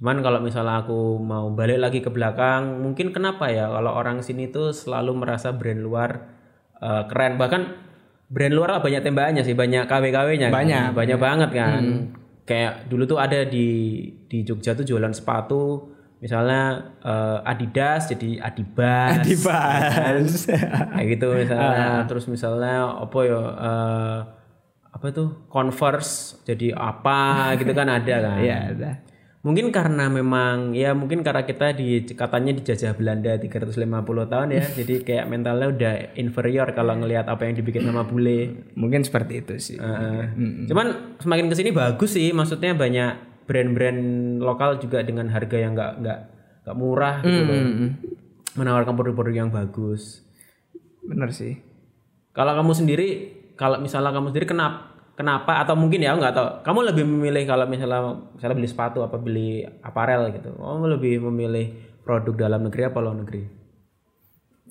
Cuman 0.02 0.26
kalau 0.26 0.42
misalnya 0.42 0.82
aku 0.82 1.22
mau 1.22 1.54
balik 1.54 1.78
lagi 1.78 2.00
ke 2.02 2.10
belakang, 2.10 2.82
mungkin 2.82 3.14
kenapa 3.14 3.54
ya 3.54 3.70
kalau 3.70 3.94
orang 3.94 4.26
sini 4.26 4.50
tuh 4.50 4.74
selalu 4.74 5.14
merasa 5.14 5.54
brand 5.54 5.80
luar 5.80 6.12
eh, 6.82 7.04
keren. 7.08 7.38
Bahkan 7.38 7.92
brand 8.32 8.56
luar 8.56 8.80
lah 8.80 8.82
banyak 8.82 9.04
tembakannya 9.04 9.44
sih, 9.44 9.54
banyak 9.54 9.86
KW-KW-nya. 9.92 10.48
kan. 10.50 10.56
Banyak, 10.56 10.88
banyak 10.96 11.20
banget 11.20 11.50
kan. 11.52 11.84
Kayak 12.48 12.88
dulu 12.88 13.04
tuh 13.06 13.20
ada 13.20 13.44
di 13.44 13.68
di 14.26 14.42
Jogja 14.48 14.72
tuh 14.74 14.88
jualan 14.88 15.12
sepatu, 15.12 15.91
misalnya 16.22 16.94
eh, 17.02 17.50
Adidas 17.50 18.06
jadi 18.08 18.38
Adibas. 18.40 19.26
Dibahas. 19.26 20.46
Kayak 20.94 21.08
gitu 21.18 21.28
misalnya. 21.34 22.06
Terus 22.06 22.26
misalnya 22.30 23.02
apa 23.02 23.20
ya 23.26 23.42
eh, 23.42 24.20
apa 24.92 25.06
tuh 25.10 25.50
Converse 25.50 26.46
jadi 26.46 26.78
apa 26.78 27.52
gitu 27.58 27.74
kan 27.74 27.90
ada 27.90 28.16
kan. 28.22 28.40
Iya 28.46 28.58
ada. 28.78 28.92
Mungkin 29.42 29.74
karena 29.74 30.06
memang 30.06 30.78
ya 30.78 30.94
mungkin 30.94 31.26
karena 31.26 31.42
kita 31.42 31.74
di 31.74 32.06
katanya 32.14 32.54
dijajah 32.54 32.94
Belanda 32.94 33.34
350 33.42 33.82
tahun 34.30 34.48
ya. 34.54 34.64
jadi 34.86 34.96
kayak 35.02 35.26
mentalnya 35.26 35.68
udah 35.74 35.94
inferior 36.22 36.70
kalau 36.78 37.02
ngelihat 37.02 37.26
apa 37.26 37.50
yang 37.50 37.58
dibikin 37.58 37.82
sama 37.82 38.06
bule. 38.06 38.70
Mungkin 38.78 39.02
seperti 39.02 39.42
itu 39.42 39.58
sih. 39.58 39.78
Heeh. 39.82 40.38
Cuman 40.70 41.18
semakin 41.18 41.50
ke 41.50 41.58
sini 41.58 41.74
bagus 41.74 42.14
sih, 42.14 42.30
maksudnya 42.30 42.78
banyak 42.78 43.31
brand-brand 43.52 44.00
lokal 44.40 44.80
juga 44.80 45.04
dengan 45.04 45.28
harga 45.28 45.60
yang 45.60 45.76
nggak 45.76 46.00
nggak 46.00 46.20
nggak 46.64 46.78
murah 46.80 47.20
gitu 47.20 47.42
loh. 47.44 47.60
Menawarkan 48.56 48.96
produk-produk 48.96 49.36
yang 49.36 49.52
bagus. 49.52 50.24
Bener 51.04 51.36
sih. 51.36 51.60
Kalau 52.32 52.56
kamu 52.56 52.72
sendiri, 52.72 53.08
kalau 53.60 53.84
misalnya 53.84 54.16
kamu 54.16 54.32
sendiri 54.32 54.48
kenapa 54.48 54.92
kenapa 55.20 55.62
atau 55.68 55.76
mungkin 55.76 56.00
ya 56.00 56.16
nggak 56.16 56.32
tahu. 56.32 56.48
Kamu 56.64 56.80
lebih 56.96 57.04
memilih 57.04 57.44
kalau 57.44 57.68
misalnya 57.68 58.16
misalnya 58.32 58.56
beli 58.56 58.70
sepatu 58.72 59.04
apa 59.04 59.20
beli 59.20 59.68
aparel 59.84 60.32
gitu. 60.32 60.56
Kamu 60.56 60.88
lebih 60.96 61.20
memilih 61.28 61.76
produk 62.08 62.48
dalam 62.48 62.64
negeri 62.72 62.88
apa 62.88 62.98
luar 63.04 63.20
negeri? 63.20 63.44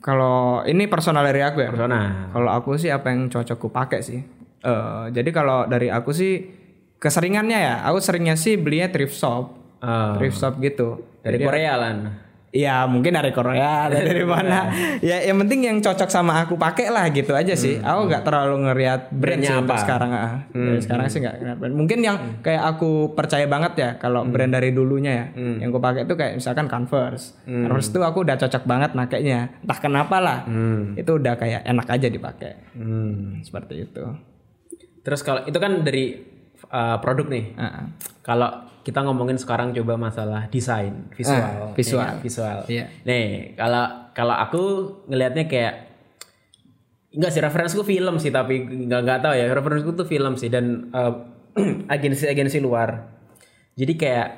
Kalau 0.01 0.65
ini 0.65 0.89
personal 0.89 1.29
dari 1.29 1.45
aku 1.45 1.61
ya. 1.61 1.69
Persona. 1.69 2.33
Kalau 2.33 2.51
aku 2.51 2.81
sih 2.81 2.89
apa 2.89 3.13
yang 3.13 3.29
cocok 3.29 3.57
ku 3.61 3.69
pakai 3.69 4.01
sih. 4.01 4.21
Eh 4.65 5.05
jadi 5.13 5.29
kalau 5.29 5.69
dari 5.69 5.93
aku 5.93 6.13
sih 6.17 6.60
keseringannya 7.01 7.59
ya, 7.59 7.75
aku 7.83 7.99
seringnya 7.99 8.37
sih 8.37 8.55
belinya 8.55 8.89
thrift 8.89 9.17
shop, 9.17 9.57
Ah, 9.81 10.13
thrift 10.15 10.37
shop 10.37 10.61
gitu. 10.61 11.01
dari 11.21 11.41
Korea 11.41 11.75
lan. 11.75 11.99
Iya 12.51 12.83
mungkin 12.85 13.15
dari 13.15 13.31
Korea 13.31 13.73
atau 13.87 14.03
dari 14.03 14.27
mana. 14.27 14.75
ya 14.99 15.23
yang 15.23 15.39
penting 15.39 15.63
yang 15.63 15.79
cocok 15.79 16.11
sama 16.11 16.43
aku 16.43 16.59
pakai 16.59 16.91
lah 16.91 17.07
gitu 17.09 17.31
aja 17.31 17.55
sih. 17.55 17.79
Aku 17.79 18.11
nggak 18.11 18.21
terlalu 18.21 18.67
ngeliat 18.67 19.07
brand 19.09 19.39
Brandnya 19.39 19.51
sih 19.55 19.63
apa? 19.63 19.75
sekarang. 19.79 20.11
ah. 20.11 20.37
Dari 20.51 20.81
sekarang 20.83 21.07
sih 21.07 21.23
nggak 21.23 21.37
ngeliat 21.39 21.57
brand. 21.57 21.75
Mungkin 21.79 21.99
yang 22.03 22.17
kayak 22.43 22.65
aku 22.69 23.15
percaya 23.15 23.47
banget 23.47 23.73
ya 23.79 23.91
kalau 23.97 24.27
brand 24.27 24.51
dari 24.51 24.75
dulunya 24.75 25.13
ya. 25.15 25.27
Yang 25.63 25.71
aku 25.71 25.79
pakai 25.79 26.01
itu 26.03 26.15
kayak 26.19 26.35
misalkan 26.37 26.67
Converse. 26.67 27.39
Converse 27.47 27.89
itu 27.89 28.01
aku 28.03 28.19
udah 28.21 28.37
cocok 28.37 28.63
banget 28.67 28.91
makainya. 28.93 29.41
Entah 29.63 29.79
kenapa 29.79 30.17
lah. 30.19 30.39
Itu 30.99 31.23
udah 31.23 31.39
kayak 31.39 31.63
enak 31.63 31.87
aja 31.87 32.09
dipakai. 32.11 32.53
Hmm. 32.75 33.39
Seperti 33.41 33.87
itu. 33.87 34.05
Terus 35.01 35.23
kalau 35.23 35.47
itu 35.47 35.57
kan 35.57 35.81
dari 35.81 36.30
uh, 36.69 37.01
produk 37.01 37.27
nih. 37.27 37.57
Heeh. 37.57 37.85
Kalau 38.21 38.51
kita 38.81 39.05
ngomongin 39.05 39.37
sekarang 39.37 39.73
coba 39.73 39.97
masalah 39.97 40.49
desain 40.49 41.09
visual, 41.13 41.37
Ah, 41.37 41.73
visual. 41.77 42.01
ya, 42.05 42.21
visual. 42.21 42.59
Iya. 42.67 42.85
Nih, 43.05 43.53
kalau 43.55 43.85
kalau 44.13 44.35
aku 44.35 44.63
ngelihatnya 45.07 45.45
kayak 45.47 45.75
enggak 47.11 47.31
sih 47.31 47.43
referensiku 47.43 47.83
film 47.83 48.17
sih 48.17 48.31
tapi 48.31 48.63
nggak 48.87 49.01
nggak 49.03 49.21
tahu 49.21 49.35
ya 49.35 49.45
referensiku 49.51 49.91
tuh 49.95 50.07
film 50.07 50.39
sih 50.39 50.49
dan 50.49 50.89
eh, 50.91 51.13
agensi-agensi 51.95 52.59
luar. 52.59 53.05
Jadi 53.77 53.93
kayak 53.97 54.29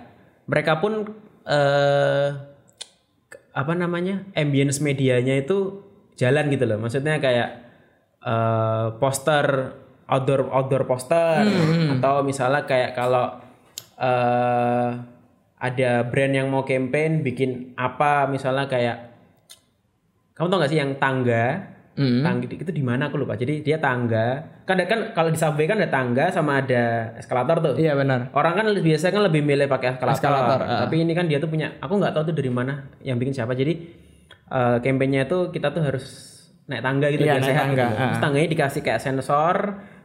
mereka 0.49 0.79
pun 0.79 1.07
eh 1.43 2.29
apa 3.53 3.73
namanya 3.77 4.25
ambience 4.33 4.81
medianya 4.81 5.37
itu 5.39 5.85
jalan 6.17 6.49
gitu 6.51 6.65
loh. 6.67 6.79
Maksudnya 6.81 7.21
kayak 7.21 7.49
eh 8.23 8.87
poster 8.99 9.77
outdoor 10.13 10.53
outdoor 10.53 10.85
poster. 10.85 11.49
Atau 11.97 12.21
misalnya 12.29 12.69
kayak 12.69 12.93
kalau 12.93 13.41
eh 13.97 14.89
ada 15.63 15.91
brand 16.11 16.35
yang 16.35 16.51
mau 16.51 16.67
campaign 16.67 17.23
bikin 17.23 17.79
apa 17.79 18.27
misalnya 18.27 18.67
kayak 18.67 19.15
kamu 20.35 20.47
tau 20.51 20.59
gak 20.59 20.73
sih 20.75 20.81
yang 20.83 20.99
tangga? 20.99 21.71
Hmm. 21.93 22.25
tangga 22.25 22.49
itu 22.49 22.73
di 22.73 22.81
mana 22.81 23.13
aku 23.13 23.21
lupa. 23.21 23.37
Jadi 23.37 23.61
dia 23.61 23.77
tangga. 23.77 24.41
Kan 24.65 24.81
ada 24.81 24.89
kan 24.89 25.01
kalau 25.13 25.29
di 25.29 25.37
subway 25.37 25.69
kan 25.69 25.77
ada 25.77 25.93
tangga 25.93 26.33
sama 26.33 26.65
ada 26.65 27.13
eskalator 27.21 27.61
tuh. 27.61 27.75
Iya 27.77 27.93
benar. 27.93 28.33
orang 28.33 28.57
kan 28.57 28.67
biasanya 28.81 29.13
kan 29.13 29.23
lebih 29.29 29.45
milih 29.45 29.69
pakai 29.69 30.01
eskalator, 30.01 30.17
Eskalator, 30.17 30.61
ah. 30.65 30.81
tapi 30.89 31.05
ini 31.05 31.13
kan 31.13 31.29
dia 31.29 31.37
tuh 31.37 31.53
punya 31.53 31.77
aku 31.85 32.01
nggak 32.01 32.17
tahu 32.17 32.33
tuh 32.33 32.35
dari 32.35 32.49
mana 32.49 32.89
yang 33.05 33.21
bikin 33.21 33.37
siapa. 33.37 33.53
Jadi 33.53 33.73
eh 34.49 34.77
kampanyenya 34.81 35.29
itu 35.29 35.53
kita 35.53 35.69
tuh 35.69 35.85
harus 35.85 36.33
naik 36.65 36.81
tangga 36.81 37.07
gitu 37.13 37.23
Iya, 37.29 37.37
naik 37.37 37.57
tangga, 37.61 37.87
gitu. 37.87 38.01
Terus 38.01 38.23
tangganya 38.25 38.49
dikasih 38.57 38.81
kayak 38.81 39.01
sensor 39.05 39.57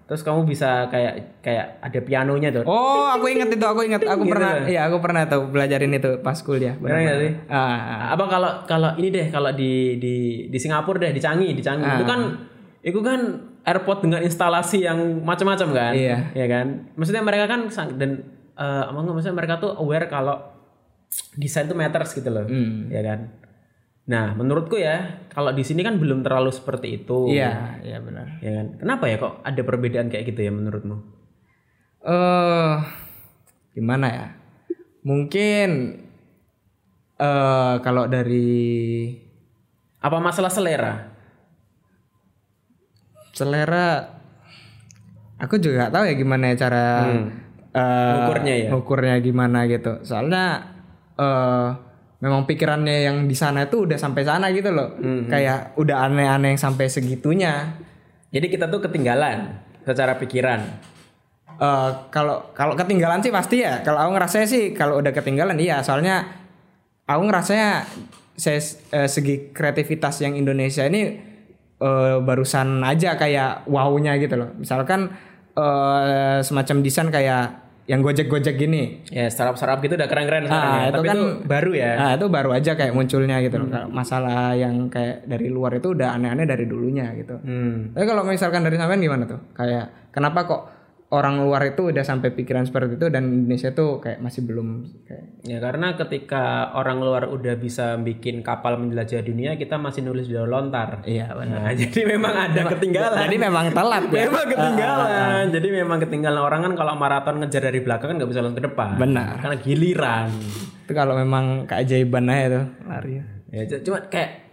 terus 0.08 0.24
kamu 0.24 0.44
bisa 0.44 0.88
kayak 0.88 1.44
kayak 1.44 1.78
ada 1.80 2.00
pianonya 2.00 2.50
tuh 2.50 2.64
Oh, 2.64 3.12
aku 3.12 3.28
ingat 3.28 3.52
itu, 3.52 3.60
aku 3.62 3.84
ingat, 3.84 4.02
aku 4.02 4.24
Gitu 4.24 4.32
pernah, 4.32 4.52
loh. 4.56 4.66
iya 4.66 4.88
aku 4.88 4.98
pernah 4.98 5.22
tuh 5.24 5.46
belajarin 5.46 5.92
itu 5.92 6.12
pas 6.22 6.40
kuliah. 6.40 6.74
Bener 6.74 6.96
nggak 6.98 7.18
sih? 7.20 7.32
Ah, 7.46 7.60
ah. 7.60 8.00
apa 8.16 8.24
kalau 8.26 8.52
kalau 8.64 8.90
ini 8.96 9.12
deh 9.12 9.28
kalau 9.28 9.52
di 9.52 10.00
di 10.00 10.16
di 10.48 10.58
Singapura 10.58 10.98
deh 10.98 11.12
di 11.12 11.20
Changi 11.20 11.52
di 11.52 11.60
Changi 11.60 11.84
itu 11.84 12.04
Ah. 12.04 12.08
kan 12.08 12.20
itu 12.80 13.00
kan 13.00 13.20
airport 13.62 14.00
dengan 14.00 14.24
instalasi 14.24 14.80
yang 14.82 14.96
macam-macam 15.22 15.68
kan 15.70 15.92
Iya. 15.92 16.32
ya 16.32 16.46
kan 16.48 16.88
maksudnya 16.96 17.20
mereka 17.20 17.46
kan 17.46 17.68
dan 17.94 18.24
apa 18.56 18.96
nggak, 18.96 19.12
maksudnya 19.12 19.36
mereka 19.36 19.60
tuh 19.60 19.76
aware 19.76 20.08
kalau 20.08 20.40
desain 21.36 21.68
tuh 21.68 21.76
matters 21.76 22.12
gitu 22.12 22.28
loh 22.28 22.48
Hmm. 22.48 22.88
ya 22.88 23.04
kan 23.04 23.28
nah 24.08 24.32
menurutku 24.34 24.80
ya 24.80 25.28
kalau 25.28 25.52
di 25.52 25.62
sini 25.62 25.84
kan 25.84 26.00
belum 26.00 26.24
terlalu 26.24 26.48
seperti 26.50 27.04
itu 27.04 27.28
Iya, 27.28 27.84
iya 27.84 28.00
benar. 28.00 28.40
ya 28.40 28.52
kan 28.56 28.68
kenapa 28.80 29.04
ya 29.06 29.20
kok 29.20 29.44
ada 29.44 29.62
perbedaan 29.62 30.08
kayak 30.08 30.32
gitu 30.32 30.42
ya 30.42 30.52
menurutmu 30.52 31.20
Eh, 32.08 32.76
gimana 33.76 34.08
ya? 34.08 34.28
Mungkin 35.04 36.00
eh 37.18 37.74
kalau 37.84 38.08
dari 38.08 39.12
apa 40.00 40.18
masalah 40.22 40.48
selera 40.48 41.12
selera, 43.34 44.08
aku 45.38 45.60
juga 45.60 45.92
tahu 45.92 46.10
ya 46.10 46.16
gimana 46.16 46.56
cara 46.56 46.86
eh, 47.76 48.12
Ngukurnya 48.18 48.54
ya? 48.56 48.70
ngukurnya 48.72 49.16
gimana 49.20 49.68
gitu. 49.68 50.02
Soalnya 50.02 50.46
eh 51.20 51.68
memang 52.18 52.50
pikirannya 52.50 53.06
yang 53.08 53.18
di 53.30 53.36
sana 53.38 53.70
itu 53.70 53.86
udah 53.86 53.98
sampai 54.00 54.24
sana 54.26 54.50
gitu 54.54 54.74
loh. 54.74 54.98
Kayak 55.30 55.78
udah 55.78 56.08
aneh-aneh 56.10 56.56
yang 56.56 56.62
sampai 56.62 56.90
segitunya. 56.90 57.78
jadi 58.28 58.44
kita 58.52 58.68
tuh 58.68 58.84
ketinggalan 58.84 59.64
secara 59.88 60.20
pikiran 60.20 60.60
Eh, 61.58 61.92
kalau 62.14 62.54
kalau 62.54 62.78
ketinggalan 62.78 63.18
sih 63.26 63.34
pasti 63.34 63.66
ya. 63.66 63.82
Kalau 63.82 64.06
aku 64.06 64.12
ngerasa 64.14 64.46
sih 64.46 64.78
kalau 64.78 65.02
udah 65.02 65.10
ketinggalan 65.10 65.58
iya. 65.58 65.82
Soalnya 65.82 66.22
aku 67.10 67.22
ngerasanya 67.26 67.90
saya 68.38 68.62
eh, 68.94 69.10
segi 69.10 69.50
kreativitas 69.50 70.22
yang 70.22 70.38
Indonesia 70.38 70.86
ini 70.86 71.18
eh, 71.82 72.18
barusan 72.22 72.86
aja 72.86 73.18
kayak 73.18 73.66
wownya 73.66 74.22
gitu 74.22 74.38
loh. 74.38 74.54
Misalkan 74.54 75.10
eh, 75.58 76.38
semacam 76.46 76.78
desain 76.86 77.10
kayak 77.10 77.67
yang 77.88 78.00
gojek-gojek 78.02 78.56
gini. 78.58 79.00
ya 79.08 79.26
startup-startup 79.26 79.80
gitu 79.80 79.96
udah 79.96 80.06
keren-keren 80.06 80.44
Ah, 80.46 80.52
ya. 80.52 80.60
itu 80.86 80.94
tapi 80.94 81.08
kan- 81.08 81.16
itu 81.16 81.24
baru 81.42 81.72
ya 81.72 81.92
Nah 81.96 82.12
itu 82.14 82.26
baru 82.28 82.50
aja 82.52 82.72
kayak 82.74 82.92
munculnya 82.92 83.40
gitu 83.40 83.56
loh. 83.58 83.68
Kalau 83.68 83.88
Masalah 83.90 84.54
yang 84.54 84.88
kayak 84.88 85.24
dari 85.24 85.48
luar 85.48 85.72
itu 85.74 85.92
udah 85.92 86.14
aneh-aneh 86.14 86.44
dari 86.44 86.64
dulunya 86.64 87.08
gitu. 87.16 87.40
Hmm. 87.40 87.92
Tapi 87.92 88.04
kalau 88.04 88.22
misalkan 88.22 88.62
dari 88.62 88.76
sampean 88.76 89.00
gimana 89.00 89.24
tuh? 89.24 89.40
Kayak 89.52 90.12
kenapa 90.12 90.44
kok 90.44 90.62
orang 91.08 91.40
luar 91.40 91.72
itu 91.72 91.88
udah 91.88 92.04
sampai 92.04 92.36
pikiran 92.36 92.68
seperti 92.68 93.00
itu 93.00 93.08
dan 93.08 93.32
Indonesia 93.32 93.72
tuh 93.72 94.04
kayak 94.04 94.20
masih 94.20 94.44
belum 94.44 94.68
kayak 95.08 95.26
Ya 95.48 95.64
karena 95.64 95.96
ketika 95.96 96.76
orang 96.76 97.00
luar 97.00 97.32
udah 97.32 97.56
bisa 97.56 97.96
bikin 97.96 98.44
kapal 98.44 98.76
menjelajah 98.76 99.24
dunia, 99.24 99.56
kita 99.56 99.80
masih 99.80 100.04
nulis 100.04 100.28
di 100.28 100.36
daun 100.36 100.52
lontar. 100.52 101.08
iya 101.08 101.32
benar. 101.32 101.64
Nah, 101.64 101.74
jadi 101.88 102.02
memang 102.04 102.34
ada 102.36 102.62
ketinggalan. 102.76 103.24
Jadi 103.24 103.38
memang 103.40 103.66
telat 103.72 104.04
ya. 104.12 104.22
memang 104.28 104.46
ketinggalan. 104.52 105.44
Jadi 105.56 105.68
memang 105.72 105.98
ketinggalan 106.04 106.42
orang 106.44 106.60
kan 106.68 106.74
kalau 106.76 106.94
maraton 107.00 107.40
ngejar 107.40 107.64
dari 107.72 107.80
belakang 107.80 108.12
kan 108.12 108.16
nggak 108.20 108.32
bisa 108.36 108.44
langsung 108.44 108.60
ke 108.60 108.68
depan. 108.68 109.00
Benar. 109.00 109.40
Karena 109.40 109.56
giliran. 109.64 110.28
Itu 110.84 110.92
kalau 110.92 111.16
memang 111.16 111.64
keajaiban 111.72 112.28
aja 112.28 112.46
tuh 112.60 112.66
lari. 112.84 113.24
Ya 113.56 113.64
cuma 113.80 114.04
kayak 114.12 114.44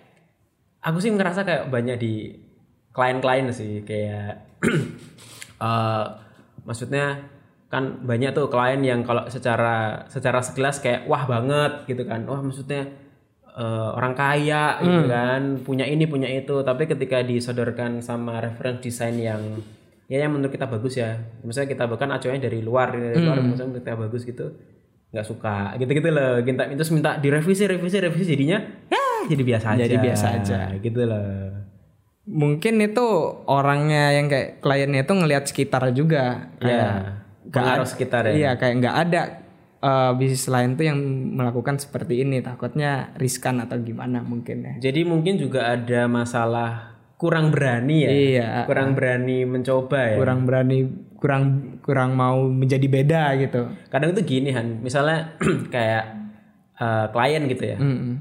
aku 0.86 1.02
sih 1.02 1.10
ngerasa 1.10 1.42
kayak 1.42 1.74
banyak 1.74 1.98
di 1.98 2.38
klien-klien 2.94 3.50
sih 3.50 3.82
kayak 3.82 4.62
eh 5.66 6.06
maksudnya 6.64 7.30
kan 7.72 8.06
banyak 8.06 8.30
tuh 8.36 8.46
klien 8.52 8.78
yang 8.84 9.00
kalau 9.02 9.26
secara 9.26 10.06
secara 10.06 10.38
sekilas 10.44 10.78
kayak 10.78 11.08
wah 11.10 11.24
banget 11.26 11.88
gitu 11.90 12.04
kan. 12.06 12.22
Wah 12.28 12.38
maksudnya 12.38 12.86
eh, 13.50 13.90
orang 13.96 14.14
kaya 14.14 14.78
gitu 14.84 15.10
kan. 15.10 15.40
Punya 15.64 15.84
ini 15.88 16.04
punya 16.06 16.28
itu. 16.28 16.62
Tapi 16.62 16.86
ketika 16.86 17.24
disodorkan 17.24 17.98
sama 18.04 18.38
reference 18.38 18.84
desain 18.84 19.16
yang 19.18 19.42
ya 20.06 20.22
yang 20.22 20.36
menurut 20.36 20.52
kita 20.52 20.70
bagus 20.70 21.00
ya. 21.00 21.18
Misalnya 21.42 21.74
kita 21.74 21.84
bahkan 21.90 22.12
acuannya 22.12 22.42
dari 22.42 22.60
luar 22.62 22.92
dari 22.94 23.16
luar 23.18 23.40
misalnya 23.42 23.74
menurut 23.74 23.84
kita 23.84 23.96
bagus 23.96 24.22
gitu 24.26 24.46
nggak 25.14 25.26
suka 25.26 25.74
gitu-gitu 25.78 26.08
loh. 26.14 26.42
Minta 26.46 26.70
terus 26.70 26.90
minta 26.94 27.18
direvisi 27.18 27.66
revisi 27.66 27.96
revisi 27.98 28.38
jadinya 28.38 28.58
ya 28.86 29.26
jadi 29.30 29.42
biasa 29.42 29.66
aja. 29.74 29.82
Jadi 29.82 29.96
biasa 29.98 30.26
aja. 30.30 30.58
gitu 30.78 31.00
loh 31.02 31.63
Mungkin 32.24 32.80
itu 32.80 33.04
orangnya 33.44 34.10
yang 34.10 34.26
kayak 34.26 34.58
kliennya 34.58 35.04
itu 35.04 35.12
ngelihat 35.12 35.44
sekitar 35.44 35.92
juga. 35.92 36.48
ya 36.56 36.64
Kayak 36.64 36.92
pengaruh 37.46 37.84
sekitar 37.84 38.22
ya 38.26 38.32
Iya 38.32 38.50
kayak 38.54 38.74
nggak 38.80 38.96
ada 38.98 39.20
eh, 39.78 40.12
bisnis 40.14 40.46
lain 40.46 40.74
tuh 40.74 40.84
yang 40.84 40.98
melakukan 41.30 41.76
seperti 41.76 42.20
ini. 42.20 42.40
Takutnya 42.40 43.12
riskan 43.14 43.60
atau 43.60 43.76
gimana 43.78 44.20
mungkin 44.20 44.64
ya. 44.64 44.74
jadi 44.82 45.04
mungkin 45.04 45.36
juga 45.36 45.68
ada 45.70 46.06
masalah 46.06 46.96
kurang 47.14 47.48
berani 47.48 47.96
ya 48.00 48.10
Iya. 48.10 48.48
kurang 48.64 48.92
berani 48.92 49.44
mencoba 49.44 50.12
ya 50.12 50.16
Kurang 50.18 50.44
berani, 50.44 50.78
kurang 51.14 51.42
kurang 51.80 52.10
mau 52.12 52.42
menjadi 52.42 52.84
beda 52.84 53.22
gitu. 53.38 53.70
kadang 53.86 54.12
itu 54.12 54.24
gini 54.26 54.50
Han 54.50 54.80
misalnya 54.80 55.32
kayak 55.74 56.04
eh, 56.74 57.06
klien 57.08 57.42
gitu 57.46 57.64
ya 57.66 57.78
Mm-mm. 57.78 58.12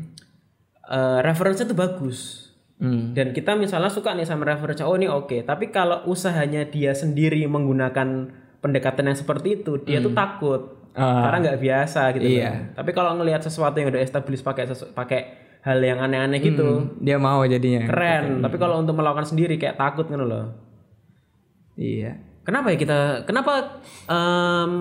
Eh, 0.85 1.19
referensinya 1.21 1.71
tuh 1.71 1.79
bagus 1.79 2.42
Mm. 2.83 3.15
dan 3.15 3.31
kita 3.31 3.55
misalnya 3.55 3.87
suka 3.87 4.11
nih 4.11 4.23
sama 4.23 4.43
referensi 4.45 4.83
oh 4.83 4.93
ini 4.93 5.07
oke 5.07 5.41
tapi 5.41 5.69
kalau 5.69 6.03
usahanya 6.03 6.67
dia 6.67 6.91
sendiri 6.91 7.47
menggunakan 7.47 8.27
pendekatan 8.59 9.07
yang 9.07 9.15
seperti 9.15 9.57
itu 9.57 9.79
dia 9.79 9.97
tuh 9.97 10.11
takut 10.11 10.61
Ah. 10.91 11.25
karena 11.25 11.37
nggak 11.41 11.59
biasa 11.59 12.01
gitu 12.13 12.27
Iya. 12.29 12.43
kan. 12.45 12.57
tapi 12.77 12.91
kalau 12.91 13.15
ngelihat 13.15 13.41
sesuatu 13.41 13.73
yang 13.73 13.89
udah 13.89 13.97
established 13.99 14.43
pakai 14.43 14.63
pakai 14.93 15.19
hal 15.59 15.79
yang 15.79 15.97
aneh-aneh 15.97 16.37
gitu 16.37 16.85
Dia 16.99 17.17
mau 17.17 17.41
jadinya. 17.43 17.81
keren 17.83 18.39
tapi 18.39 18.55
kalau 18.57 18.77
untuk 18.77 18.93
melakukan 18.93 19.25
sendiri 19.25 19.55
kayak 19.55 19.73
takut 19.73 20.05
kan 20.05 20.19
loh 20.19 20.53
Iya. 21.73 22.13
kenapa 22.43 22.69
ya 22.69 22.77
kita 22.77 22.99
kenapa 23.23 23.81
em, 24.05 24.73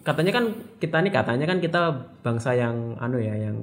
katanya 0.00 0.32
kan 0.32 0.44
kita 0.78 0.96
nih 0.98 1.12
katanya 1.12 1.44
kan 1.44 1.58
kita 1.58 1.80
bangsa 2.22 2.54
yang 2.54 2.96
anu 2.96 3.18
ya 3.18 3.36
yang 3.36 3.60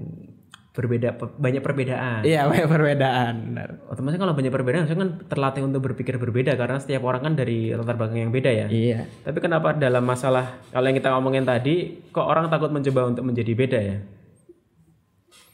berbeda 0.70 1.10
banyak 1.36 1.60
perbedaan 1.60 2.22
Iya, 2.22 2.46
banyak 2.46 2.68
perbedaan. 2.68 3.34
Benar. 3.52 3.70
otomatis 3.88 4.16
kalau 4.16 4.32
banyak 4.32 4.50
perbedaan 4.50 4.86
saya 4.86 4.96
kan 4.96 5.10
terlatih 5.26 5.62
untuk 5.62 5.82
berpikir 5.82 6.16
berbeda 6.16 6.54
karena 6.54 6.78
setiap 6.78 7.04
orang 7.04 7.22
kan 7.22 7.34
dari 7.34 7.72
latar 7.72 7.96
belakang 7.96 8.22
yang 8.22 8.32
beda 8.32 8.48
ya 8.48 8.68
Iya. 8.68 9.10
tapi 9.22 9.38
kenapa 9.40 9.74
dalam 9.74 10.02
masalah 10.02 10.62
kalau 10.70 10.86
yang 10.86 10.96
kita 10.96 11.10
ngomongin 11.10 11.44
tadi 11.44 11.76
kok 12.08 12.24
orang 12.24 12.48
takut 12.48 12.70
mencoba 12.70 13.02
untuk 13.08 13.24
menjadi 13.24 13.52
beda 13.52 13.80
ya 13.80 13.98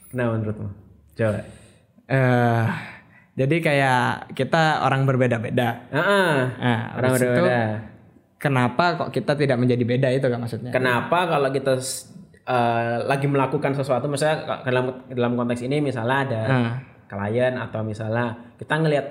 kenapa 0.06 0.30
menurutmu 0.34 0.68
coba 1.14 1.40
eh 2.06 2.66
jadi 3.36 3.56
kayak 3.58 4.00
kita 4.32 4.80
orang 4.80 5.04
berbeda-beda. 5.04 5.84
ah 5.90 6.00
ah. 6.00 6.32
Nah, 6.56 6.80
orang 6.94 7.10
itu, 7.10 7.20
berbeda 7.20 7.58
Kenapa 8.36 8.84
kok 8.96 9.10
kita 9.10 9.32
tidak 9.32 9.56
menjadi 9.56 9.80
beda 9.82 10.08
itu 10.10 10.24
kan 10.24 10.38
maksudnya? 10.38 10.68
kenapa 10.70 11.24
kalau 11.26 11.48
kita 11.50 11.80
eh, 12.46 12.96
lagi 13.04 13.26
melakukan 13.26 13.74
sesuatu 13.74 14.06
misalnya 14.06 14.62
dalam 14.62 15.02
dalam 15.10 15.32
konteks 15.34 15.66
ini 15.66 15.82
misalnya 15.82 16.16
ada 16.24 16.42
Ah. 16.46 16.72
klien 17.06 17.54
atau 17.54 17.82
misalnya 17.82 18.54
kita 18.56 18.78
ngelihat 18.78 19.06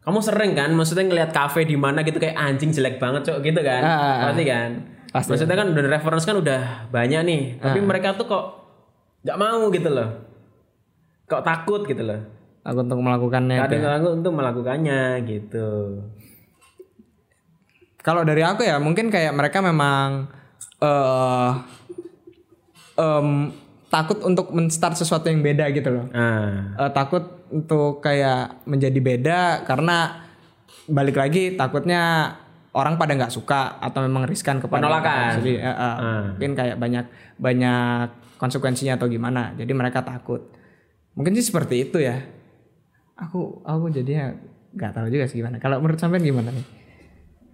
kamu 0.00 0.18
sering 0.22 0.52
kan 0.54 0.70
maksudnya 0.72 1.06
ngelihat 1.06 1.30
kafe 1.30 1.66
di 1.66 1.76
mana 1.76 2.00
gitu 2.00 2.16
kayak 2.16 2.34
anjing 2.34 2.72
jelek 2.72 2.96
banget 2.96 3.26
cok 3.26 3.38
gitu 3.42 3.60
kan 3.60 3.82
ah. 3.82 4.30
pasti 4.30 4.44
kan 4.46 4.70
Pasti. 5.10 5.34
Maksudnya 5.34 5.58
kan 5.58 5.74
udah 5.74 5.90
reference 5.90 6.22
kan 6.22 6.38
udah 6.38 6.86
banyak 6.94 7.20
nih, 7.26 7.42
tapi 7.58 7.82
mereka 7.82 8.14
tuh 8.14 8.30
kok 8.30 8.44
nggak 9.26 9.38
mau 9.42 9.66
gitu 9.74 9.90
loh. 9.90 10.06
Kok 11.26 11.42
takut 11.42 11.82
gitu 11.82 12.06
loh. 12.06 12.20
Aku 12.62 12.86
untuk 12.86 13.02
melakukannya. 13.02 13.58
Kadang 13.58 13.82
ya. 13.82 13.90
takut 13.98 14.12
untuk 14.22 14.32
melakukannya 14.38 15.26
gitu. 15.26 15.98
Kalau 18.06 18.22
dari 18.22 18.46
aku 18.46 18.62
ya 18.62 18.78
mungkin 18.78 19.10
kayak 19.10 19.34
mereka 19.34 19.58
memang 19.58 20.30
eh 20.78 21.50
em, 23.00 23.28
takut 23.88 24.20
untuk 24.22 24.52
men-start 24.52 24.94
sesuatu 24.94 25.32
yang 25.32 25.40
beda 25.40 25.72
gitu 25.72 25.88
loh. 25.88 26.06
Ah, 26.12 26.76
Eh, 26.76 26.90
takut 26.92 27.48
untuk 27.50 28.04
kayak 28.04 28.62
menjadi 28.68 29.00
beda 29.00 29.40
karena 29.64 30.28
balik 30.86 31.18
lagi 31.18 31.58
takutnya 31.58 32.34
orang 32.70 32.94
pada 32.94 33.18
nggak 33.18 33.34
suka 33.34 33.82
atau 33.82 34.06
memang 34.06 34.28
riskan 34.28 34.62
kepada 34.62 34.86
Penolakan. 34.86 35.42
Jadi 35.42 35.58
eh, 35.58 35.66
eh, 35.66 35.96
mungkin 36.36 36.52
kayak 36.54 36.76
banyak 36.78 37.04
banyak 37.40 38.06
konsekuensinya 38.38 38.94
atau 39.00 39.10
gimana. 39.10 39.56
Jadi 39.58 39.72
mereka 39.74 40.04
takut. 40.06 40.52
Mungkin 41.18 41.34
sih 41.34 41.50
seperti 41.50 41.90
itu 41.90 41.98
ya. 41.98 42.20
Aku 43.18 43.64
aku 43.66 43.90
jadinya 43.90 44.30
nggak 44.70 44.92
tahu 44.94 45.06
juga 45.10 45.26
sih 45.26 45.42
gimana. 45.42 45.58
Kalau 45.58 45.82
menurut 45.82 45.98
sampean 45.98 46.22
gimana 46.22 46.52
nih? 46.54 46.78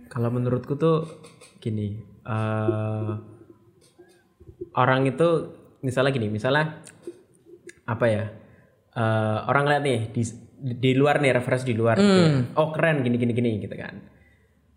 kalau 0.06 0.32
menurutku 0.32 0.80
tuh 0.80 1.04
gini, 1.60 2.00
eh 2.24 3.12
orang 4.72 5.06
itu 5.06 5.28
misalnya 5.80 6.10
gini, 6.10 6.28
misalnya 6.28 6.80
apa 7.84 8.06
ya? 8.06 8.24
eh, 8.92 9.38
orang 9.44 9.64
lihat 9.66 9.82
nih 9.82 10.00
di 10.10 10.22
di 10.56 10.90
luar 10.92 11.20
nih 11.20 11.36
reference 11.36 11.62
di 11.62 11.72
luar, 11.72 12.00
gitu 12.00 12.16
ya. 12.16 12.30
oh 12.56 12.72
keren 12.72 13.00
gini 13.00 13.16
gini 13.16 13.32
gini 13.32 13.50
gitu 13.60 13.76
kan. 13.76 14.00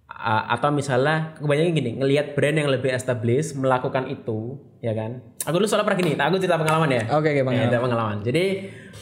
A- 0.10 0.52
atau 0.52 0.68
misalnya 0.70 1.32
kebanyakan 1.40 1.72
gini 1.72 1.92
ngelihat 1.96 2.36
brand 2.36 2.58
yang 2.58 2.68
lebih 2.68 2.92
established 2.92 3.56
melakukan 3.56 4.10
itu 4.10 4.60
ya 4.82 4.92
kan 4.92 5.24
aku 5.40 5.56
dulu 5.56 5.68
soalnya 5.70 5.88
pernah 5.88 6.00
gini 6.02 6.12
aku 6.14 6.36
cerita 6.36 6.60
pengalaman 6.60 6.90
ya 6.92 7.04
Oke 7.16 7.30
oke 7.32 7.42
bang. 7.46 7.54
Ya, 7.56 7.62
cerita 7.64 7.80
pengalaman 7.80 8.18
jadi 8.20 8.44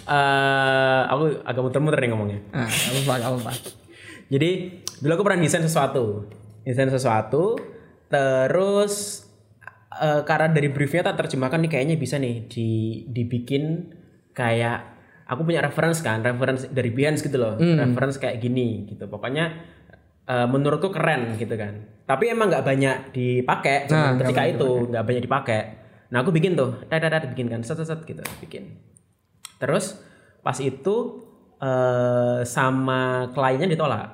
eh 0.05 1.01
aku 1.09 1.41
agak 1.41 1.61
muter-muter 1.63 1.97
nih 1.97 2.09
ngomongnya 2.13 2.39
Ah, 2.53 2.69
apa 2.69 3.13
apa 3.17 3.37
apa. 3.39 3.51
jadi 4.29 4.49
dulu 5.01 5.11
aku 5.15 5.23
pernah 5.25 5.39
desain 5.41 5.65
sesuatu, 5.65 6.27
desain 6.61 6.91
sesuatu, 6.91 7.57
terus 8.07 9.25
eh, 9.91 10.21
karena 10.27 10.47
dari 10.51 10.69
briefnya 10.71 11.07
tak 11.11 11.23
terjemahkan 11.25 11.63
nih 11.63 11.71
kayaknya 11.71 11.95
bisa 11.95 12.19
nih 12.19 12.43
di 12.47 12.69
dibikin 13.07 13.87
kayak 14.35 14.97
aku 15.27 15.43
punya 15.43 15.59
reference 15.59 15.99
kan, 15.99 16.23
reference 16.23 16.71
dari 16.71 16.91
Behance 16.91 17.23
gitu 17.23 17.35
loh, 17.35 17.59
reference 17.59 18.15
kayak 18.15 18.39
gini 18.39 18.87
gitu. 18.87 19.07
Pokoknya 19.11 19.51
eh, 20.27 20.47
menurutku 20.47 20.91
keren 20.91 21.35
gitu 21.35 21.55
kan. 21.55 22.03
Tapi 22.07 22.31
emang 22.31 22.47
nggak 22.47 22.63
banyak 22.63 22.97
dipakai 23.11 23.91
Nah, 23.91 24.15
ketika 24.15 24.41
itu 24.47 24.69
nggak 24.87 25.03
banyak 25.03 25.23
dipakai. 25.27 25.61
Nah 26.07 26.23
aku 26.23 26.31
bikin 26.31 26.55
tuh, 26.55 26.79
tet 26.87 27.03
tet, 27.03 27.27
bikin 27.35 27.51
kan, 27.51 27.59
set 27.67 27.83
set 27.83 27.99
gitu, 28.07 28.23
bikin. 28.39 28.79
Terus 29.59 29.99
pas 30.39 30.55
itu 30.63 30.95
eh 31.59 32.39
sama 32.47 33.27
kliennya 33.35 33.67
ditolak. 33.67 34.07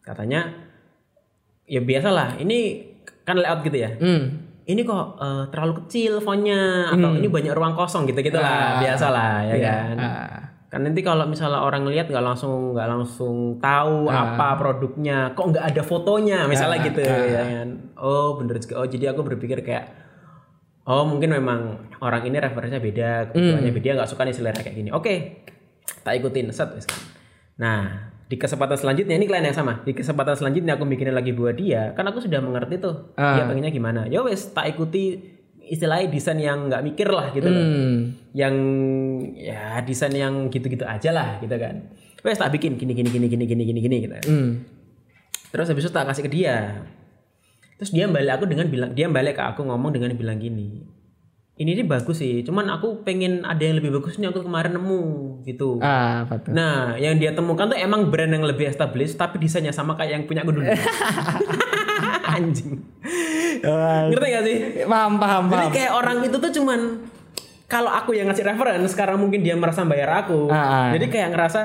Katanya 0.00 0.48
ya 1.68 1.84
biasalah, 1.84 2.40
ini 2.40 2.88
kan 3.28 3.36
layout 3.36 3.60
gitu 3.62 3.76
ya. 3.76 3.90
Hmm. 4.00 4.49
Ini 4.70 4.86
kok 4.86 5.06
eh, 5.18 5.44
terlalu 5.50 5.72
kecil 5.84 6.22
fontnya 6.22 6.94
atau 6.94 7.18
ini 7.18 7.26
banyak 7.26 7.50
ruang 7.50 7.74
kosong 7.74 8.06
gitu 8.06 8.22
gitulah, 8.22 8.78
biasalah 8.78 9.50
ya 9.50 9.56
kan. 9.58 9.96
Ah. 9.98 10.40
Kan 10.70 10.86
nanti 10.86 11.02
kalau 11.02 11.26
misalnya 11.26 11.66
orang 11.66 11.82
lihat 11.90 12.06
nggak 12.06 12.22
langsung 12.22 12.78
nggak 12.78 12.86
langsung 12.86 13.58
tahu 13.58 14.06
apa 14.06 14.54
produknya, 14.54 15.34
kok 15.34 15.50
nggak 15.50 15.66
ada 15.74 15.82
fotonya, 15.82 16.46
misalnya 16.46 16.78
gitu 16.86 17.02
ya 17.02 17.42
kan. 17.42 17.68
Oh 17.98 18.38
bener 18.38 18.62
juga. 18.62 18.78
Oh 18.78 18.86
jadi 18.86 19.10
aku 19.10 19.26
berpikir 19.26 19.66
kayak 19.66 19.90
oh 20.86 21.02
mungkin 21.02 21.34
memang 21.34 21.90
orang 21.98 22.22
ini 22.22 22.38
referensinya 22.38 22.78
beda, 22.78 23.10
kebutuhannya 23.34 23.72
beda, 23.74 23.90
nggak 23.98 24.10
suka 24.14 24.22
nih 24.22 24.34
selera 24.38 24.62
kayak 24.62 24.78
gini. 24.78 24.90
Oke, 24.94 25.42
tak 26.06 26.22
ikutin 26.22 26.54
set. 26.54 26.70
Nah 27.58 28.14
di 28.30 28.38
kesempatan 28.38 28.78
selanjutnya 28.78 29.18
ini 29.18 29.26
klien 29.26 29.42
yang 29.42 29.58
sama. 29.58 29.82
Di 29.82 29.90
kesempatan 29.90 30.38
selanjutnya 30.38 30.78
aku 30.78 30.86
bikin 30.86 31.10
lagi 31.10 31.34
buat 31.34 31.58
dia, 31.58 31.90
kan 31.98 32.06
aku 32.06 32.22
sudah 32.22 32.38
mengerti 32.38 32.78
tuh 32.78 33.10
dia 33.18 33.42
pengennya 33.42 33.74
gimana. 33.74 34.06
Ya 34.06 34.22
wes 34.22 34.54
tak 34.54 34.70
ikuti 34.70 35.18
istilahnya 35.66 36.06
desain 36.06 36.38
yang 36.38 36.70
nggak 36.70 36.82
mikir 36.86 37.10
lah 37.10 37.34
gitu 37.34 37.50
loh 37.50 37.58
Hmm. 37.62 38.14
yang 38.30 38.54
ya 39.34 39.82
desain 39.82 40.14
yang 40.14 40.46
gitu-gitu 40.46 40.86
aja 40.86 41.10
lah 41.10 41.42
gitu 41.42 41.58
kan. 41.58 41.90
Wes 42.22 42.38
tak 42.38 42.54
bikin 42.54 42.78
gini 42.78 42.94
gini 42.94 43.10
gini 43.10 43.26
gini 43.26 43.44
gini 43.50 43.62
gini 43.66 43.80
gini 43.82 43.96
gitu. 44.06 44.14
Hmm. 44.30 44.62
Terus 45.50 45.66
habis 45.66 45.82
itu 45.82 45.90
tak 45.90 46.06
kasih 46.06 46.22
ke 46.22 46.30
dia. 46.30 46.86
Terus 47.82 47.90
dia 47.90 48.06
balik 48.06 48.38
aku 48.38 48.46
dengan 48.46 48.70
bilang 48.70 48.94
dia 48.94 49.10
balik 49.10 49.38
ke 49.38 49.42
aku 49.42 49.66
ngomong 49.66 49.90
dengan 49.90 50.14
bilang 50.14 50.38
gini. 50.38 50.86
Ini 51.60 51.76
ini 51.76 51.84
bagus 51.84 52.24
sih, 52.24 52.40
cuman 52.40 52.72
aku 52.72 53.04
pengen 53.04 53.44
ada 53.44 53.60
yang 53.60 53.76
lebih 53.76 53.92
bagus 53.92 54.16
nih 54.16 54.32
aku 54.32 54.40
kemarin 54.40 54.80
nemu 54.80 55.02
gitu. 55.44 55.76
Ah, 55.84 56.24
tuh? 56.24 56.56
Nah, 56.56 56.96
yang 56.96 57.20
dia 57.20 57.36
temukan 57.36 57.68
tuh 57.68 57.76
emang 57.76 58.08
brand 58.08 58.32
yang 58.32 58.40
lebih 58.40 58.64
established 58.64 59.20
tapi 59.20 59.36
desainnya 59.36 59.68
sama 59.68 59.92
kayak 59.92 60.10
yang 60.16 60.24
punya 60.24 60.40
aku 60.40 60.56
dulu. 60.56 60.64
Anjing. 62.32 62.80
Ngerti 64.08 64.26
gak 64.32 64.44
sih? 64.48 64.56
Paham, 64.88 65.20
paham, 65.20 65.42
Jadi 65.52 65.56
paham. 65.68 65.72
kayak 65.76 65.92
orang 65.92 66.16
itu 66.24 66.36
tuh 66.40 66.48
cuman 66.48 66.80
kalau 67.68 67.92
aku 67.92 68.16
yang 68.16 68.32
ngasih 68.32 68.48
reference 68.48 68.96
sekarang 68.96 69.20
mungkin 69.20 69.44
dia 69.44 69.52
merasa 69.52 69.84
bayar 69.84 70.24
aku. 70.24 70.48
Ah, 70.48 70.56
ah. 70.56 70.88
Jadi 70.96 71.12
kayak 71.12 71.28
ngerasa 71.36 71.60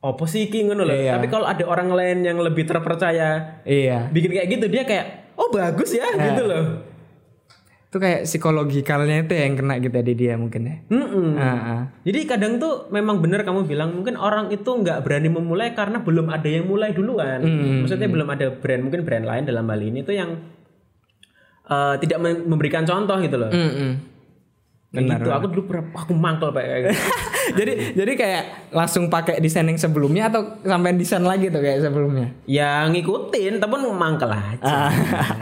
opo 0.00 0.24
sih 0.24 0.48
iki 0.48 0.64
ngono 0.64 0.88
loh. 0.88 0.96
Iya. 0.96 1.20
Tapi 1.20 1.28
kalau 1.28 1.44
ada 1.44 1.68
orang 1.68 1.92
lain 1.92 2.24
yang 2.24 2.40
lebih 2.40 2.64
terpercaya 2.64 3.60
Iya. 3.62 4.08
bikin 4.08 4.30
kayak 4.32 4.48
gitu 4.56 4.66
dia 4.72 4.82
kayak 4.88 5.36
oh 5.36 5.52
bagus 5.52 5.92
ya 5.92 6.06
Nah. 6.16 6.32
gitu 6.32 6.42
loh. 6.48 6.64
Itu 7.88 7.96
kayak 7.96 8.28
psikologikalnya 8.28 9.24
itu 9.24 9.32
yang 9.32 9.56
kena 9.56 9.80
gitu 9.80 9.96
di 10.04 10.12
dia 10.12 10.36
mungkin 10.36 10.60
ya. 10.68 10.76
Mm-mm. 10.92 11.40
Ah, 11.40 11.56
ah. 11.56 11.82
Jadi 12.04 12.28
kadang 12.28 12.60
tuh 12.60 12.92
memang 12.92 13.24
benar 13.24 13.48
kamu 13.48 13.64
bilang 13.64 13.96
mungkin 13.96 14.20
orang 14.20 14.52
itu 14.52 14.68
nggak 14.68 15.00
berani 15.00 15.32
memulai 15.32 15.72
karena 15.72 16.04
belum 16.04 16.28
ada 16.28 16.44
yang 16.44 16.68
mulai 16.68 16.92
duluan. 16.92 17.40
Hmm. 17.40 17.88
Maksudnya 17.88 18.12
belum 18.12 18.28
ada 18.28 18.52
brand 18.52 18.84
mungkin 18.84 19.08
brand 19.08 19.24
lain 19.24 19.48
dalam 19.48 19.64
hal 19.64 19.80
ini 19.80 20.04
tuh 20.04 20.12
yang 20.12 20.36
eh, 21.64 21.94
tidak 22.04 22.18
mem- 22.20 22.44
memberikan 22.44 22.84
contoh 22.84 23.16
gitu 23.24 23.40
loh. 23.40 23.48
Mm-mm. 23.48 24.17
Kayak 24.88 25.20
gitu. 25.20 25.28
Aku 25.28 25.46
dulu 25.52 25.62
pernah 25.68 25.84
aku 25.92 26.12
mangkel 26.16 26.48
kayak 26.48 26.76
gitu. 26.80 26.96
jadi 27.60 27.72
jadi 27.92 28.12
kayak 28.16 28.42
langsung 28.72 29.12
pakai 29.12 29.36
desain 29.36 29.68
yang 29.68 29.76
sebelumnya 29.76 30.32
atau 30.32 30.56
sampai 30.64 30.96
desain 30.96 31.20
lagi 31.20 31.52
tuh 31.52 31.60
kayak 31.60 31.84
sebelumnya? 31.84 32.32
ya 32.48 32.88
ngikutin, 32.88 33.60
tapi 33.60 33.74
mangkel 33.92 34.32
aja. 34.32 34.88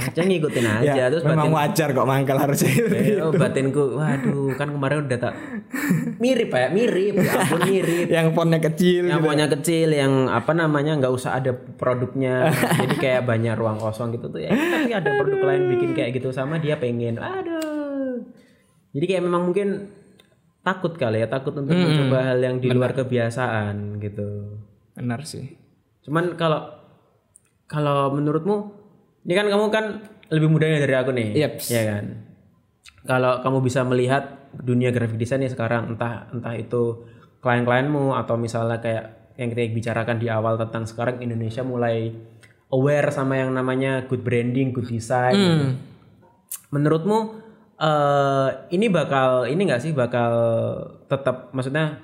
Aja 0.03 0.21
ngikutin 0.27 0.67
aja 0.83 0.93
Ya, 0.99 1.07
terus 1.07 1.23
memang 1.23 1.55
batin 1.55 1.59
wajar 1.63 1.89
kok 1.95 2.07
mangkal 2.11 2.39
harusnya. 2.43 2.75
Eh, 2.91 3.23
oh, 3.23 3.31
batinku, 3.31 3.95
waduh, 3.95 4.51
kan 4.59 4.75
kemarin 4.75 5.07
udah 5.07 5.19
tak 5.19 5.35
mirip 6.19 6.51
ya, 6.51 6.69
mirip, 6.73 7.15
ya 7.21 7.33
ampun 7.39 7.61
mirip. 7.69 8.07
yang 8.09 8.27
fontnya 8.33 8.61
kecil 8.63 9.07
yang 9.07 9.21
gitu. 9.21 9.29
maunya 9.29 9.47
kecil 9.53 9.89
yang 9.93 10.13
apa 10.33 10.53
namanya 10.57 10.97
nggak 10.97 11.13
usah 11.13 11.39
ada 11.39 11.53
produknya 11.53 12.51
jadi 12.83 12.95
kayak 12.97 13.23
banyak 13.29 13.55
ruang 13.55 13.77
kosong 13.77 14.17
gitu 14.17 14.33
tuh 14.33 14.41
ya 14.41 14.51
tapi 14.53 14.93
ada 14.93 15.11
produk 15.21 15.41
lain 15.45 15.63
bikin 15.77 15.91
kayak 15.93 16.17
gitu 16.17 16.33
sama 16.33 16.57
dia 16.57 16.81
pengen 16.81 17.21
aduh 17.21 17.76
jadi 18.97 19.05
kayak 19.07 19.23
memang 19.29 19.53
mungkin 19.53 19.93
takut 20.65 20.97
kali 20.97 21.21
ya 21.21 21.29
takut 21.29 21.53
untuk 21.55 21.77
mencoba 21.77 22.33
hal 22.33 22.39
yang 22.41 22.57
di 22.59 22.73
luar 22.73 22.97
kebiasaan 22.97 24.01
gitu 24.01 24.57
Benar 24.97 25.21
sih. 25.23 25.53
cuman 26.03 26.35
kalau 26.35 26.65
kalau 27.69 28.11
menurutmu 28.11 28.57
ini 29.29 29.35
kan 29.37 29.47
kamu 29.47 29.65
kan 29.69 29.85
lebih 30.33 30.49
mudanya 30.49 30.83
dari 30.83 30.95
aku 30.97 31.11
nih 31.13 31.29
Yeps. 31.37 31.71
ya 31.71 31.83
kan 31.87 32.05
kalau 33.07 33.39
kamu 33.45 33.59
bisa 33.63 33.87
melihat 33.87 34.51
dunia 34.57 34.91
graphic 34.91 35.21
design 35.21 35.45
ya 35.45 35.51
sekarang 35.53 35.95
entah 35.95 36.27
entah 36.33 36.55
itu 36.57 37.07
klien-klienmu 37.45 38.17
atau 38.17 38.35
misalnya 38.35 38.81
kayak 38.83 39.05
yang 39.37 39.53
kita 39.53 39.69
bicarakan 39.71 40.17
di 40.17 40.27
awal 40.33 40.57
tentang 40.57 40.89
sekarang 40.89 41.21
Indonesia 41.21 41.61
mulai 41.61 42.09
aware 42.73 43.13
sama 43.13 43.37
yang 43.39 43.53
namanya 43.53 44.09
good 44.09 44.25
branding, 44.25 44.73
good 44.73 44.89
design. 44.89 45.35
gitu. 45.37 45.65
Menurutmu 46.73 47.46
eh 47.77 48.49
ini 48.73 48.87
bakal 48.89 49.45
ini 49.45 49.69
nggak 49.69 49.83
sih 49.85 49.93
bakal 49.93 50.33
tetap 51.07 51.53
maksudnya 51.53 52.01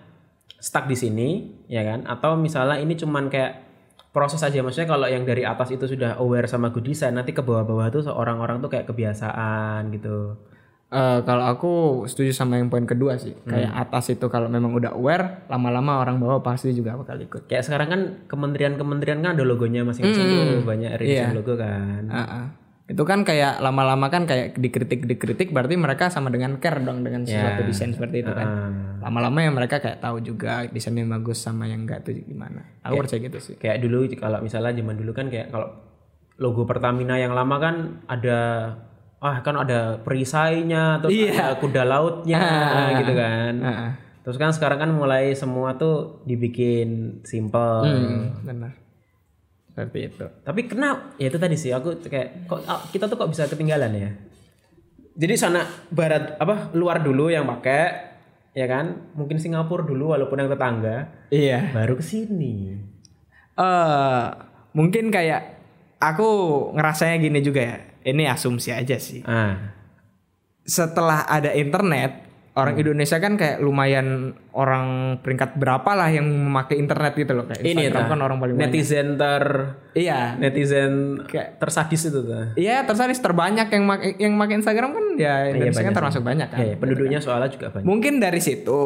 stuck 0.60 0.86
di 0.86 0.96
sini 0.96 1.28
ya 1.66 1.82
kan? 1.82 2.04
Atau 2.04 2.36
misalnya 2.36 2.76
ini 2.78 2.94
cuman 2.94 3.32
kayak 3.32 3.72
proses 4.12 4.44
aja 4.44 4.60
maksudnya 4.60 4.92
kalau 4.92 5.08
yang 5.08 5.24
dari 5.24 5.42
atas 5.42 5.72
itu 5.72 5.88
sudah 5.88 6.20
aware 6.20 6.44
sama 6.44 6.68
good 6.68 6.84
design 6.84 7.16
nanti 7.16 7.32
ke 7.32 7.40
bawah-bawah 7.40 7.88
tuh 7.88 8.04
orang-orang 8.12 8.60
tuh 8.60 8.68
kayak 8.68 8.84
kebiasaan 8.84 9.88
gitu. 9.96 10.36
Eh, 10.92 11.18
kalau 11.24 11.48
aku 11.48 11.72
setuju 12.04 12.36
sama 12.36 12.60
yang 12.60 12.68
poin 12.68 12.84
kedua 12.84 13.16
sih. 13.16 13.32
Kayak 13.48 13.72
atas 13.88 14.12
itu 14.12 14.28
kalau 14.28 14.52
memang 14.52 14.76
udah 14.76 14.92
aware, 14.92 15.48
lama-lama 15.48 16.04
orang 16.04 16.20
bawah 16.20 16.44
pasti 16.44 16.68
juga 16.76 16.92
bakal 17.00 17.16
ikut. 17.16 17.48
Kayak 17.48 17.64
sekarang 17.64 17.88
kan 17.88 18.00
kementerian-kementerian 18.28 19.24
kan 19.24 19.32
ada 19.32 19.40
logonya 19.40 19.88
masing-masing 19.88 20.60
tuh 20.60 20.68
banyak 20.68 20.92
redesign 21.00 21.32
logo 21.32 21.56
kan. 21.56 22.12
Ah, 22.12 22.20
ah. 22.20 22.46
Itu 22.92 23.08
kan 23.08 23.24
kayak 23.24 23.64
lama-lama 23.64 24.12
kan 24.12 24.28
kayak 24.28 24.60
dikritik-dikritik 24.60 25.48
berarti 25.48 25.80
mereka 25.80 26.12
sama 26.12 26.28
dengan 26.28 26.60
care 26.60 26.84
dong 26.84 27.00
dengan 27.00 27.24
sesuatu 27.24 27.64
desain 27.64 27.96
seperti 27.96 28.20
itu 28.20 28.32
kan. 28.36 28.44
Ah. 28.46 28.70
Lama-lama 29.08 29.40
ya 29.40 29.48
mereka 29.48 29.80
kayak 29.80 30.04
tahu 30.04 30.20
juga 30.20 30.68
desainnya 30.68 31.08
bagus 31.08 31.40
sama 31.40 31.64
yang 31.64 31.88
enggak 31.88 32.04
tuh 32.04 32.12
gimana. 32.12 32.76
Aku 32.84 33.00
percaya 33.00 33.24
gitu 33.24 33.40
sih. 33.40 33.56
Kayak 33.56 33.80
dulu 33.80 34.04
kalau 34.20 34.44
misalnya 34.44 34.76
zaman 34.76 35.00
dulu 35.00 35.16
kan 35.16 35.32
kayak 35.32 35.48
kalau 35.48 35.72
logo 36.36 36.68
Pertamina 36.68 37.16
yang 37.16 37.32
lama 37.32 37.56
kan 37.56 37.74
ada 38.12 38.38
ah 39.22 39.38
kan 39.40 39.54
ada 39.54 40.02
perisainya 40.02 40.98
terus 41.00 41.14
Iya. 41.14 41.32
ada 41.32 41.56
kuda 41.62 41.82
lautnya 41.88 42.42
gitu 43.00 43.12
kan. 43.16 43.54
Heeh. 43.56 43.90
Terus 44.22 44.36
kan 44.36 44.50
sekarang 44.52 44.78
kan 44.84 44.90
mulai 44.92 45.32
semua 45.32 45.74
tuh 45.80 46.22
dibikin 46.28 47.22
simple. 47.24 47.82
Hmm, 47.88 48.44
benar. 48.44 48.81
Seperti 49.72 49.98
itu. 50.04 50.24
Tapi 50.44 50.60
kenapa? 50.68 51.16
Ya 51.16 51.32
itu 51.32 51.40
tadi 51.40 51.56
sih 51.56 51.72
aku 51.72 51.96
kayak 52.04 52.44
kok 52.44 52.60
ah, 52.68 52.84
kita 52.92 53.08
tuh 53.08 53.16
kok 53.16 53.32
bisa 53.32 53.48
ketinggalan 53.48 53.92
ya. 53.96 54.10
Jadi 55.12 55.34
sana 55.34 55.64
barat 55.88 56.36
apa 56.36 56.72
luar 56.72 57.00
dulu 57.00 57.28
yang 57.28 57.48
pakai 57.48 58.12
ya 58.52 58.68
kan? 58.68 59.12
Mungkin 59.16 59.40
Singapura 59.40 59.80
dulu 59.82 60.12
walaupun 60.12 60.36
yang 60.36 60.48
tetangga 60.48 61.08
Iya. 61.28 61.72
baru 61.72 61.96
ke 61.96 62.04
sini. 62.04 62.76
eh 63.52 64.24
mungkin 64.72 65.08
kayak 65.08 65.60
aku 66.00 66.28
ngerasanya 66.72 67.16
gini 67.18 67.40
juga 67.40 67.60
ya. 67.64 67.76
Ini 68.02 68.28
asumsi 68.28 68.72
aja 68.72 68.96
sih. 68.96 69.20
Ah. 69.24 69.72
Setelah 70.62 71.24
ada 71.24 71.52
internet, 71.52 72.21
orang 72.52 72.76
Indonesia 72.76 73.16
kan 73.16 73.40
kayak 73.40 73.64
lumayan 73.64 74.36
orang 74.52 75.16
peringkat 75.24 75.56
berapa 75.56 75.88
lah 75.96 76.12
yang 76.12 76.28
memakai 76.28 76.76
internet 76.76 77.16
gitu 77.16 77.32
loh 77.32 77.48
kayak 77.48 77.64
Ini 77.64 77.88
Instagram 77.88 78.04
ta, 78.04 78.12
kan 78.12 78.20
orang 78.20 78.36
paling 78.36 78.54
banyak. 78.60 78.68
netizen 78.68 79.08
ter 79.16 79.44
Iya. 79.96 80.36
netizen 80.36 80.92
Kayak- 81.24 81.56
tersadis 81.56 82.12
itu 82.12 82.20
tuh. 82.20 82.52
Iya, 82.52 82.84
tersadis 82.84 83.24
terbanyak 83.24 83.72
yang 83.72 83.84
make 83.88 84.20
yang 84.20 84.36
make 84.36 84.52
Instagram 84.52 84.92
kan 84.92 85.04
ya 85.16 85.48
Indonesia 85.48 85.80
kan 85.80 85.96
termasuk 85.96 86.20
banyak 86.20 86.48
kan. 86.52 86.58
Eh, 86.60 86.76
penduduknya 86.76 87.24
soalnya 87.24 87.48
juga 87.48 87.72
banyak. 87.72 87.88
Mungkin 87.88 88.20
dari 88.20 88.40
situ 88.44 88.80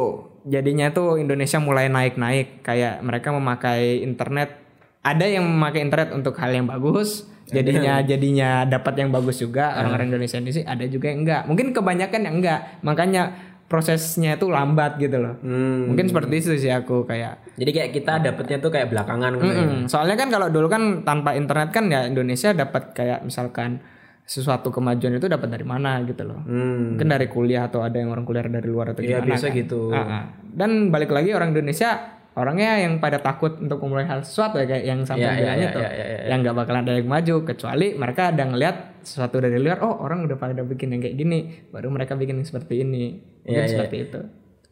jadinya 0.46 0.94
tuh 0.94 1.18
Indonesia 1.18 1.58
mulai 1.58 1.90
naik-naik 1.90 2.62
kayak 2.62 3.02
mereka 3.02 3.34
memakai 3.34 3.98
internet 3.98 4.62
ada 5.02 5.26
yang 5.26 5.42
memakai 5.42 5.82
internet 5.82 6.14
untuk 6.14 6.38
hal 6.38 6.54
yang 6.54 6.70
bagus 6.70 7.26
jadinya 7.46 8.02
jadinya 8.02 8.66
dapat 8.66 8.94
yang 8.98 9.14
bagus 9.14 9.38
juga 9.38 9.78
orang-orang 9.78 10.10
Indonesia 10.10 10.34
ini 10.36 10.50
sih 10.50 10.64
ada 10.66 10.82
juga 10.86 11.10
yang 11.10 11.22
enggak 11.22 11.46
mungkin 11.46 11.70
kebanyakan 11.70 12.20
yang 12.26 12.36
enggak 12.42 12.82
makanya 12.82 13.22
prosesnya 13.66 14.34
itu 14.34 14.46
lambat 14.46 14.96
gitu 14.96 15.16
loh 15.16 15.34
Hmm. 15.38 15.86
mungkin 15.86 16.06
seperti 16.06 16.34
itu 16.36 16.50
sih 16.56 16.70
aku 16.70 17.02
kayak 17.02 17.42
Jadi 17.54 17.70
kayak 17.72 17.90
kita 17.92 18.12
dapetnya 18.20 18.58
tuh 18.58 18.70
kayak 18.70 18.88
belakangan 18.88 19.32
gitu. 19.34 19.44
ya. 19.44 19.54
Mm-mm. 19.56 19.80
soalnya 19.86 20.16
kan 20.16 20.28
kalau 20.28 20.46
dulu 20.46 20.66
kan 20.66 20.82
tanpa 21.02 21.32
internet 21.32 21.70
kan 21.70 21.84
ya 21.86 22.04
Indonesia 22.04 22.52
dapat 22.52 22.92
kayak 22.92 23.22
misalkan 23.22 23.82
sesuatu 24.22 24.70
kemajuan 24.70 25.14
itu 25.14 25.26
dapat 25.26 25.46
dari 25.48 25.62
mana 25.62 26.02
gitu 26.02 26.22
loh 26.22 26.40
Hmm. 26.40 26.94
mungkin 26.94 27.06
dari 27.08 27.26
kuliah 27.26 27.64
atau 27.64 27.80
ada 27.80 27.94
yang 27.94 28.08
orang 28.08 28.22
kuliah 28.22 28.42
dari 28.42 28.66
luar 28.66 28.90
atau 28.90 29.00
Iya 29.00 29.18
gimana 29.18 29.30
bisa 29.32 29.46
kan. 29.46 29.54
gitu. 29.56 29.80
Ah, 29.88 29.98
ah. 29.98 30.22
Dan 30.42 30.88
balik 30.88 31.10
lagi 31.10 31.30
orang 31.30 31.50
Indonesia 31.50 32.15
orangnya 32.37 32.84
yang 32.84 33.01
pada 33.01 33.18
takut 33.24 33.57
untuk 33.57 33.80
memulai 33.80 34.05
hal 34.05 34.20
sesuatu 34.20 34.61
ya 34.61 34.68
kayak 34.68 34.84
yang 34.84 35.01
sampai 35.09 35.24
Iya, 35.24 35.32
iya, 35.32 35.41
bilangnya 35.41 35.66
iya, 35.66 35.74
tuh, 35.74 35.82
iya, 35.82 35.93
iya, 35.97 36.18
yang 36.28 36.39
nggak 36.45 36.57
bakalan 36.57 36.80
ada 36.84 36.93
yang 37.01 37.09
maju 37.09 37.34
kecuali 37.49 37.87
mereka 37.97 38.22
ada 38.28 38.43
ngelihat 38.45 38.76
sesuatu 39.01 39.41
dari 39.41 39.57
luar, 39.57 39.80
oh 39.80 40.05
orang 40.05 40.28
udah 40.28 40.37
pada 40.37 40.61
bikin 40.61 40.93
yang 40.93 41.01
kayak 41.01 41.16
gini, 41.16 41.39
baru 41.72 41.89
mereka 41.89 42.12
bikin 42.12 42.45
yang 42.45 42.49
seperti 42.49 42.84
ini, 42.84 43.16
mungkin 43.41 43.57
Iya, 43.57 43.64
iya. 43.64 43.72
seperti 43.72 43.97
itu. 44.05 44.20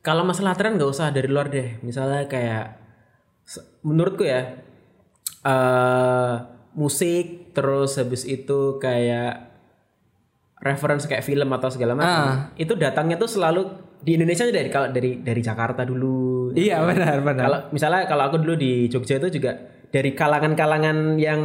Kalau 0.04 0.22
masalah 0.28 0.52
tren 0.52 0.76
nggak 0.76 0.90
usah 0.92 1.08
dari 1.08 1.24
luar 1.32 1.48
deh. 1.48 1.80
Misalnya 1.80 2.28
kayak 2.28 2.76
menurutku 3.80 4.28
ya 4.28 4.52
eh 5.44 6.34
musik 6.76 7.56
terus 7.56 7.96
habis 7.96 8.28
itu 8.28 8.76
kayak 8.76 9.54
reference 10.60 11.08
kayak 11.08 11.24
film 11.24 11.48
atau 11.56 11.72
segala 11.72 11.96
macam. 11.96 12.52
Itu 12.60 12.76
datangnya 12.76 13.16
tuh 13.16 13.32
selalu 13.32 13.83
di 14.04 14.20
Indonesia 14.20 14.44
dari 14.44 14.68
kalau 14.68 14.92
dari 14.92 15.24
dari 15.24 15.40
Jakarta 15.40 15.82
dulu. 15.82 16.52
Iya 16.52 16.84
benar 16.84 17.24
benar. 17.24 17.44
Kalau 17.48 17.58
misalnya 17.72 18.04
kalau 18.04 18.28
aku 18.28 18.36
dulu 18.44 18.54
di 18.54 18.86
Jogja 18.92 19.16
itu 19.16 19.40
juga 19.40 19.56
dari 19.88 20.10
kalangan-kalangan 20.10 21.22
yang 21.22 21.40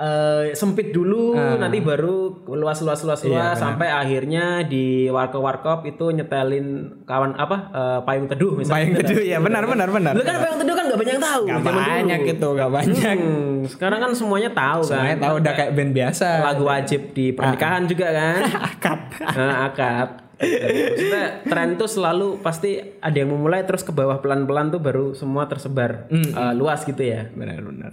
eh, 0.00 0.56
sempit 0.56 0.88
dulu 0.88 1.36
nanti 1.36 1.84
baru 1.84 2.48
luas 2.48 2.80
luas 2.80 3.04
luas 3.04 3.20
luas 3.28 3.60
sampai 3.60 3.92
akhirnya 3.92 4.64
di 4.64 5.04
warkop-warkop 5.12 5.84
itu 5.84 6.08
nyetelin 6.08 6.96
kawan 7.04 7.36
apa 7.36 7.56
eh, 7.70 7.98
payung 8.08 8.24
teduh 8.26 8.56
misalnya. 8.56 8.74
Payung 8.74 8.94
teduh 9.04 9.20
ya 9.20 9.38
benar 9.38 9.68
benar 9.68 9.88
benar. 9.92 10.16
Lu 10.16 10.24
kan 10.24 10.40
payung 10.40 10.58
teduh 10.64 10.74
kan 10.74 10.84
gak 10.88 10.96
banyak 10.98 11.14
yang 11.14 11.24
tahu. 11.28 11.42
Gak 11.44 11.60
zaman 11.60 11.68
dulu. 11.76 11.90
banyak 11.92 12.20
itu, 12.24 12.48
gak 12.56 12.70
banyak. 12.72 13.16
Hmm, 13.20 13.54
sekarang 13.68 13.98
kan 14.00 14.10
semuanya 14.16 14.50
tahu 14.56 14.80
Semuanya 14.80 15.16
kan. 15.20 15.24
tahu 15.28 15.34
udah 15.44 15.52
kayak 15.60 15.70
band 15.76 15.92
biasa. 15.92 16.28
Lagu 16.40 16.64
wajib 16.64 17.00
di 17.12 17.26
pernikahan 17.36 17.82
juga 17.84 18.06
kan. 18.16 18.40
Akad. 18.72 19.00
Nah, 19.36 19.56
akad. 19.68 20.29
Maksudnya 20.40 21.24
tren 21.44 21.76
tuh 21.76 21.84
selalu 21.84 22.40
pasti 22.40 22.80
ada 22.98 23.12
yang 23.14 23.28
memulai 23.28 23.60
terus 23.62 23.84
ke 23.84 23.92
bawah 23.92 24.18
pelan-pelan 24.18 24.72
tuh 24.72 24.80
baru 24.80 25.12
semua 25.12 25.44
tersebar 25.44 26.08
eh, 26.08 26.52
luas 26.52 26.80
gitu 26.82 27.00
ya. 27.00 27.28
benar 27.30 27.60
benar. 27.60 27.92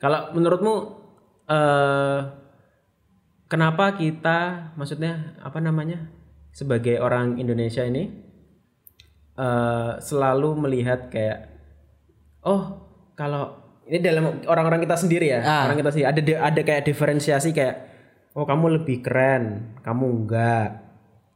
Kalau 0.00 0.32
menurutmu 0.32 0.74
eh 1.44 2.20
kenapa 3.46 3.94
kita 3.94 4.72
maksudnya 4.74 5.36
apa 5.38 5.60
namanya 5.60 6.08
sebagai 6.50 6.96
orang 6.98 7.36
Indonesia 7.36 7.84
ini 7.84 8.08
eh 9.34 9.92
selalu 10.00 10.56
melihat 10.56 11.10
kayak 11.10 11.52
oh 12.42 12.80
kalau 13.12 13.60
ini 13.84 14.00
dalam 14.00 14.40
orang-orang 14.46 14.80
kita 14.80 14.96
sendiri 14.96 15.26
ya 15.28 15.40
Ah. 15.42 15.62
orang 15.68 15.76
kita 15.76 15.90
sendiri 15.92 16.08
ada 16.08 16.20
ada 16.48 16.60
kayak 16.62 16.86
diferensiasi 16.86 17.52
kayak 17.52 17.76
oh 18.32 18.46
kamu 18.46 18.80
lebih 18.80 19.02
keren 19.02 19.76
kamu 19.82 20.04
enggak 20.24 20.83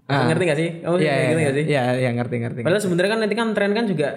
ngerti 0.08 0.42
gak 0.48 0.58
sih 0.58 0.70
kamu 0.80 0.94
Iya 0.98 1.12
ngerti 1.12 1.28
iya 1.28 1.44
gak 1.44 1.54
sih 1.54 1.64
iya 1.68 1.82
iya 2.00 2.10
ngerti 2.16 2.36
ngerti. 2.40 2.60
Padahal 2.64 2.80
sebenarnya 2.80 3.10
kan 3.12 3.20
nanti 3.20 3.34
kan 3.36 3.48
tren 3.52 3.72
kan 3.76 3.84
juga 3.84 4.08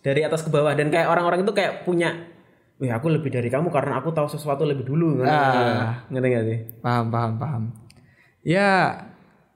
dari 0.00 0.20
atas 0.24 0.40
ke 0.42 0.50
bawah 0.50 0.72
dan 0.72 0.88
kayak 0.88 1.06
orang-orang 1.06 1.46
itu 1.46 1.52
kayak 1.52 1.86
punya, 1.86 2.10
wih 2.82 2.90
aku 2.90 3.06
lebih 3.06 3.30
dari 3.30 3.46
kamu 3.46 3.70
karena 3.70 4.00
aku 4.00 4.10
tahu 4.10 4.26
sesuatu 4.26 4.66
lebih 4.66 4.82
dulu. 4.82 5.22
Ngerti, 5.22 5.58
Ah. 5.62 6.02
ngerti 6.10 6.26
gak 6.26 6.44
sih? 6.48 6.58
Paham, 6.82 7.06
paham, 7.12 7.32
paham. 7.38 7.62
Ya, 8.42 8.98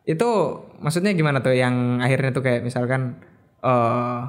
itu 0.06 0.28
maksudnya 0.78 1.10
gimana 1.16 1.42
tuh 1.42 1.56
yang 1.56 1.98
akhirnya 1.98 2.30
tuh 2.30 2.44
kayak 2.44 2.62
misalkan 2.62 3.18
eh 3.64 4.20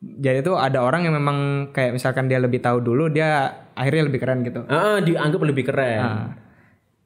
jadi 0.00 0.40
tuh 0.40 0.56
ada 0.56 0.80
orang 0.80 1.04
yang 1.04 1.12
memang 1.12 1.68
kayak 1.76 1.92
misalkan 1.92 2.24
dia 2.24 2.40
lebih 2.40 2.64
tahu 2.64 2.80
dulu 2.80 3.12
dia 3.12 3.52
akhirnya 3.76 4.08
lebih 4.08 4.20
keren 4.24 4.40
gitu. 4.40 4.64
Ah, 4.64 4.96
ah, 4.96 4.98
dianggap 5.04 5.40
lebih 5.44 5.68
keren. 5.68 6.00
Nah, 6.00 6.26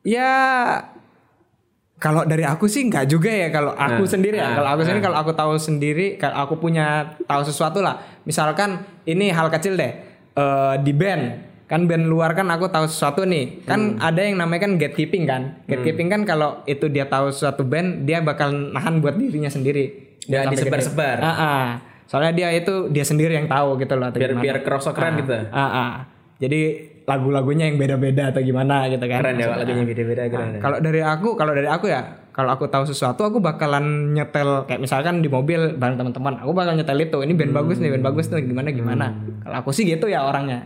ya 0.07 0.31
kalau 1.99 2.27
dari 2.27 2.45
aku 2.45 2.67
sih 2.67 2.85
nggak 2.91 3.07
juga 3.07 3.31
ya 3.31 3.49
kalau 3.49 3.73
aku 3.73 4.05
sendiri 4.05 4.37
ya. 4.37 4.59
Kalau 4.59 4.71
aku 4.77 4.83
sendiri 4.85 5.03
kalau 5.03 5.19
aku 5.19 5.33
tahu 5.33 5.53
sendiri 5.57 6.07
kalau 6.21 6.37
aku 6.45 6.55
punya 6.61 7.17
tahu 7.25 7.43
sesuatu 7.47 7.81
lah. 7.81 8.03
Misalkan 8.27 8.83
ini 9.07 9.31
hal 9.31 9.49
kecil 9.49 9.79
deh 9.79 9.93
eh, 10.35 10.75
di 10.83 10.93
band 10.93 11.55
kan 11.65 11.89
band 11.89 12.05
luar 12.05 12.37
kan 12.37 12.45
aku 12.53 12.69
tahu 12.69 12.85
sesuatu 12.85 13.25
nih 13.25 13.65
kan 13.65 13.97
ada 13.97 14.21
yang 14.21 14.37
namanya 14.37 14.69
kan 14.69 14.77
gatekeeping 14.77 15.25
kan 15.25 15.65
gatekeeping 15.65 16.13
kan 16.13 16.21
kalau 16.29 16.61
itu 16.69 16.93
dia 16.93 17.09
tahu 17.09 17.33
sesuatu 17.33 17.65
band 17.65 18.05
dia 18.05 18.21
bakal 18.21 18.53
nahan 18.53 19.01
buat 19.01 19.17
dirinya 19.17 19.49
sendiri 19.49 20.05
Sampai 20.25 20.57
disebar-sebar. 20.57 21.17
Ah, 21.21 21.29
ah. 21.37 21.67
soalnya 22.09 22.33
dia 22.33 22.49
itu 22.53 22.89
dia 22.89 23.05
sendiri 23.05 23.37
yang 23.37 23.49
tahu 23.49 23.77
gitu 23.81 23.93
loh 23.97 24.09
Biar 24.13 24.33
gimana. 24.33 24.45
biar 24.45 24.57
kerasa 24.65 24.93
keren 24.97 25.21
gitu. 25.21 25.37
Ah, 25.53 25.61
ah. 25.65 25.91
Jadi 26.45 26.61
lagu-lagunya 27.05 27.69
yang 27.69 27.77
beda-beda 27.77 28.33
atau 28.33 28.41
gimana 28.41 28.89
gitu 28.89 29.05
kan. 29.05 29.21
Keren 29.21 29.37
ya 29.37 29.47
kalau 29.53 29.61
lagunya 29.65 29.85
beda-beda 29.85 30.23
keren. 30.29 30.49
ya. 30.57 30.61
Kalau 30.61 30.79
dari 30.81 31.01
aku, 31.05 31.29
kalau 31.37 31.53
dari 31.53 31.69
aku 31.69 31.87
ya, 31.89 32.01
kalau 32.33 32.51
aku 32.57 32.65
tahu 32.73 32.85
sesuatu 32.89 33.29
aku 33.29 33.39
bakalan 33.45 34.17
nyetel 34.17 34.65
kayak 34.65 34.81
misalkan 34.81 35.21
di 35.21 35.29
mobil 35.29 35.77
bareng 35.77 36.01
teman-teman, 36.01 36.41
aku 36.41 36.53
bakal 36.57 36.73
nyetel 36.77 36.97
itu. 37.01 37.19
Ini 37.21 37.33
band 37.37 37.53
bagus 37.53 37.77
nih, 37.81 37.91
band 37.93 38.05
bagus 38.05 38.27
nih, 38.33 38.45
gimana 38.49 38.69
gimana. 38.73 39.07
Kalau 39.45 39.57
aku 39.61 39.71
sih 39.73 39.85
gitu 39.85 40.09
ya 40.09 40.25
orangnya. 40.25 40.65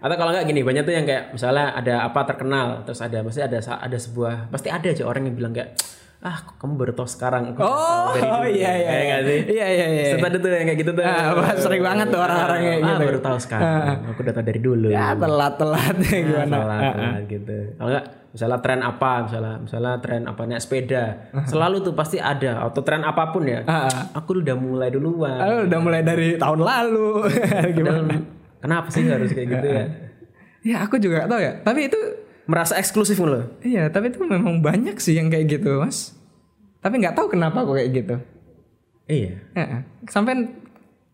Atau 0.00 0.16
kalau 0.16 0.32
nggak 0.32 0.48
gini 0.48 0.64
banyak 0.64 0.82
tuh 0.88 0.94
yang 0.96 1.04
kayak 1.04 1.36
misalnya 1.36 1.76
ada 1.76 2.08
apa 2.08 2.24
terkenal 2.24 2.88
terus 2.88 3.04
ada 3.04 3.20
pasti 3.20 3.44
ada 3.44 3.60
ada 3.60 3.98
sebuah 4.00 4.48
pasti 4.48 4.72
ada 4.72 4.88
aja 4.88 5.04
orang 5.04 5.28
yang 5.28 5.36
bilang 5.36 5.52
kayak 5.52 5.76
ah 6.20 6.36
kamu 6.56 6.72
baru 6.76 6.92
tahu 6.92 7.08
sekarang. 7.08 7.50
Aku 7.50 7.58
udah 7.58 7.72
tahu 7.72 8.12
dari 8.12 8.20
dulu." 8.20 8.48
iya 8.52 8.70
iya. 8.76 8.90
Ya 8.90 9.02
nggak 9.02 9.22
sih? 9.24 9.38
Iya 9.48 9.66
iya 9.66 9.86
iya. 9.88 10.04
Ada 10.16 10.36
tuh 10.36 10.48
yang 10.50 10.66
kayak 10.68 10.78
gitu 10.78 10.92
tuh. 10.92 11.02
Ah, 11.02 11.54
sering 11.56 11.80
banget 11.80 12.06
tuh 12.08 12.20
orang-orang 12.20 12.58
kayak 12.60 12.76
Ah, 12.76 12.86
gitu. 12.86 13.02
baru 13.06 13.18
tahu 13.20 13.38
sekarang. 13.40 13.96
Aku 14.06 14.18
udah 14.20 14.34
tahu 14.34 14.44
dari 14.44 14.60
dulu. 14.60 14.86
Ya 14.88 15.06
telat-telat 15.14 15.96
gimana. 16.10 16.54
Salah, 16.54 16.78
salah 16.92 17.14
gitu. 17.24 17.56
Kalau 17.74 17.88
enggak 17.88 18.06
misalnya 18.30 18.58
tren 18.60 18.80
apa, 18.80 19.12
misalnya 19.26 19.54
misalnya 19.58 19.92
tren 19.98 20.22
apa 20.22 20.40
naik 20.44 20.60
sepeda, 20.60 21.04
selalu 21.44 21.76
tuh 21.82 21.94
pasti 21.94 22.16
ada 22.16 22.62
atau 22.62 22.80
tren 22.80 23.02
apa 23.02 23.32
pun 23.32 23.42
ya. 23.42 23.64
Ah, 23.64 24.12
Aku 24.14 24.36
udah 24.36 24.54
mulai 24.54 24.92
duluan. 24.92 25.34
ah. 25.34 25.64
udah 25.64 25.78
mulai 25.80 26.00
dari 26.00 26.36
tahun 26.36 26.60
lalu. 26.60 27.26
gimana? 27.76 28.06
Padahal, 28.06 28.22
kenapa 28.60 28.86
sih 28.92 29.02
harus 29.02 29.32
kayak 29.32 29.48
gitu 29.50 29.68
ya? 29.68 29.84
Ya 30.60 30.76
aku 30.84 31.00
juga 31.00 31.24
gak 31.24 31.30
tahu 31.32 31.40
ya. 31.40 31.52
Tapi 31.64 31.80
itu 31.88 32.00
Merasa 32.48 32.76
eksklusif 32.80 33.20
loh. 33.20 33.50
Iya, 33.60 33.92
tapi 33.92 34.12
itu 34.12 34.22
memang 34.24 34.60
banyak 34.64 34.96
sih 35.00 35.16
yang 35.18 35.28
kayak 35.28 35.60
gitu, 35.60 35.80
Mas. 35.80 36.16
Tapi 36.80 37.00
nggak 37.00 37.16
tahu 37.16 37.36
kenapa 37.36 37.64
kok 37.64 37.76
kayak 37.76 37.90
gitu. 37.92 38.16
Iya. 39.10 39.34
Sampai 40.08 40.48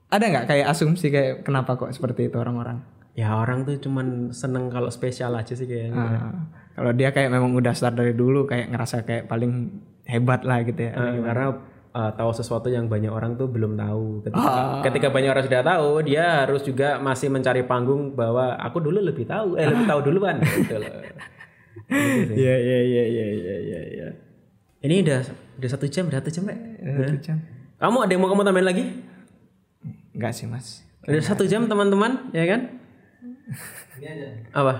ada 0.06 0.24
nggak 0.24 0.46
kayak 0.46 0.66
asumsi 0.70 1.10
kayak 1.10 1.42
kenapa 1.42 1.74
kok 1.74 1.90
seperti 1.90 2.30
itu 2.30 2.38
orang-orang? 2.38 2.78
Ya 3.16 3.32
orang 3.32 3.64
tuh 3.64 3.80
cuman 3.80 4.30
seneng 4.30 4.68
kalau 4.68 4.92
spesial 4.92 5.32
aja 5.34 5.56
sih 5.56 5.64
kayaknya. 5.64 5.96
Ah, 5.96 6.46
kalau 6.76 6.92
dia 6.92 7.10
kayak 7.10 7.32
memang 7.32 7.56
udah 7.56 7.72
start 7.72 7.96
dari 7.96 8.12
dulu 8.12 8.44
kayak 8.44 8.70
ngerasa 8.70 9.08
kayak 9.08 9.24
paling 9.26 9.82
hebat 10.04 10.44
lah 10.44 10.60
gitu 10.62 10.78
ya. 10.78 10.92
Eh, 10.92 11.24
karena 11.24 11.56
eh, 11.96 12.10
tahu 12.12 12.30
sesuatu 12.30 12.68
yang 12.68 12.86
banyak 12.86 13.08
orang 13.08 13.34
tuh 13.34 13.48
belum 13.48 13.72
tahu. 13.74 14.20
Ketika, 14.20 14.44
Ah. 14.52 14.84
ketika 14.84 15.08
banyak 15.08 15.30
orang 15.30 15.44
sudah 15.44 15.62
tahu, 15.62 15.88
dia 16.04 16.44
harus 16.44 16.60
juga 16.60 17.00
masih 17.00 17.28
mencari 17.28 17.64
panggung 17.64 18.12
bahwa 18.12 18.52
aku 18.56 18.78
dulu 18.78 19.00
lebih 19.00 19.24
tahu, 19.24 19.56
eh 19.56 19.64
lebih 19.64 19.86
tahu 19.86 20.00
duluan 20.04 20.36
gitu 20.60 20.76
loh. 20.76 20.92
Iya 22.28 22.54
iya 22.56 22.78
iya 22.82 23.04
iya 23.06 23.26
iya 23.32 23.56
iya 23.58 23.80
iya. 23.88 24.08
Ini 24.78 25.00
udah 25.02 25.20
udah 25.56 25.70
satu 25.70 25.86
jam, 25.86 26.06
udah 26.06 26.20
satu 26.20 26.30
jam, 26.30 26.42
Pak. 26.44 26.58
Satu 26.78 27.16
jam. 27.22 27.36
Kamu 27.76 27.96
ada 27.98 28.12
yang 28.12 28.20
mau 28.20 28.28
kamu 28.28 28.42
tambahin 28.42 28.66
lagi? 28.66 28.84
Enggak 30.12 30.32
sih 30.32 30.44
mas. 30.44 30.80
Udah 31.04 31.22
satu 31.22 31.44
jam 31.44 31.64
teman-teman, 31.64 32.28
ya 32.32 32.44
kan? 32.44 32.60
Ini 33.96 34.06
aja 34.06 34.26
Apa? 34.52 34.74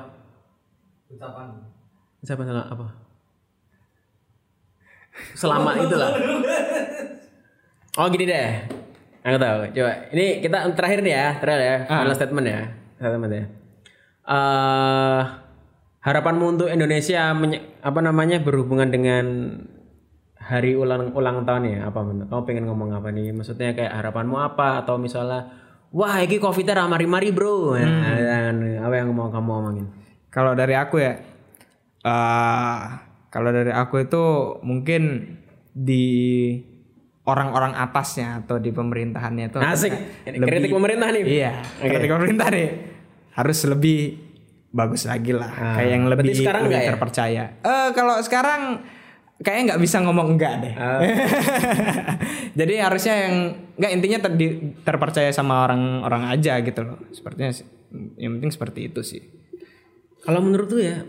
ucapan. 1.06 1.48
Siapa 2.20 2.42
salah 2.42 2.66
apa? 2.66 2.86
Selama 5.34 5.76
itulah. 5.84 6.10
Oh 7.96 8.06
gini 8.12 8.24
deh. 8.28 8.50
Aku 9.26 9.36
tahu. 9.40 9.58
Coba. 9.74 9.92
Ini 10.14 10.26
kita 10.44 10.58
terakhir 10.76 10.98
nih 11.02 11.14
ya, 11.14 11.26
terakhir 11.40 11.62
ya. 11.62 11.76
Final 11.88 12.14
statement 12.14 12.46
ya. 12.46 12.60
Statement 13.00 13.32
ya. 13.32 13.44
Eh 14.26 15.22
harapanmu 16.06 16.44
untuk 16.54 16.68
Indonesia 16.70 17.34
apa 17.82 18.00
namanya 18.00 18.38
berhubungan 18.38 18.86
dengan 18.94 19.24
hari 20.38 20.78
ulang 20.78 21.10
ulang 21.10 21.42
tahun 21.42 21.66
ya 21.66 21.78
apa 21.90 22.06
men- 22.06 22.30
kamu 22.30 22.42
pengen 22.46 22.64
ngomong 22.70 22.94
apa 22.94 23.10
nih 23.10 23.34
maksudnya 23.34 23.74
kayak 23.74 23.90
harapanmu 23.90 24.38
apa 24.38 24.86
atau 24.86 24.94
misalnya 24.94 25.50
wah 25.90 26.14
ini 26.22 26.38
covidnya 26.38 26.78
ramari-mari 26.78 27.34
bro 27.34 27.74
nah, 27.74 28.54
apa 28.86 28.94
yang 28.94 29.10
mau 29.10 29.26
kamu 29.34 29.50
omongin 29.50 29.86
Kalau 30.30 30.52
dari 30.54 30.76
aku 30.76 31.00
ya, 31.00 31.16
eh 32.06 32.80
kalau 33.30 33.50
dari 33.50 33.72
aku 33.72 34.06
itu 34.06 34.24
mungkin 34.62 35.36
di 35.76 36.06
orang-orang 37.26 37.74
atasnya 37.74 38.46
atau 38.46 38.56
di 38.62 38.70
pemerintahannya 38.70 39.44
itu 39.50 39.58
Asik. 39.58 39.92
Ini 40.24 40.36
kritik 40.40 40.70
pemerintah 40.70 41.10
nih. 41.10 41.22
Iya, 41.26 41.52
kritik 41.82 42.10
pemerintah 42.10 42.46
nih 42.54 42.68
harus 43.36 43.58
lebih 43.68 43.98
bagus 44.72 45.08
lagi 45.08 45.32
lah, 45.32 45.76
kayak 45.76 45.88
yang 45.88 46.04
lebih, 46.08 46.32
sekarang 46.36 46.68
lebih 46.68 46.80
ya? 46.80 46.88
terpercaya. 46.92 47.44
Eh 47.64 47.88
kalau 47.96 48.20
sekarang 48.20 48.84
kayaknya 49.40 49.62
nggak 49.72 49.82
bisa 49.84 49.96
ngomong 50.04 50.36
enggak 50.36 50.54
deh. 50.64 50.74
Ah. 50.76 51.00
Jadi 52.60 52.74
harusnya 52.80 53.14
yang 53.28 53.34
nggak 53.76 53.92
intinya 53.92 54.18
ter- 54.24 54.36
terpercaya 54.84 55.30
sama 55.32 55.68
orang-orang 55.68 56.32
aja 56.32 56.60
gitu 56.64 56.80
loh. 56.84 56.96
Sepertinya 57.12 57.52
yang 58.16 58.40
penting 58.40 58.52
seperti 58.52 58.80
itu 58.88 59.00
sih. 59.04 59.22
Kalau 60.24 60.40
menurut 60.40 60.68
tuh 60.68 60.80
ya, 60.80 61.04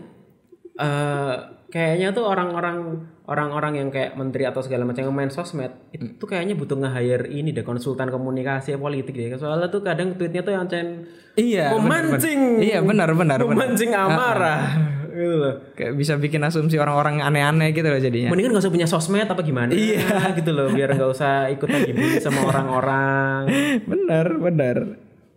eh 0.80 1.36
kayaknya 1.68 2.16
tuh 2.16 2.24
orang-orang 2.24 3.04
orang-orang 3.28 3.76
yang 3.76 3.88
kayak 3.92 4.16
menteri 4.16 4.48
atau 4.48 4.64
segala 4.64 4.88
macam 4.88 5.04
yang 5.04 5.12
main 5.12 5.28
sosmed 5.28 5.68
itu 5.92 6.16
tuh 6.16 6.24
kayaknya 6.24 6.56
butuh 6.56 6.80
nge-hire 6.80 7.28
ini 7.28 7.52
deh 7.52 7.60
konsultan 7.60 8.08
komunikasi 8.08 8.72
politik 8.76 9.12
deh. 9.12 9.36
Soalnya 9.36 9.68
tuh 9.68 9.84
kadang 9.84 10.16
tweetnya 10.16 10.40
tuh 10.40 10.56
yang 10.56 10.64
cen 10.64 11.04
Iya. 11.36 11.70
memancing, 11.70 12.58
Iya 12.58 12.80
benar 12.80 13.12
benar 13.12 13.38
benar. 13.38 13.52
memancing 13.54 13.92
amarah. 13.92 14.60
Gitu 15.08 15.34
loh. 15.34 15.54
Kayak 15.74 15.92
bisa 15.94 16.14
bikin 16.14 16.40
asumsi 16.40 16.78
orang-orang 16.78 17.20
aneh-aneh 17.20 17.70
gitu 17.70 17.84
loh 17.84 17.98
jadinya. 17.98 18.32
Mendingan 18.32 18.54
gak 18.54 18.64
usah 18.64 18.72
punya 18.72 18.86
sosmed 18.86 19.28
apa 19.28 19.42
gimana? 19.42 19.70
Iya 19.70 20.34
gitu 20.34 20.50
loh, 20.50 20.72
biar 20.72 20.94
gak 20.94 21.10
usah 21.10 21.52
ikut 21.52 21.68
lagi 21.68 21.90
bully 21.92 22.18
sama 22.18 22.42
orang-orang. 22.44 23.40
benar 23.84 24.26
benar. 24.34 24.76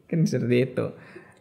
Kan 0.08 0.24
seperti 0.24 0.58
itu. 0.66 0.86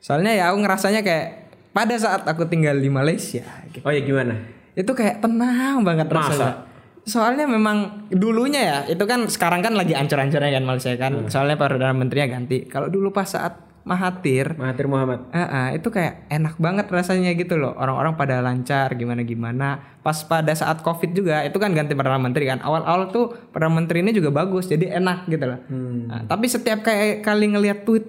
Soalnya 0.01 0.34
ya 0.34 0.45
aku 0.51 0.61
ngerasanya 0.61 1.01
kayak 1.01 1.26
pada 1.70 1.95
saat 1.95 2.26
aku 2.26 2.51
tinggal 2.51 2.74
di 2.74 2.91
Malaysia 2.91 3.47
gitu, 3.70 3.86
Oh 3.86 3.93
ya 3.95 4.03
gimana? 4.03 4.34
Itu 4.75 4.93
kayak 4.95 5.23
tenang 5.23 5.83
banget 5.83 6.07
rasanya. 6.11 6.66
Soalnya 7.01 7.49
memang 7.49 8.07
dulunya 8.12 8.61
ya, 8.61 8.79
itu 8.87 9.03
kan 9.09 9.27
sekarang 9.27 9.64
kan 9.64 9.73
lagi 9.75 9.97
ancur-ancurnya 9.97 10.53
kan 10.61 10.64
Malaysia 10.68 10.93
kan. 11.01 11.27
Soalnya 11.33 11.57
perdana 11.57 11.97
menterinya 11.97 12.39
ganti. 12.39 12.68
Kalau 12.68 12.93
dulu 12.93 13.11
pas 13.11 13.27
saat 13.27 13.71
Mahathir 13.81 14.61
Mahathir 14.61 14.87
Muhammad. 14.87 15.25
Ah, 15.33 15.41
ah, 15.41 15.66
itu 15.73 15.89
kayak 15.89 16.29
enak 16.29 16.61
banget 16.61 16.87
rasanya 16.93 17.33
gitu 17.33 17.57
loh. 17.57 17.73
Orang-orang 17.81 18.12
pada 18.12 18.45
lancar 18.45 18.93
gimana 18.93 19.25
gimana. 19.25 19.81
Pas 20.05 20.21
pada 20.21 20.53
saat 20.53 20.85
covid 20.85 21.16
juga 21.16 21.41
itu 21.49 21.57
kan 21.57 21.73
ganti 21.73 21.97
perdana 21.97 22.21
menteri 22.21 22.45
kan. 22.45 22.61
Awal-awal 22.61 23.09
tuh 23.09 23.33
perdana 23.51 23.81
menteri 23.81 24.05
ini 24.05 24.12
juga 24.12 24.29
bagus, 24.29 24.68
jadi 24.68 25.01
enak 25.01 25.33
gitu 25.33 25.45
loh. 25.49 25.59
Nah, 26.07 26.29
tapi 26.29 26.47
setiap 26.53 26.85
kayak 26.85 27.25
kali 27.25 27.57
ngelihat 27.57 27.89
tweet 27.89 28.05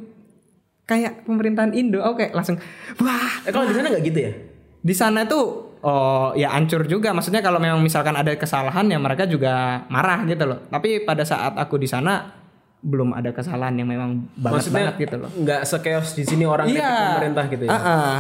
kayak 0.91 1.24
pemerintahan 1.24 1.72
Indo, 1.72 2.03
oke 2.03 2.36
langsung 2.36 2.59
wah 2.99 3.47
Eh 3.47 3.51
kalau 3.55 3.64
di 3.64 3.72
sana 3.72 3.88
nggak 3.88 4.03
gitu 4.12 4.20
ya? 4.28 4.32
di 4.82 4.93
sana 4.97 5.30
tuh 5.30 5.70
oh 5.82 6.34
ya 6.38 6.53
ancur 6.53 6.86
juga. 6.86 7.13
Maksudnya 7.13 7.41
kalau 7.45 7.57
memang 7.61 7.82
misalkan 7.82 8.13
ada 8.17 8.34
kesalahan 8.38 8.88
ya 8.89 8.97
mereka 8.97 9.25
juga 9.29 9.86
marah 9.89 10.25
gitu 10.25 10.45
loh. 10.45 10.59
Tapi 10.69 11.03
pada 11.05 11.25
saat 11.25 11.57
aku 11.57 11.77
di 11.77 11.89
sana 11.89 12.41
belum 12.82 13.13
ada 13.13 13.29
kesalahan 13.29 13.77
yang 13.77 13.86
memang 13.86 14.25
banget 14.34 14.57
Maksudnya 14.57 14.77
banget 14.89 14.95
gitu 15.05 15.15
loh. 15.21 15.29
nggak 15.29 15.61
sekeos 15.69 16.17
di 16.17 16.23
sini 16.25 16.49
orang 16.49 16.65
kritik 16.65 16.82
pemerintah 16.82 17.45
gitu 17.45 17.63
ya? 17.69 17.71
Ah, 17.71 17.86
ah. 17.86 18.19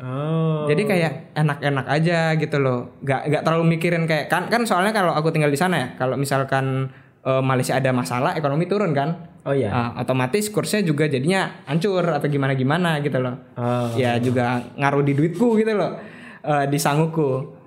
Oh. 0.00 0.64
Jadi 0.64 0.82
kayak 0.88 1.36
enak-enak 1.36 1.86
aja 1.86 2.18
gitu 2.34 2.56
loh. 2.58 2.96
Gak 3.04 3.28
gak 3.28 3.42
terlalu 3.44 3.76
mikirin 3.76 4.08
kayak 4.08 4.32
kan 4.32 4.48
kan 4.48 4.64
soalnya 4.64 4.96
kalau 4.96 5.12
aku 5.12 5.30
tinggal 5.30 5.52
di 5.52 5.60
sana 5.60 5.76
ya, 5.76 5.88
kalau 6.00 6.16
misalkan 6.16 6.88
eh, 7.22 7.42
Malaysia 7.44 7.76
ada 7.76 7.92
masalah 7.92 8.32
ekonomi 8.34 8.64
turun 8.66 8.96
kan. 8.96 9.30
Oh 9.44 9.52
iya. 9.54 9.68
Ah, 9.70 9.90
otomatis 10.00 10.48
kursnya 10.48 10.80
juga 10.82 11.04
jadinya 11.06 11.62
hancur 11.68 12.02
atau 12.02 12.26
gimana-gimana 12.26 12.98
gitu 13.04 13.20
loh. 13.20 13.36
Oh. 13.60 13.92
Ya 13.94 14.16
juga 14.18 14.64
ngaruh 14.74 15.04
di 15.04 15.12
duitku 15.14 15.54
gitu 15.60 15.70
loh. 15.76 16.00
Eh, 16.40 16.66
di 16.68 16.78
sanguku. 16.80 17.58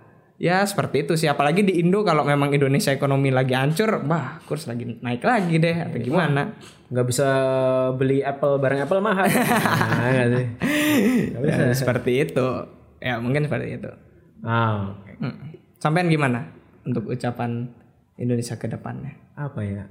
Ya 0.42 0.66
seperti 0.66 1.08
itu 1.08 1.14
sih 1.16 1.30
apalagi 1.30 1.64
di 1.64 1.80
Indo 1.80 2.04
kalau 2.04 2.26
memang 2.28 2.52
Indonesia 2.52 2.92
ekonomi 2.92 3.32
lagi 3.32 3.56
hancur, 3.56 4.04
wah 4.10 4.42
kurs 4.44 4.68
lagi 4.68 5.00
naik 5.00 5.24
lagi 5.24 5.56
deh 5.62 5.78
atau 5.78 5.98
gimana. 6.02 6.58
nggak 6.94 7.08
bisa 7.10 7.30
beli 7.96 8.22
Apple 8.22 8.60
barang 8.60 8.86
Apple 8.86 9.02
mahal. 9.02 9.26
nah, 9.30 10.28
sih. 10.30 10.48
Ya, 11.38 11.72
seperti 11.72 12.28
itu. 12.28 12.48
Ya 13.00 13.18
mungkin 13.24 13.48
seperti 13.48 13.82
itu. 13.82 13.92
Ah, 14.44 14.94
oke. 14.94 15.12
Hmm. 15.22 15.38
Sampean 15.80 16.12
gimana 16.12 16.50
untuk 16.84 17.08
ucapan 17.08 17.72
Indonesia 18.20 18.60
ke 18.60 18.68
depannya? 18.68 19.24
apa 19.34 19.60
ya? 19.66 19.84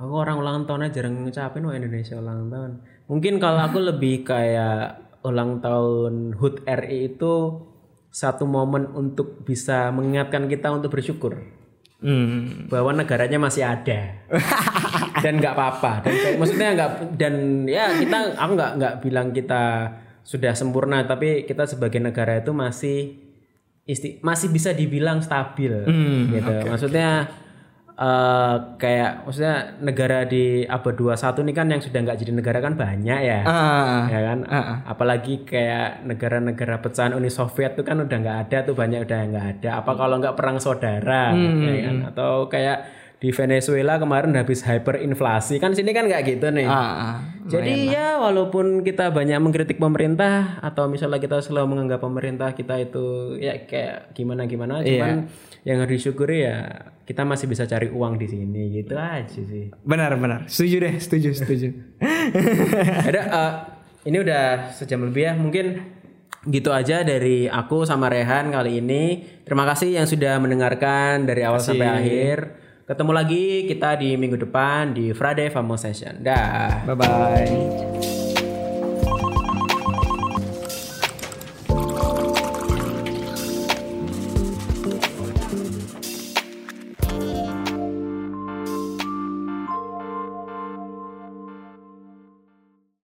Aku 0.00 0.14
orang 0.18 0.40
ulang 0.40 0.64
tahun 0.64 0.88
aja 0.88 1.04
jarang 1.04 1.22
ngucapin 1.22 1.62
wah 1.68 1.76
Indonesia 1.76 2.16
ulang 2.18 2.48
tahun. 2.48 2.72
Mungkin 3.06 3.38
kalau 3.38 3.60
aku 3.60 3.78
lebih 3.78 4.24
kayak 4.24 5.01
ulang 5.22 5.58
tahun 5.58 6.34
HUT 6.36 6.62
RI 6.62 7.14
itu 7.14 7.62
satu 8.12 8.44
momen 8.44 8.92
untuk 8.92 9.42
bisa 9.42 9.88
mengingatkan 9.90 10.46
kita 10.46 10.68
untuk 10.68 10.92
bersyukur. 10.92 11.38
Hmm. 12.02 12.66
bahwa 12.66 12.90
negaranya 12.98 13.38
masih 13.38 13.62
ada. 13.62 14.26
Dan 15.22 15.38
nggak 15.38 15.54
apa-apa. 15.54 16.02
Dan 16.02 16.14
kayak- 16.18 16.38
maksudnya 16.42 16.68
nggak 16.74 16.90
dan 17.14 17.34
ya 17.70 17.94
kita 17.94 18.34
aku 18.34 18.52
nggak 18.58 18.72
nggak 18.74 18.94
bilang 19.06 19.30
kita 19.30 19.62
sudah 20.26 20.50
sempurna 20.50 21.06
tapi 21.06 21.46
kita 21.46 21.62
sebagai 21.62 22.02
negara 22.02 22.42
itu 22.42 22.50
masih 22.50 23.22
isti 23.82 24.18
masih 24.18 24.50
bisa 24.50 24.70
dibilang 24.70 25.18
stabil 25.18 25.74
gitu. 26.30 26.54
maksudnya 26.70 27.26
eh, 27.98 28.56
kayak 28.78 29.28
maksudnya 29.28 29.76
negara 29.80 30.24
di 30.24 30.64
abad 30.64 30.94
21 30.94 31.44
ini 31.44 31.52
kan 31.52 31.66
yang 31.68 31.82
sudah 31.82 32.00
nggak 32.02 32.18
jadi 32.18 32.32
negara 32.32 32.58
kan 32.64 32.74
banyak 32.74 33.18
ya. 33.20 33.40
Ah, 33.44 34.08
ya 34.08 34.20
kan? 34.32 34.38
Apalagi 34.88 35.44
kayak 35.44 36.06
negara-negara 36.08 36.80
pecahan 36.80 37.12
Uni 37.12 37.28
Soviet 37.28 37.76
tuh 37.76 37.84
kan 37.84 38.00
udah 38.00 38.16
nggak 38.18 38.38
ada 38.48 38.58
tuh 38.64 38.74
banyak 38.74 39.04
udah 39.04 39.18
nggak 39.28 39.46
ada. 39.58 39.70
Apa 39.84 39.92
kalau 39.94 40.18
nggak 40.18 40.36
perang 40.36 40.58
saudara 40.58 41.36
ya 41.36 41.80
kan? 41.88 41.96
atau 42.12 42.46
kayak 42.48 43.01
di 43.22 43.30
Venezuela 43.30 44.02
kemarin 44.02 44.34
habis 44.34 44.66
hyperinflasi 44.66 45.62
kan 45.62 45.78
sini 45.78 45.94
kan 45.94 46.10
nggak 46.10 46.26
gitu 46.26 46.50
nih 46.50 46.66
ah, 46.66 46.74
ah. 46.74 47.16
jadi 47.46 47.74
ya 47.86 48.08
walaupun 48.18 48.82
kita 48.82 49.14
banyak 49.14 49.38
mengkritik 49.38 49.78
pemerintah 49.78 50.58
atau 50.58 50.90
misalnya 50.90 51.22
kita 51.22 51.38
selalu 51.38 51.78
menganggap 51.78 52.02
pemerintah 52.02 52.50
kita 52.50 52.82
itu 52.82 53.38
ya 53.38 53.62
kayak 53.62 54.10
gimana 54.18 54.50
gimana 54.50 54.82
cuman 54.82 55.30
yang 55.62 55.78
harus 55.78 56.02
disyukuri 56.02 56.42
ya 56.42 56.90
kita 57.06 57.22
masih 57.22 57.46
bisa 57.46 57.62
cari 57.70 57.86
uang 57.86 58.18
di 58.18 58.26
sini 58.26 58.74
gitu 58.82 58.98
aja 58.98 59.30
sih 59.30 59.70
Benar 59.92 60.16
benar. 60.16 60.48
Setuju 60.48 60.76
deh, 60.88 60.94
setuju 60.96 61.30
setuju. 61.36 61.68
Ada 63.08 63.20
eh, 63.20 63.52
ini 64.08 64.16
udah 64.24 64.72
sejam 64.72 65.04
lebih 65.04 65.22
ya. 65.28 65.32
Mungkin 65.36 65.66
gitu 66.48 66.72
aja 66.72 67.04
dari 67.04 67.44
aku 67.46 67.84
sama 67.84 68.08
Rehan 68.08 68.48
kali 68.48 68.80
ini. 68.80 69.20
Terima 69.44 69.68
kasih 69.68 70.00
yang 70.00 70.08
sudah 70.08 70.40
mendengarkan 70.40 71.28
dari 71.28 71.44
awal 71.44 71.60
sampai 71.60 71.88
akhir. 71.92 72.61
Ketemu 72.82 73.12
lagi 73.14 73.70
kita 73.70 73.94
di 73.94 74.18
minggu 74.18 74.34
depan 74.42 74.90
di 74.90 75.14
Friday 75.14 75.54
Famo 75.54 75.78
Session. 75.78 76.18
Dah. 76.18 76.82
bye 76.82 76.98
bye. 76.98 78.21